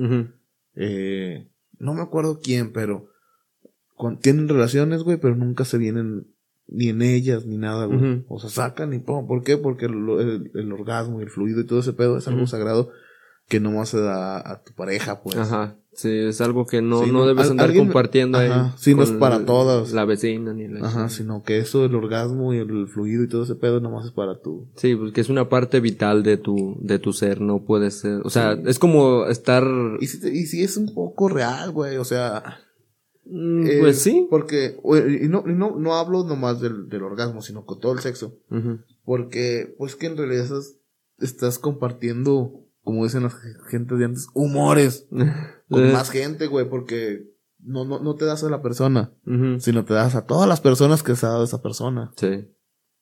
Eh, 0.75 1.49
no 1.79 1.93
me 1.93 2.01
acuerdo 2.01 2.39
quién, 2.41 2.71
pero 2.73 3.09
con- 3.95 4.19
tienen 4.19 4.47
relaciones, 4.47 5.03
güey, 5.03 5.17
pero 5.17 5.35
nunca 5.35 5.65
se 5.65 5.77
vienen 5.77 6.27
ni 6.67 6.87
en 6.89 7.01
ellas 7.01 7.45
ni 7.45 7.57
nada, 7.57 7.85
güey. 7.85 7.99
O 8.29 8.39
sea, 8.39 8.49
sacan 8.49 8.93
y 8.93 8.99
pum. 8.99 9.27
¿Por 9.27 9.43
qué? 9.43 9.57
Porque 9.57 9.85
el, 9.85 9.93
el- 10.19 10.51
el 10.53 10.71
orgasmo 10.71 11.19
y 11.19 11.23
el 11.23 11.29
fluido 11.29 11.59
y 11.61 11.65
todo 11.65 11.79
ese 11.79 11.93
pedo 11.93 12.17
es 12.17 12.27
algo 12.27 12.47
sagrado 12.47 12.89
que 13.49 13.59
nomás 13.59 13.89
se 13.89 13.99
da 13.99 14.37
a 14.49 14.63
tu 14.63 14.73
pareja, 14.73 15.21
pues. 15.21 15.35
Ajá. 15.37 15.77
Sí, 15.93 16.09
es 16.09 16.39
algo 16.39 16.65
que 16.65 16.81
no, 16.81 17.03
Sí, 17.03 17.11
no 17.11 17.25
debes 17.27 17.45
al- 17.45 17.51
andar 17.51 17.65
alguien- 17.67 17.85
compartiendo 17.87 18.37
ahí. 18.37 18.49
ajá, 18.49 18.73
sí, 18.77 18.95
no 18.95 19.03
es 19.03 19.11
para 19.11 19.45
todos. 19.45 19.91
La 19.91 20.05
vecina 20.05 20.53
ni 20.53 20.67
la 20.69 20.87
Ajá, 20.87 21.09
sino 21.09 21.43
que 21.43 21.57
eso 21.59 21.81
del 21.81 21.95
orgasmo 21.95 22.53
y 22.53 22.59
el 22.59 22.87
fluido 22.87 23.23
y 23.23 23.27
todo 23.27 23.43
ese 23.43 23.55
pedo 23.55 23.81
nomás 23.81 24.05
es 24.05 24.11
para 24.11 24.39
tú. 24.39 24.69
Sí, 24.77 24.95
porque 24.95 25.19
es 25.19 25.27
una 25.29 25.49
parte 25.49 25.81
vital 25.81 26.23
de 26.23 26.37
tu, 26.37 26.77
de 26.79 26.97
tu 26.97 27.11
ser, 27.11 27.41
no 27.41 27.65
puede 27.65 27.91
ser. 27.91 28.21
O 28.23 28.29
sea, 28.29 28.53
es 28.65 28.79
como 28.79 29.25
estar. 29.25 29.65
Y 29.99 30.07
si, 30.07 30.25
y 30.29 30.45
si 30.45 30.63
es 30.63 30.77
un 30.77 30.93
poco 30.93 31.27
real, 31.27 31.71
güey, 31.71 31.97
o 31.97 32.05
sea. 32.05 32.59
Mm, 33.25 33.67
eh, 33.67 33.77
pues 33.81 33.99
sí. 34.01 34.27
Porque, 34.29 34.77
y 35.21 35.27
no, 35.27 35.43
y 35.45 35.53
no, 35.53 35.75
no 35.77 35.95
hablo 35.95 36.23
nomás 36.23 36.61
del, 36.61 36.87
del 36.89 37.03
orgasmo, 37.03 37.41
sino 37.41 37.65
con 37.65 37.79
todo 37.81 37.91
el 37.93 37.99
sexo. 37.99 38.37
Porque, 39.03 39.75
pues 39.77 39.95
que 39.97 40.07
en 40.07 40.15
realidad 40.17 40.43
estás, 40.45 40.75
estás 41.19 41.59
compartiendo, 41.59 42.65
como 42.83 43.03
dicen 43.03 43.23
las 43.23 43.35
gentes 43.69 43.97
de 43.97 44.05
antes, 44.05 44.27
humores 44.33 45.07
con 45.69 45.85
Eh, 45.85 45.93
más 45.93 46.09
gente, 46.09 46.47
güey, 46.47 46.69
porque 46.69 47.23
no, 47.59 47.85
no, 47.85 47.99
no 47.99 48.15
te 48.15 48.25
das 48.25 48.43
a 48.43 48.49
la 48.49 48.61
persona, 48.61 49.13
sino 49.59 49.85
te 49.85 49.93
das 49.93 50.15
a 50.15 50.25
todas 50.25 50.47
las 50.47 50.61
personas 50.61 51.03
que 51.03 51.15
se 51.15 51.25
ha 51.25 51.29
dado 51.29 51.43
esa 51.43 51.61
persona. 51.61 52.11
Sí. 52.15 52.47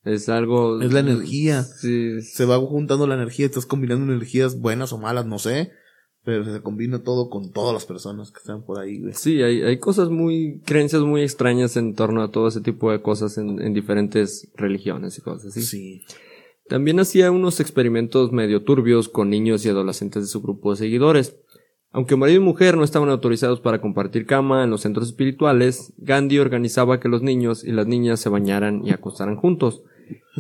Es 0.04 0.30
algo. 0.30 0.82
Es 0.82 0.94
la 0.94 1.02
energía. 1.02 1.64
Sí. 1.64 2.22
Se 2.22 2.46
va 2.46 2.58
juntando 2.58 3.08
la 3.08 3.16
energía, 3.16 3.46
estás 3.46 3.66
combinando 3.66 4.12
energías 4.12 4.60
buenas 4.60 4.94
o 4.94 4.98
malas, 4.98 5.26
no 5.26 5.40
sé, 5.40 5.72
pero 6.24 6.44
se 6.46 6.62
combina 6.62 7.04
todo 7.04 7.30
con 7.30 7.52
todas 7.52 7.74
las 7.74 7.86
personas 7.86 8.32
que 8.32 8.40
están 8.40 8.64
por 8.64 8.80
ahí, 8.80 9.00
güey. 9.00 9.14
Sí, 9.14 9.42
hay, 9.42 9.62
hay 9.62 9.78
cosas 9.80 10.10
muy, 10.10 10.62
creencias 10.66 11.02
muy 11.02 11.22
extrañas 11.22 11.76
en 11.78 11.96
torno 11.96 12.24
a 12.24 12.32
todo 12.32 12.48
ese 12.48 12.62
tipo 12.62 12.92
de 12.92 13.02
cosas 13.02 13.38
en, 13.38 13.62
en 13.62 13.74
diferentes 13.74 14.50
religiones 14.56 15.18
y 15.18 15.22
cosas 15.22 15.48
así. 15.48 15.62
Sí. 15.62 16.02
También 16.70 17.00
hacía 17.00 17.32
unos 17.32 17.60
experimentos 17.60 18.32
medio 18.32 18.62
turbios 18.62 19.10
con 19.10 19.32
niños 19.32 19.66
y 19.66 19.70
adolescentes 19.70 20.22
de 20.22 20.28
su 20.28 20.40
grupo 20.40 20.70
de 20.70 20.78
seguidores. 20.78 21.36
Aunque 21.92 22.16
marido 22.16 22.40
y 22.40 22.46
mujer 22.46 22.78
no 22.78 22.84
estaban 22.84 23.10
autorizados 23.10 23.60
para 23.60 23.82
compartir 23.82 24.28
cama 24.28 24.64
en 24.64 24.70
los 24.70 24.82
centros 24.82 25.08
espirituales, 25.08 25.94
Gandhi 25.98 26.38
organizaba 26.38 27.00
que 27.00 27.10
los 27.10 27.24
niños 27.24 27.64
y 27.64 27.72
las 27.72 27.88
niñas 27.88 28.20
se 28.20 28.30
bañaran 28.30 28.86
y 28.86 28.92
acostaran 28.92 29.36
juntos. 29.36 29.82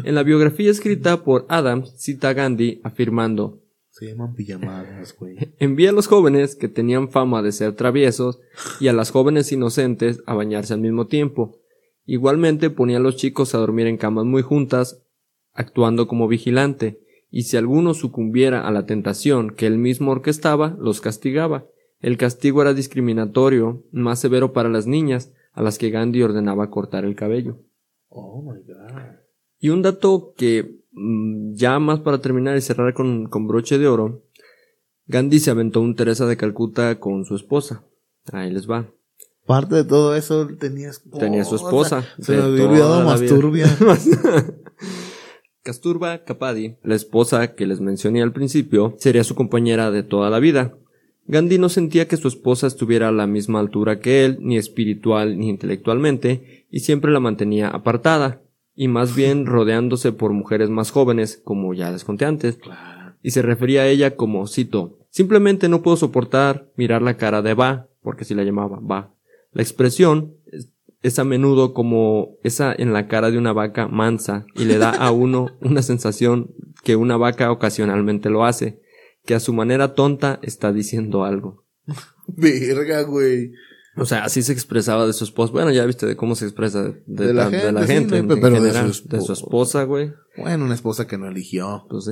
En 0.03 0.13
la 0.13 0.21
biografía 0.21 0.69
escrita 0.69 1.23
por 1.23 1.47
Adams 1.49 1.95
cita 1.97 2.29
a 2.29 2.33
Gandhi 2.33 2.79
afirmando 2.83 3.63
Se 3.89 4.05
llaman 4.05 4.35
pijamadas, 4.35 5.15
güey. 5.17 5.35
Envía 5.57 5.89
a 5.89 5.93
los 5.93 6.05
jóvenes 6.05 6.55
que 6.55 6.67
tenían 6.67 7.09
fama 7.09 7.41
de 7.41 7.51
ser 7.51 7.73
traviesos 7.73 8.39
y 8.79 8.87
a 8.87 8.93
las 8.93 9.09
jóvenes 9.09 9.51
inocentes 9.51 10.21
a 10.27 10.35
bañarse 10.35 10.75
al 10.75 10.81
mismo 10.81 11.07
tiempo. 11.07 11.57
Igualmente 12.05 12.69
ponía 12.69 12.97
a 12.97 13.01
los 13.01 13.15
chicos 13.15 13.55
a 13.55 13.57
dormir 13.57 13.87
en 13.87 13.97
camas 13.97 14.25
muy 14.25 14.43
juntas, 14.43 15.03
actuando 15.53 16.07
como 16.07 16.27
vigilante, 16.27 16.99
y 17.31 17.43
si 17.43 17.57
alguno 17.57 17.93
sucumbiera 17.93 18.67
a 18.67 18.71
la 18.71 18.85
tentación 18.85 19.51
que 19.51 19.67
él 19.67 19.77
mismo 19.77 20.11
orquestaba, 20.11 20.75
los 20.79 21.01
castigaba. 21.01 21.67
El 21.99 22.17
castigo 22.17 22.61
era 22.61 22.73
discriminatorio, 22.73 23.83
más 23.91 24.19
severo 24.19 24.53
para 24.53 24.69
las 24.69 24.87
niñas, 24.87 25.33
a 25.53 25.61
las 25.61 25.77
que 25.77 25.89
Gandhi 25.89 26.23
ordenaba 26.23 26.69
cortar 26.69 27.05
el 27.05 27.15
cabello. 27.15 27.59
Oh 28.07 28.41
my 28.41 28.59
god. 28.61 29.19
Y 29.59 29.69
un 29.69 29.81
dato 29.81 30.33
que 30.35 30.79
mm, 30.91 31.53
ya 31.53 31.79
más 31.79 31.99
para 31.99 32.21
terminar 32.21 32.57
y 32.57 32.61
cerrar 32.61 32.93
con, 32.93 33.27
con 33.27 33.47
broche 33.47 33.77
de 33.77 33.87
oro, 33.87 34.23
Gandhi 35.05 35.39
se 35.39 35.51
aventó 35.51 35.81
un 35.81 35.95
Teresa 35.95 36.25
de 36.25 36.37
Calcuta 36.37 36.99
con 36.99 37.25
su 37.25 37.35
esposa. 37.35 37.83
Ahí 38.31 38.51
les 38.51 38.69
va. 38.69 38.89
Parte 39.45 39.75
de 39.75 39.83
todo 39.83 40.15
eso 40.15 40.47
tenía 40.59 40.89
esposa. 40.89 41.19
Tenía 41.19 41.43
su 41.43 41.55
esposa. 41.55 42.05
Se 42.19 42.37
me 42.37 42.43
había 42.43 42.65
olvidado 42.65 43.03
la 43.03 43.17
vida. 43.17 43.67
Masturbia. 45.69 46.17
Kasturba 46.17 46.23
Kapadi, 46.25 46.75
la 46.83 46.95
esposa 46.95 47.53
que 47.53 47.67
les 47.67 47.79
mencioné 47.79 48.21
al 48.21 48.33
principio, 48.33 48.95
sería 48.97 49.23
su 49.23 49.35
compañera 49.35 49.91
de 49.91 50.03
toda 50.03 50.29
la 50.29 50.39
vida. 50.39 50.75
Gandhi 51.27 51.59
no 51.59 51.69
sentía 51.69 52.07
que 52.07 52.17
su 52.17 52.27
esposa 52.27 52.65
estuviera 52.65 53.09
a 53.09 53.11
la 53.11 53.27
misma 53.27 53.59
altura 53.59 53.99
que 53.99 54.25
él, 54.25 54.39
ni 54.41 54.57
espiritual 54.57 55.37
ni 55.37 55.49
intelectualmente, 55.49 56.65
y 56.71 56.79
siempre 56.79 57.11
la 57.11 57.19
mantenía 57.19 57.69
apartada, 57.69 58.41
y 58.75 58.87
más 58.87 59.15
bien 59.15 59.45
rodeándose 59.45 60.11
por 60.11 60.33
mujeres 60.33 60.69
más 60.69 60.89
jóvenes, 60.89 61.39
como 61.43 61.73
ya 61.75 61.91
les 61.91 62.03
conté 62.03 62.25
antes. 62.25 62.59
Y 63.21 63.31
se 63.31 63.43
refería 63.43 63.83
a 63.83 63.87
ella 63.87 64.15
como, 64.15 64.47
cito, 64.47 64.97
simplemente 65.11 65.69
no 65.69 65.83
puedo 65.83 65.97
soportar 65.97 66.71
mirar 66.77 67.03
la 67.03 67.17
cara 67.17 67.43
de 67.43 67.53
Va, 67.53 67.89
porque 68.01 68.25
si 68.25 68.33
la 68.33 68.43
llamaba 68.43 68.79
Va. 68.79 69.13
La 69.51 69.61
expresión 69.61 70.35
es, 71.01 71.19
a 71.19 71.23
menudo 71.23 71.73
como 71.73 72.37
esa 72.43 72.73
en 72.77 72.93
la 72.93 73.07
cara 73.07 73.31
de 73.31 73.37
una 73.37 73.53
vaca 73.53 73.87
mansa 73.87 74.45
y 74.55 74.65
le 74.65 74.77
da 74.77 74.89
a 74.91 75.11
uno 75.11 75.47
una 75.61 75.81
sensación 75.81 76.51
que 76.83 76.95
una 76.95 77.17
vaca 77.17 77.51
ocasionalmente 77.51 78.29
lo 78.29 78.45
hace, 78.45 78.81
que 79.25 79.35
a 79.35 79.39
su 79.39 79.53
manera 79.53 79.93
tonta 79.95 80.39
está 80.41 80.71
diciendo 80.71 81.23
algo. 81.23 81.65
Verga, 82.27 83.01
güey. 83.03 83.51
O 83.97 84.05
sea, 84.05 84.23
así 84.23 84.43
se 84.43 84.53
expresaba 84.53 85.05
de 85.05 85.13
su 85.13 85.23
esposa. 85.25 85.51
Bueno, 85.51 85.71
ya 85.71 85.85
viste 85.85 86.05
de 86.05 86.15
cómo 86.15 86.35
se 86.35 86.45
expresa 86.45 86.83
de, 86.83 87.01
de- 87.05 87.27
De 87.27 87.33
la 87.33 87.49
de 87.49 87.71
la 87.71 87.85
gente, 87.85 87.87
sí, 87.87 87.93
gente, 88.15 88.23
no, 88.23 88.33
en 88.35 88.41
pero 88.41 88.61
de 88.61 88.71
su 88.71 89.07
de 89.09 89.19
su 89.19 89.33
esposa. 89.33 89.33
esposa, 89.33 89.83
güey. 89.83 90.13
Bueno, 90.37 90.63
una 90.65 90.75
esposa 90.75 91.05
que 91.07 91.17
no 91.17 91.27
eligió. 91.27 91.85
Pues 91.89 92.05
sí. 92.05 92.11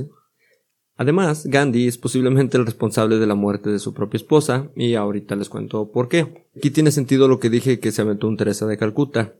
Además, 0.97 1.45
Gandhi 1.45 1.87
es 1.87 1.97
posiblemente 1.97 2.57
el 2.57 2.65
responsable 2.65 3.19
de 3.19 3.27
la 3.27 3.35
muerte 3.35 3.69
de 3.69 3.79
su 3.79 3.93
propia 3.93 4.17
esposa, 4.17 4.69
y 4.75 4.95
ahorita 4.95 5.35
les 5.35 5.47
cuento 5.47 5.91
por 5.91 6.09
qué. 6.09 6.47
Aquí 6.55 6.71
tiene 6.71 6.91
sentido 6.91 7.27
lo 7.27 7.39
que 7.39 7.51
dije 7.51 7.79
que 7.79 7.91
se 7.91 8.01
aventó 8.01 8.27
un 8.27 8.35
Teresa 8.35 8.65
de 8.65 8.77
Calcuta. 8.77 9.35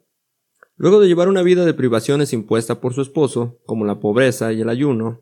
Luego 0.75 0.99
de 0.99 1.07
llevar 1.07 1.27
una 1.27 1.41
vida 1.41 1.65
de 1.65 1.73
privaciones 1.73 2.31
impuesta 2.31 2.79
por 2.79 2.93
su 2.93 3.01
esposo, 3.01 3.59
como 3.65 3.85
la 3.85 3.99
pobreza 3.99 4.53
y 4.53 4.61
el 4.61 4.69
ayuno, 4.69 5.21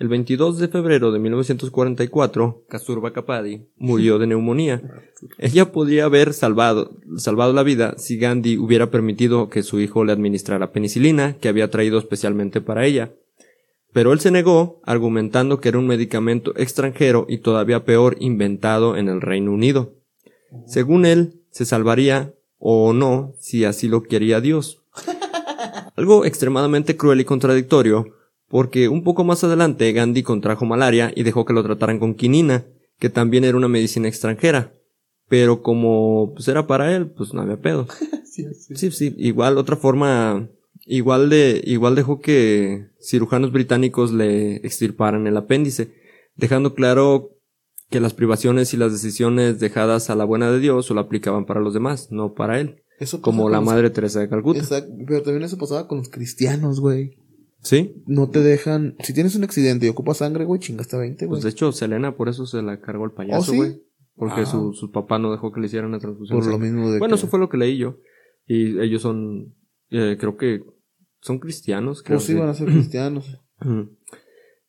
el 0.00 0.08
22 0.08 0.58
de 0.58 0.68
febrero 0.68 1.12
de 1.12 1.18
1944, 1.18 2.64
Kasturba 2.70 3.12
Kapadi 3.12 3.66
murió 3.76 4.18
de 4.18 4.26
neumonía. 4.26 4.80
Ella 5.38 5.72
podría 5.72 6.06
haber 6.06 6.32
salvado, 6.32 6.96
salvado 7.16 7.52
la 7.52 7.62
vida 7.62 7.94
si 7.98 8.16
Gandhi 8.16 8.56
hubiera 8.56 8.90
permitido 8.90 9.50
que 9.50 9.62
su 9.62 9.78
hijo 9.78 10.06
le 10.06 10.12
administrara 10.12 10.72
penicilina, 10.72 11.36
que 11.38 11.50
había 11.50 11.70
traído 11.70 11.98
especialmente 11.98 12.62
para 12.62 12.86
ella. 12.86 13.12
Pero 13.92 14.12
él 14.12 14.20
se 14.20 14.30
negó, 14.30 14.80
argumentando 14.84 15.60
que 15.60 15.68
era 15.68 15.78
un 15.78 15.86
medicamento 15.86 16.52
extranjero 16.56 17.26
y 17.28 17.38
todavía 17.38 17.84
peor 17.84 18.16
inventado 18.20 18.96
en 18.96 19.08
el 19.08 19.20
Reino 19.20 19.52
Unido. 19.52 19.94
Según 20.66 21.06
él, 21.06 21.40
se 21.50 21.64
salvaría 21.64 22.34
o 22.58 22.92
no 22.92 23.34
si 23.40 23.64
así 23.64 23.88
lo 23.88 24.02
quería 24.04 24.40
Dios. 24.40 24.82
Algo 25.96 26.24
extremadamente 26.24 26.96
cruel 26.96 27.20
y 27.20 27.24
contradictorio, 27.24 28.14
porque 28.48 28.88
un 28.88 29.02
poco 29.02 29.24
más 29.24 29.42
adelante 29.42 29.92
Gandhi 29.92 30.22
contrajo 30.22 30.64
malaria 30.66 31.12
y 31.14 31.24
dejó 31.24 31.44
que 31.44 31.52
lo 31.52 31.62
trataran 31.62 31.98
con 31.98 32.14
quinina, 32.14 32.64
que 32.98 33.10
también 33.10 33.44
era 33.44 33.56
una 33.56 33.68
medicina 33.68 34.08
extranjera. 34.08 34.72
Pero 35.28 35.62
como 35.62 36.32
pues 36.34 36.48
era 36.48 36.66
para 36.66 36.94
él, 36.94 37.06
pues 37.06 37.34
no 37.34 37.42
había 37.42 37.60
pedo. 37.60 37.86
Sí, 38.30 38.92
sí, 38.92 39.14
igual 39.18 39.58
otra 39.58 39.74
forma, 39.74 40.48
igual 40.86 41.28
de, 41.30 41.60
igual 41.64 41.96
dejó 41.96 42.20
que 42.20 42.89
cirujanos 43.00 43.52
británicos 43.52 44.12
le 44.12 44.56
extirparan 44.56 45.26
el 45.26 45.36
apéndice, 45.36 45.92
dejando 46.36 46.74
claro 46.74 47.30
que 47.90 48.00
las 48.00 48.14
privaciones 48.14 48.72
y 48.72 48.76
las 48.76 48.92
decisiones 48.92 49.58
dejadas 49.58 50.10
a 50.10 50.14
la 50.14 50.24
buena 50.24 50.50
de 50.52 50.60
Dios 50.60 50.86
solo 50.86 51.00
aplicaban 51.00 51.44
para 51.46 51.60
los 51.60 51.74
demás, 51.74 52.08
no 52.12 52.34
para 52.34 52.60
él, 52.60 52.82
Eso 53.00 53.20
como 53.20 53.50
la 53.50 53.56
los- 53.58 53.66
madre 53.66 53.90
Teresa 53.90 54.20
de 54.20 54.28
Calcuta. 54.28 54.60
Exacto, 54.60 54.92
pero 55.06 55.22
también 55.22 55.42
eso 55.42 55.58
pasaba 55.58 55.88
con 55.88 55.98
los 55.98 56.08
cristianos, 56.08 56.80
güey. 56.80 57.16
Sí, 57.62 58.02
No 58.06 58.30
te 58.30 58.40
dejan. 58.40 58.94
Si 59.00 59.12
tienes 59.12 59.34
un 59.36 59.44
accidente 59.44 59.84
y 59.84 59.90
ocupas 59.90 60.18
sangre, 60.18 60.44
güey, 60.46 60.60
chingaste 60.60 60.96
20, 60.96 61.26
güey. 61.26 61.36
pues 61.36 61.44
de 61.44 61.50
hecho 61.50 61.72
Selena 61.72 62.16
por 62.16 62.28
eso 62.30 62.46
se 62.46 62.62
la 62.62 62.80
cargó 62.80 63.04
el 63.04 63.10
payaso, 63.12 63.50
¿Oh, 63.50 63.52
sí? 63.52 63.56
güey. 63.56 63.82
Porque 64.16 64.42
Ah. 64.42 64.46
su, 64.46 64.72
su 64.72 64.90
papá 64.90 65.18
no 65.18 65.30
dejó 65.30 65.50
que 65.52 65.60
le 65.60 65.66
hicieran 65.66 65.92
la 65.92 65.98
transfusión. 65.98 66.38
Por 66.38 66.48
lo 66.48 66.58
mismo 66.58 66.90
de 66.90 66.98
Bueno, 66.98 67.14
que- 67.14 67.18
eso 67.18 67.26
fue 67.28 67.38
lo 67.38 67.48
que 67.48 67.56
leí 67.58 67.76
yo. 67.76 67.98
Y 68.46 68.78
ellos 68.80 69.02
son, 69.02 69.54
eh, 69.90 70.16
creo 70.18 70.36
que 70.36 70.62
son 71.20 71.38
cristianos, 71.38 72.02
creo. 72.02 72.18
Pues 72.18 72.26
sí, 72.26 72.34
van 72.34 72.48
a 72.48 72.54
ser 72.54 72.66
cristianos. 72.70 73.38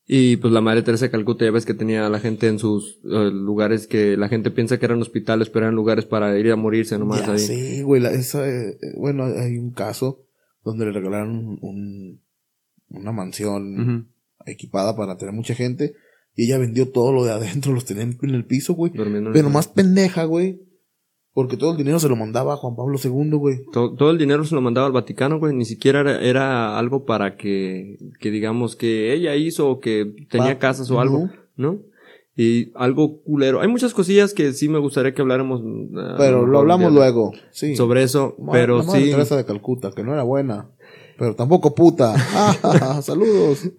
Y 0.07 0.37
pues 0.37 0.51
la 0.51 0.59
madre 0.61 0.81
Teresa 0.81 1.05
de 1.05 1.11
Calcuta, 1.11 1.45
ya 1.45 1.51
ves 1.51 1.65
que 1.65 1.73
tenía 1.73 2.05
a 2.05 2.09
la 2.09 2.19
gente 2.19 2.47
en 2.47 2.59
sus 2.59 2.99
eh, 3.05 3.29
lugares 3.31 3.87
que 3.87 4.17
la 4.17 4.27
gente 4.27 4.51
piensa 4.51 4.77
que 4.77 4.85
eran 4.85 5.01
hospitales, 5.01 5.49
pero 5.49 5.65
eran 5.65 5.75
lugares 5.75 6.05
para 6.05 6.37
ir 6.37 6.51
a 6.51 6.55
morirse 6.57 6.97
nomás 6.97 7.25
ya 7.25 7.33
ahí. 7.33 7.39
sí, 7.39 7.81
güey. 7.83 8.01
la- 8.01 8.11
esa, 8.11 8.45
eh, 8.49 8.77
bueno, 8.97 9.23
hay 9.25 9.57
un 9.57 9.71
caso 9.71 10.25
donde 10.65 10.85
le 10.85 10.91
regalaron 10.91 11.57
un, 11.61 12.19
una 12.89 13.11
mansión 13.13 14.09
equipada 14.45 14.95
para 14.97 15.17
tener 15.17 15.33
mucha 15.33 15.55
gente. 15.55 15.93
Y 16.35 16.45
ella 16.45 16.57
vendió 16.57 16.89
todo 16.89 17.13
lo 17.13 17.23
de 17.23 17.31
adentro, 17.31 17.71
los 17.73 17.85
tenía 17.85 18.03
en 18.03 18.17
el 18.35 18.45
piso, 18.45 18.73
güey. 18.73 18.91
Durmiendo 18.93 19.29
en 19.29 19.35
el 19.35 19.39
Pero 19.39 19.49
más 19.49 19.67
pendeja, 19.67 20.25
güey. 20.25 20.61
Porque 21.33 21.55
todo 21.55 21.71
el 21.71 21.77
dinero 21.77 21.97
se 21.99 22.09
lo 22.09 22.15
mandaba 22.17 22.53
a 22.53 22.57
Juan 22.57 22.75
Pablo 22.75 22.97
II, 23.01 23.29
güey. 23.37 23.59
To- 23.71 23.93
todo 23.93 24.11
el 24.11 24.17
dinero 24.17 24.43
se 24.43 24.53
lo 24.53 24.59
mandaba 24.61 24.87
al 24.87 24.93
Vaticano, 24.93 25.39
güey. 25.39 25.55
Ni 25.55 25.63
siquiera 25.65 26.01
era, 26.01 26.21
era 26.21 26.77
algo 26.77 27.05
para 27.05 27.37
que, 27.37 27.97
que 28.19 28.31
digamos 28.31 28.75
que 28.75 29.13
ella 29.13 29.35
hizo 29.35 29.69
o 29.69 29.79
que 29.79 30.13
tenía 30.29 30.55
Pa- 30.55 30.59
casas 30.59 30.91
o 30.91 30.99
algo, 30.99 31.29
¿no? 31.55 31.79
Y 32.35 32.71
algo 32.75 33.21
culero. 33.23 33.61
Hay 33.61 33.67
muchas 33.69 33.93
cosillas 33.93 34.33
que 34.33 34.51
sí 34.53 34.67
me 34.67 34.79
gustaría 34.79 35.13
que 35.13 35.21
habláramos. 35.21 35.61
ah, 35.97 36.15
Pero 36.17 36.45
lo 36.45 36.59
hablamos 36.59 36.91
luego. 36.91 37.31
Sí. 37.51 37.75
Sobre 37.77 38.03
eso, 38.03 38.35
Ma- 38.39 38.51
pero 38.53 38.79
la 38.79 38.83
madre 38.83 39.05
sí. 39.05 39.11
Teresa 39.11 39.37
de 39.37 39.45
Calcuta, 39.45 39.91
que 39.91 40.03
no 40.03 40.13
era 40.13 40.23
buena. 40.23 40.69
Pero 41.17 41.35
tampoco 41.35 41.75
puta. 41.75 42.13
Ah, 42.17 42.99
Saludos 43.03 43.69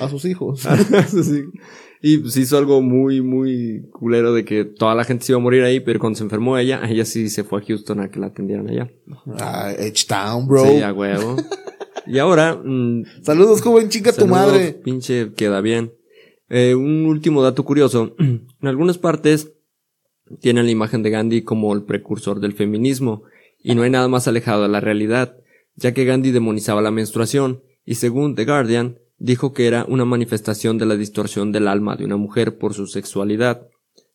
a 0.00 0.08
sus 0.08 0.24
hijos. 0.26 0.66
Y 2.06 2.18
pues 2.18 2.36
hizo 2.36 2.58
algo 2.58 2.82
muy, 2.82 3.22
muy 3.22 3.88
culero 3.90 4.34
de 4.34 4.44
que 4.44 4.66
toda 4.66 4.94
la 4.94 5.04
gente 5.04 5.24
se 5.24 5.32
iba 5.32 5.38
a 5.38 5.42
morir 5.42 5.62
ahí, 5.62 5.80
pero 5.80 5.98
cuando 5.98 6.18
se 6.18 6.22
enfermó 6.22 6.58
ella, 6.58 6.82
ella 6.86 7.06
sí 7.06 7.30
se 7.30 7.44
fue 7.44 7.62
a 7.62 7.64
Houston 7.64 8.00
a 8.00 8.10
que 8.10 8.20
la 8.20 8.26
atendieran 8.26 8.68
allá. 8.68 8.90
Ah, 9.38 9.70
H-Town, 9.70 10.46
bro. 10.46 10.66
Sí, 10.66 10.82
a 10.82 10.92
huevo. 10.92 11.36
y 12.06 12.18
ahora, 12.18 12.60
mm, 12.62 13.04
Saludos, 13.22 13.62
joven, 13.62 13.88
chica 13.88 14.12
tu 14.12 14.26
madre. 14.26 14.72
Pinche, 14.84 15.32
queda 15.32 15.62
bien. 15.62 15.94
Eh, 16.50 16.74
un 16.74 17.06
último 17.06 17.42
dato 17.42 17.64
curioso. 17.64 18.14
en 18.18 18.48
algunas 18.60 18.98
partes 18.98 19.54
tienen 20.40 20.66
la 20.66 20.72
imagen 20.72 21.02
de 21.02 21.08
Gandhi 21.08 21.40
como 21.40 21.72
el 21.72 21.84
precursor 21.84 22.38
del 22.38 22.52
feminismo, 22.52 23.22
y 23.62 23.74
no 23.74 23.80
hay 23.80 23.88
nada 23.88 24.08
más 24.08 24.28
alejado 24.28 24.64
de 24.64 24.68
la 24.68 24.80
realidad, 24.80 25.38
ya 25.74 25.94
que 25.94 26.04
Gandhi 26.04 26.32
demonizaba 26.32 26.82
la 26.82 26.90
menstruación, 26.90 27.62
y 27.86 27.94
según 27.94 28.34
The 28.34 28.44
Guardian, 28.44 28.98
dijo 29.18 29.52
que 29.52 29.66
era 29.66 29.84
una 29.88 30.04
manifestación 30.04 30.78
de 30.78 30.86
la 30.86 30.96
distorsión 30.96 31.52
del 31.52 31.68
alma 31.68 31.96
de 31.96 32.04
una 32.04 32.16
mujer 32.16 32.58
por 32.58 32.74
su 32.74 32.86
sexualidad. 32.86 33.68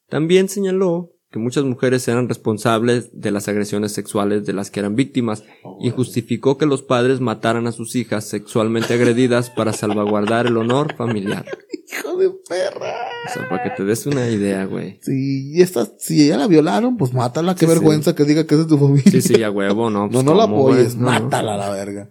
También 0.08 0.50
señaló 0.50 1.12
que 1.32 1.40
muchas 1.40 1.64
mujeres 1.64 2.08
eran 2.08 2.28
responsables 2.28 3.10
de 3.14 3.32
las 3.32 3.48
agresiones 3.48 3.92
sexuales 3.92 4.46
de 4.46 4.54
las 4.54 4.72
que 4.72 4.80
eran 4.80 4.96
víctimas 4.96 5.44
y 5.80 5.92
justificó 5.92 6.58
que 6.58 6.66
los 6.66 6.82
padres 6.82 7.20
mataran 7.20 7.68
a 7.68 7.72
sus 7.72 7.96
hijas 7.96 8.26
sexualmente 8.28 8.94
agredidas 8.96 9.50
para 9.52 9.74
salvaguardar 9.74 10.48
el 10.48 10.58
honor 10.58 10.96
familiar. 10.96 11.46
Hijo 11.92 12.18
de 12.18 12.30
perra. 12.48 12.94
O 13.28 13.34
sea, 13.34 13.50
para 13.50 13.64
que 13.64 13.70
te 13.72 13.84
des 13.84 14.06
una 14.06 14.30
idea, 14.30 14.66
güey. 14.66 15.00
Si, 15.02 15.52
y 15.56 15.62
esta, 15.64 15.88
si 15.98 16.24
ella 16.26 16.38
la 16.38 16.48
violaron, 16.48 16.98
pues 16.98 17.14
mátala. 17.14 17.56
Qué 17.56 17.62
Sí, 17.62 17.66
vergüenza 17.66 18.14
que 18.14 18.26
diga 18.26 18.46
que 18.46 18.54
es 18.56 18.62
de 18.62 18.68
tu 18.68 18.78
familia. 18.78 19.12
Sí, 19.12 19.22
sí, 19.22 19.42
a 19.44 19.50
huevo, 19.50 19.90
¿no? 19.90 20.06
No, 20.08 20.10
Pues, 20.12 20.24
no 20.24 20.36
la 20.36 20.44
¿cómo, 20.44 20.62
güey? 20.62 20.76
apoyes, 20.76 20.96
No, 20.96 21.12
no. 21.12 21.20
mátala 21.20 21.58
la 21.58 21.70
verga. 21.72 22.10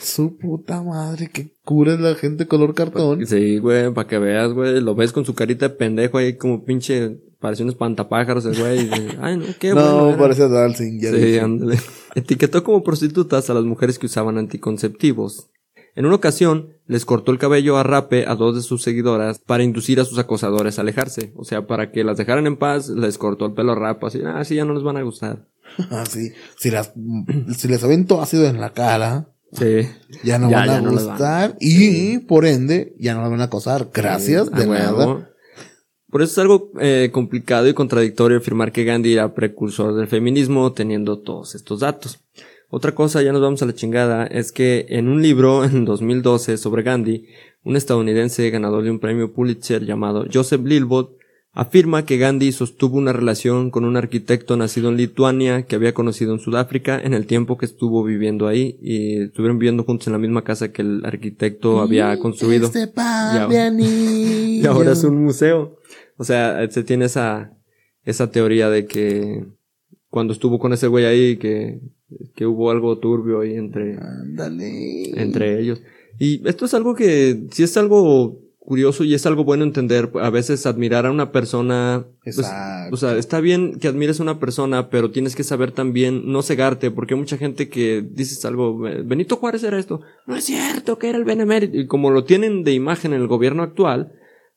Su 0.00 0.36
puta 0.38 0.82
madre, 0.82 1.28
que 1.30 1.50
cura 1.64 1.94
es 1.94 2.00
la 2.00 2.14
gente 2.14 2.46
color 2.46 2.74
cartón. 2.74 3.26
Sí, 3.26 3.58
güey, 3.58 3.92
para 3.92 4.08
que 4.08 4.18
veas, 4.18 4.52
güey. 4.52 4.80
Lo 4.80 4.94
ves 4.94 5.12
con 5.12 5.24
su 5.26 5.34
carita 5.34 5.68
de 5.68 5.74
pendejo 5.74 6.18
ahí 6.18 6.36
como 6.36 6.64
pinche... 6.64 7.18
Parece 7.44 7.62
un 7.62 7.68
espantapájaros 7.68 8.46
el 8.46 8.58
güey. 8.58 8.88
Ay, 9.20 9.36
no, 9.36 9.44
qué 9.60 9.74
bueno. 9.74 9.90
no, 9.92 10.08
era". 10.08 10.16
parece 10.18 10.48
Dalsing, 10.48 10.98
ya 10.98 11.10
Sí, 11.12 11.38
ándale. 11.38 11.78
Etiquetó 12.14 12.64
como 12.64 12.82
prostitutas 12.82 13.50
a 13.50 13.54
las 13.54 13.64
mujeres 13.64 13.98
que 13.98 14.06
usaban 14.06 14.38
anticonceptivos. 14.38 15.50
En 15.94 16.06
una 16.06 16.14
ocasión, 16.14 16.70
les 16.86 17.04
cortó 17.04 17.32
el 17.32 17.38
cabello 17.38 17.76
a 17.76 17.82
rape 17.82 18.24
a 18.26 18.34
dos 18.34 18.56
de 18.56 18.62
sus 18.62 18.82
seguidoras 18.82 19.40
para 19.40 19.62
inducir 19.62 20.00
a 20.00 20.06
sus 20.06 20.18
acosadores 20.18 20.78
a 20.78 20.82
alejarse. 20.82 21.34
O 21.36 21.44
sea, 21.44 21.66
para 21.66 21.92
que 21.92 22.02
las 22.02 22.16
dejaran 22.16 22.46
en 22.46 22.56
paz, 22.56 22.88
les 22.88 23.18
cortó 23.18 23.44
el 23.44 23.52
pelo 23.52 23.72
a 23.72 23.74
rape, 23.74 24.06
así, 24.06 24.20
ah, 24.24 24.42
sí, 24.42 24.54
ya 24.54 24.64
no 24.64 24.72
les 24.72 24.82
van 24.82 24.96
a 24.96 25.02
gustar. 25.02 25.46
Ah, 25.90 26.04
sí. 26.08 26.30
Si 26.58 26.70
las, 26.70 26.94
si 27.58 27.68
les 27.68 27.84
avento 27.84 28.22
ácido 28.22 28.46
en 28.46 28.58
la 28.58 28.72
cara, 28.72 29.28
Sí. 29.52 29.86
ya 30.24 30.38
no 30.38 30.48
Ya, 30.50 30.60
van 30.60 30.70
a 30.70 30.72
ya 30.76 30.80
no 30.80 30.90
les 30.92 31.04
van. 31.04 31.08
gustar 31.16 31.56
y 31.60 32.18
por 32.20 32.46
ende 32.46 32.94
ya 32.98 33.14
no 33.14 33.20
las 33.20 33.30
van 33.30 33.40
a 33.42 33.44
acosar. 33.44 33.88
Gracias, 33.92 34.50
de 34.50 34.66
nada. 34.66 35.30
Por 36.14 36.22
eso 36.22 36.30
es 36.30 36.38
algo 36.38 36.70
eh, 36.78 37.10
complicado 37.12 37.66
y 37.66 37.74
contradictorio 37.74 38.38
afirmar 38.38 38.70
que 38.70 38.84
Gandhi 38.84 39.14
era 39.14 39.34
precursor 39.34 39.96
del 39.96 40.06
feminismo 40.06 40.72
teniendo 40.72 41.18
todos 41.18 41.56
estos 41.56 41.80
datos. 41.80 42.20
Otra 42.70 42.94
cosa, 42.94 43.20
ya 43.20 43.32
nos 43.32 43.42
vamos 43.42 43.62
a 43.62 43.66
la 43.66 43.74
chingada, 43.74 44.24
es 44.24 44.52
que 44.52 44.86
en 44.90 45.08
un 45.08 45.22
libro 45.22 45.64
en 45.64 45.84
2012 45.84 46.56
sobre 46.56 46.84
Gandhi, 46.84 47.26
un 47.64 47.74
estadounidense 47.74 48.48
ganador 48.50 48.84
de 48.84 48.92
un 48.92 49.00
premio 49.00 49.32
Pulitzer 49.32 49.84
llamado 49.84 50.24
Joseph 50.32 50.64
Lilbot 50.64 51.18
afirma 51.52 52.04
que 52.04 52.16
Gandhi 52.16 52.52
sostuvo 52.52 52.96
una 52.96 53.12
relación 53.12 53.72
con 53.72 53.84
un 53.84 53.96
arquitecto 53.96 54.56
nacido 54.56 54.90
en 54.90 54.96
Lituania 54.96 55.62
que 55.62 55.74
había 55.74 55.94
conocido 55.94 56.32
en 56.32 56.38
Sudáfrica 56.38 57.00
en 57.02 57.14
el 57.14 57.26
tiempo 57.26 57.58
que 57.58 57.66
estuvo 57.66 58.04
viviendo 58.04 58.46
ahí 58.46 58.78
y 58.80 59.22
estuvieron 59.22 59.58
viviendo 59.58 59.82
juntos 59.82 60.06
en 60.06 60.12
la 60.12 60.20
misma 60.20 60.44
casa 60.44 60.70
que 60.70 60.82
el 60.82 61.04
arquitecto 61.04 61.80
había 61.80 62.16
construido. 62.20 62.66
Este 62.66 62.88
y, 63.80 64.60
y 64.62 64.66
ahora 64.66 64.92
es 64.92 65.02
un 65.02 65.24
museo. 65.24 65.80
O 66.16 66.24
sea, 66.24 66.68
se 66.70 66.84
tiene 66.84 67.06
esa, 67.06 67.56
esa 68.04 68.30
teoría 68.30 68.70
de 68.70 68.86
que 68.86 69.44
cuando 70.08 70.32
estuvo 70.32 70.58
con 70.58 70.72
ese 70.72 70.86
güey 70.86 71.04
ahí 71.04 71.36
que, 71.36 71.80
que 72.34 72.46
hubo 72.46 72.70
algo 72.70 72.98
turbio 72.98 73.40
ahí 73.40 73.54
entre, 73.54 73.98
entre 75.16 75.60
ellos. 75.60 75.82
Y 76.18 76.46
esto 76.48 76.66
es 76.66 76.74
algo 76.74 76.94
que 76.94 77.46
sí 77.50 77.64
es 77.64 77.76
algo 77.76 78.38
curioso 78.64 79.04
y 79.04 79.14
es 79.14 79.26
algo 79.26 79.44
bueno 79.44 79.64
entender. 79.64 80.10
A 80.20 80.30
veces 80.30 80.66
admirar 80.66 81.06
a 81.06 81.10
una 81.10 81.32
persona. 81.32 82.06
pues, 82.22 82.38
Exacto. 82.38 82.94
o 82.94 82.96
sea, 82.96 83.16
está 83.16 83.40
bien 83.40 83.78
que 83.78 83.88
admires 83.88 84.20
a 84.20 84.22
una 84.22 84.40
persona, 84.40 84.88
pero 84.88 85.10
tienes 85.10 85.36
que 85.36 85.44
saber 85.44 85.72
también 85.72 86.30
no 86.30 86.42
cegarte, 86.42 86.90
porque 86.90 87.14
hay 87.14 87.20
mucha 87.20 87.36
gente 87.36 87.68
que 87.68 88.04
dices 88.08 88.44
algo, 88.44 88.78
Benito 88.78 89.36
Juárez 89.36 89.64
era 89.64 89.78
esto. 89.78 90.00
No 90.26 90.36
es 90.36 90.44
cierto 90.44 90.98
que 90.98 91.08
era 91.08 91.18
el 91.18 91.24
benemérito. 91.24 91.76
Y 91.76 91.86
como 91.86 92.10
lo 92.10 92.24
tienen 92.24 92.64
de 92.64 92.72
imagen 92.72 93.12
en 93.12 93.20
el 93.20 93.28
gobierno 93.28 93.62
actual, 93.62 94.12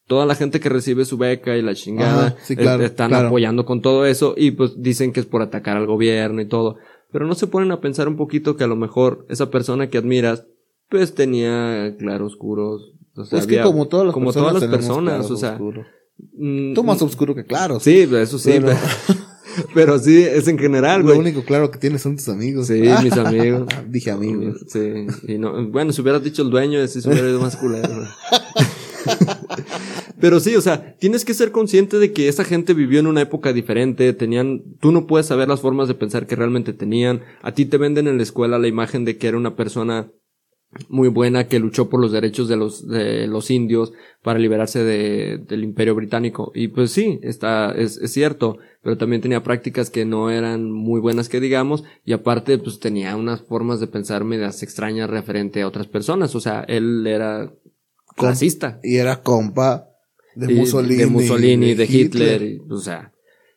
toda 0.08 0.26
la 0.26 0.36
gente 0.36 0.60
que 0.60 0.70
recibe 0.70 1.06
su 1.06 1.18
beca 1.18 1.56
y 1.58 1.62
la 1.62 1.76
chingada 1.76 2.28
Ajá, 2.28 2.36
sí, 2.44 2.54
eh, 2.54 2.58
claro, 2.58 2.84
están 2.84 3.10
claro. 3.10 3.28
apoyando 3.28 3.66
con 3.66 3.82
todo 3.82 4.06
eso 4.06 4.34
y 4.38 4.52
pues 4.52 4.82
dicen 4.82 5.12
que 5.14 5.20
es 5.20 5.26
por 5.26 5.42
atacar 5.42 5.78
al 5.78 5.86
gobierno 5.86 6.42
y 6.42 6.48
todo. 6.48 6.78
Pero 7.12 7.26
no 7.28 7.36
se 7.36 7.48
ponen 7.48 7.72
a 7.72 7.80
pensar 7.82 8.08
un 8.08 8.16
poquito 8.18 8.56
que 8.58 8.64
a 8.64 8.68
lo 8.68 8.76
mejor 8.76 9.26
esa 9.30 9.50
persona 9.50 9.90
que 9.90 9.98
admiras 9.98 10.46
pues 10.90 11.14
tenía 11.14 11.96
claroscuros. 12.00 12.94
O 13.16 13.26
sea, 13.26 13.38
Pues 13.40 13.48
que 13.48 13.60
había- 13.60 13.64
como 13.72 13.88
todas 13.88 14.06
las 14.06 14.14
como 14.14 14.28
personas. 14.28 14.50
todas 14.54 14.64
las 14.64 14.72
personas, 14.80 15.32
o 15.32 15.38
sea, 15.38 15.60
mm, 16.38 16.74
Tú 16.74 16.84
más 16.84 17.02
oscuro 17.02 17.36
que 17.36 17.44
claro. 17.46 17.80
Sí, 17.80 18.08
eso 18.14 18.38
sí, 18.40 18.52
Pero- 18.54 18.68
pero, 18.68 18.78
pero 19.74 20.00
sí, 20.00 20.22
es 20.24 20.48
en 20.48 20.58
general, 20.58 21.02
Lo 21.02 21.08
güey. 21.08 21.20
único 21.20 21.44
claro 21.44 21.72
que 21.72 21.80
tienes 21.80 22.02
son 22.04 22.16
tus 22.16 22.30
amigos. 22.30 22.68
Sí, 22.68 22.82
mis 23.04 23.14
amigos. 23.18 23.68
Dije 23.88 24.12
amigos. 24.12 24.66
Sí, 24.68 25.08
y 25.28 25.38
no, 25.38 25.68
bueno, 25.70 25.92
si 25.92 26.02
hubieras 26.02 26.24
dicho 26.24 26.42
el 26.44 26.50
dueño, 26.50 26.80
ese 26.80 27.02
se 27.02 27.10
hubiera 27.10 27.28
ido 27.28 27.42
más 27.42 27.58
culero. 27.58 27.90
Pero 30.20 30.40
sí, 30.40 30.56
o 30.56 30.62
sea, 30.62 30.96
tienes 30.98 31.26
que 31.26 31.34
ser 31.34 31.52
consciente 31.52 32.00
de 32.00 32.12
que 32.12 32.28
esa 32.28 32.44
gente 32.44 32.74
vivió 32.74 33.00
en 33.00 33.08
una 33.08 33.22
época 33.22 33.54
diferente, 33.54 34.14
tenían, 34.14 34.64
tú 34.80 34.92
no 34.92 35.06
puedes 35.06 35.28
saber 35.28 35.48
las 35.48 35.62
formas 35.62 35.88
de 35.88 35.94
pensar 35.94 36.26
que 36.26 36.36
realmente 36.36 36.74
tenían, 36.74 37.22
a 37.42 37.54
ti 37.54 37.66
te 37.66 37.78
venden 37.78 38.08
en 38.08 38.18
la 38.18 38.24
escuela 38.24 38.58
la 38.58 38.68
imagen 38.68 39.06
de 39.06 39.18
que 39.18 39.28
era 39.28 39.38
una 39.38 39.56
persona 39.56 40.12
muy 40.90 41.08
buena 41.08 41.48
que 41.48 41.60
luchó 41.60 41.90
por 41.90 42.02
los 42.02 42.12
derechos 42.12 42.48
de 42.48 42.58
los, 42.58 42.88
de 42.88 43.28
los 43.28 43.50
indios 43.52 43.94
para 44.22 44.40
liberarse 44.40 44.84
de, 44.84 45.38
del 45.38 45.64
imperio 45.64 45.96
británico. 45.96 46.52
Y 46.54 46.70
pues 46.70 46.92
sí, 46.92 47.20
está, 47.24 47.72
es, 47.72 47.98
es 47.98 48.12
cierto, 48.12 48.58
pero 48.82 48.98
también 48.98 49.22
tenía 49.22 49.44
prácticas 49.44 49.90
que 49.90 50.06
no 50.06 50.30
eran 50.30 50.72
muy 50.72 51.00
buenas 51.00 51.30
que 51.30 51.40
digamos, 51.40 51.84
y 52.04 52.14
aparte 52.14 52.58
pues 52.58 52.80
tenía 52.80 53.16
unas 53.16 53.42
formas 53.42 53.80
de 53.80 53.88
pensar 53.88 54.24
medias 54.24 54.62
extrañas 54.64 55.10
referente 55.10 55.62
a 55.62 55.68
otras 55.68 55.88
personas, 55.88 56.36
o 56.36 56.40
sea, 56.40 56.62
él 56.68 57.06
era 57.08 57.54
clasista. 58.16 58.80
Y 58.84 58.98
era 58.98 59.22
compa 59.22 59.87
de 60.38 60.54
Mussolini. 60.54 60.96
de 60.96 61.06
Mussolini, 61.08 61.74
de 61.74 61.86
Hitler, 61.86 62.62
o 62.70 62.78
sea, 62.78 63.12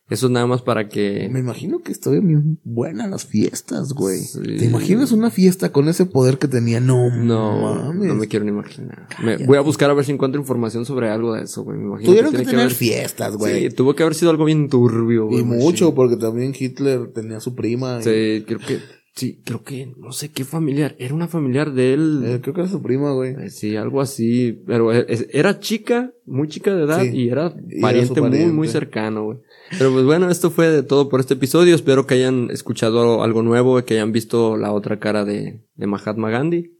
eso 0.08 0.26
es 0.26 0.32
nada 0.32 0.46
más 0.48 0.60
para 0.62 0.88
que... 0.88 1.28
Me 1.30 1.38
imagino 1.38 1.78
que 1.84 1.92
estoy 1.92 2.18
bien 2.18 2.58
buena 2.64 3.06
las 3.06 3.24
fiestas, 3.26 3.92
güey. 3.92 4.18
Sí. 4.18 4.40
¿Te 4.58 4.64
imaginas 4.64 5.12
una 5.12 5.30
fiesta 5.30 5.70
con 5.70 5.88
ese 5.88 6.04
poder 6.04 6.38
que 6.38 6.48
tenía? 6.48 6.80
No, 6.80 7.10
No, 7.14 7.60
mames. 7.84 8.08
no 8.08 8.14
me 8.16 8.26
quiero 8.26 8.44
ni 8.44 8.50
imaginar. 8.50 9.06
Me- 9.22 9.36
voy 9.46 9.56
a 9.56 9.60
buscar 9.60 9.88
a 9.88 9.94
ver 9.94 10.04
si 10.04 10.10
encuentro 10.10 10.40
información 10.40 10.84
sobre 10.84 11.10
algo 11.10 11.34
de 11.34 11.44
eso, 11.44 11.62
güey. 11.62 11.78
Me 11.78 11.84
imagino 11.84 12.10
Tuvieron 12.10 12.32
que 12.32 12.38
tiene 12.38 12.50
tener 12.50 12.64
haber- 12.66 12.74
fiestas, 12.76 13.36
güey. 13.36 13.68
Sí, 13.68 13.74
tuvo 13.76 13.94
que 13.94 14.02
haber 14.02 14.16
sido 14.16 14.32
algo 14.32 14.46
bien 14.46 14.68
turbio, 14.68 15.26
güey. 15.26 15.42
y 15.42 15.44
mucho, 15.44 15.94
porque 15.94 16.16
también 16.16 16.54
Hitler 16.58 17.12
tenía 17.14 17.38
su 17.38 17.54
prima. 17.54 17.98
y- 18.00 18.02
Sí, 18.02 18.44
creo 18.48 18.58
que, 18.58 18.78
sí, 19.14 19.40
creo 19.44 19.62
que, 19.62 19.92
no 19.98 20.12
sé 20.12 20.30
qué 20.30 20.44
familiar, 20.44 20.94
era 20.98 21.14
una 21.14 21.28
familiar 21.28 21.72
de 21.72 21.94
él. 21.94 22.22
eh, 22.24 22.38
creo 22.42 22.54
que 22.54 22.61
era 22.62 22.70
su 22.70 22.80
prima, 22.82 23.12
güey. 23.12 23.34
Eh, 23.38 23.50
Sí, 23.50 23.76
algo 23.76 24.00
así, 24.00 24.62
pero 24.66 24.92
e- 24.92 25.06
era 25.32 25.58
chica, 25.61 26.12
muy 26.26 26.48
chica 26.48 26.74
de 26.74 26.84
edad 26.84 27.02
Sí. 27.02 27.11
y 27.12 27.28
era 27.28 27.54
Y 27.68 27.78
era 27.78 27.82
pariente, 27.82 28.20
muy, 28.20 28.46
muy 28.46 28.68
cercano, 28.68 29.24
güey. 29.24 29.38
Pero 29.78 29.92
pues 29.92 30.04
bueno, 30.04 30.30
esto 30.30 30.50
fue 30.50 30.68
de 30.70 30.82
todo 30.82 31.08
por 31.08 31.20
este 31.20 31.34
episodio. 31.34 31.74
Espero 31.74 32.06
que 32.06 32.14
hayan 32.14 32.50
escuchado 32.50 33.22
algo 33.22 33.42
nuevo, 33.42 33.82
que 33.84 33.94
hayan 33.94 34.12
visto 34.12 34.56
la 34.56 34.72
otra 34.72 34.98
cara 34.98 35.24
de, 35.24 35.61
de 35.74 35.86
Mahatma 35.86 36.30
Gandhi 36.30 36.76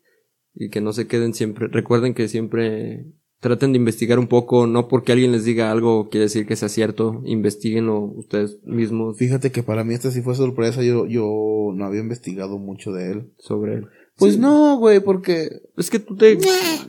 y 0.55 0.70
que 0.70 0.81
no 0.81 0.93
se 0.93 1.07
queden 1.07 1.33
siempre, 1.35 1.68
recuerden 1.68 2.14
que 2.14 2.26
siempre 2.26 3.07
traten 3.41 3.72
de 3.72 3.78
investigar 3.78 4.18
un 4.18 4.26
poco, 4.26 4.66
no 4.66 4.86
porque 4.86 5.12
alguien 5.12 5.32
les 5.32 5.45
diga 5.45 5.70
algo 5.70 6.09
quiere 6.11 6.24
decir 6.24 6.47
que 6.47 6.57
sea 6.57 6.68
cierto, 6.68 7.22
investiguenlo 7.24 8.01
ustedes 8.01 8.59
mismos 8.64 9.16
Fíjate 9.16 9.51
que 9.51 9.62
para 9.62 9.82
mí 9.82 9.95
esta 9.95 10.11
sí 10.11 10.22
fue 10.22 10.34
sorpresa. 10.34 10.82
Yo, 10.82 11.07
yo 11.07 11.72
no 11.74 11.84
había 11.84 12.01
investigado 12.01 12.59
mucho 12.59 12.93
de 12.93 13.12
él. 13.12 13.32
sobre 13.38 13.74
él. 13.74 13.86
Pues 14.16 14.34
Sí. 14.34 14.41
no, 14.41 14.76
güey, 14.76 15.01
porque. 15.01 15.49
Es 15.78 15.88
que 15.88 15.99
tú 15.99 16.14
te 16.14 16.38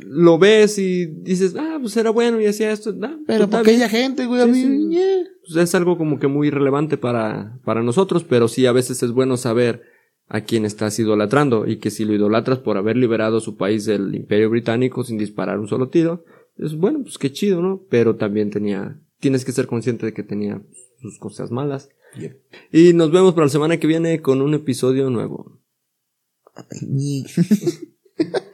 lo 0.06 0.38
ves 0.38 0.78
y 0.78 1.06
dices, 1.06 1.56
ah, 1.58 1.78
pues 1.80 1.96
era 1.96 2.10
bueno 2.10 2.42
y 2.42 2.46
hacía 2.46 2.72
esto. 2.72 2.94
Pero 2.94 3.18
pues, 3.26 3.26
para 3.26 3.44
está 3.46 3.60
aquella 3.60 3.88
gente, 3.90 4.26
güey, 4.26 4.42
a 4.42 4.48
mí. 4.48 4.62
sí. 4.62 5.00
Pues 5.46 5.56
es 5.56 5.74
algo 5.76 5.98
como 5.98 6.20
que 6.20 6.28
muy 6.28 6.50
relevante 6.50 6.98
para, 6.98 7.60
para 7.64 7.82
nosotros, 7.82 8.26
pero 8.26 8.48
sí 8.48 8.66
a 8.66 8.74
veces 8.74 9.02
es 9.02 9.12
bueno 9.12 9.38
saber 9.38 9.82
a 10.28 10.42
quién 10.42 10.66
estás 10.66 10.98
idolatrando 11.00 11.68
y 11.68 11.78
que 11.78 11.90
si 11.90 12.06
lo 12.06 12.14
idolatras 12.14 12.60
por 12.60 12.78
haber 12.78 12.96
liberado 12.96 13.40
su 13.42 13.58
país 13.58 13.86
del 13.86 14.16
imperio 14.16 14.50
británico 14.50 15.04
sin 15.04 15.18
disparar 15.18 15.60
un 15.60 15.68
solo 15.68 15.90
tiro, 15.90 16.24
es 16.58 16.76
bueno, 16.76 17.02
pues 17.04 17.18
qué 17.18 17.32
chido, 17.32 17.62
¿no? 17.62 17.86
Pero 17.90 18.16
también 18.16 18.50
tenía, 18.50 19.00
tienes 19.20 19.46
que 19.46 19.52
ser 19.52 19.68
consciente 19.68 20.06
de 20.06 20.14
que 20.14 20.24
tenía 20.24 20.62
sus 21.02 21.18
cosas 21.20 21.52
malas. 21.52 21.90
Yep. 22.18 22.42
Y 22.72 22.94
nos 22.94 23.12
vemos 23.12 23.34
para 23.34 23.46
la 23.46 23.52
semana 23.52 23.80
que 23.80 23.88
viene 23.88 24.22
con 24.22 24.42
un 24.42 24.54
episodio 24.54 25.10
nuevo. 25.10 25.60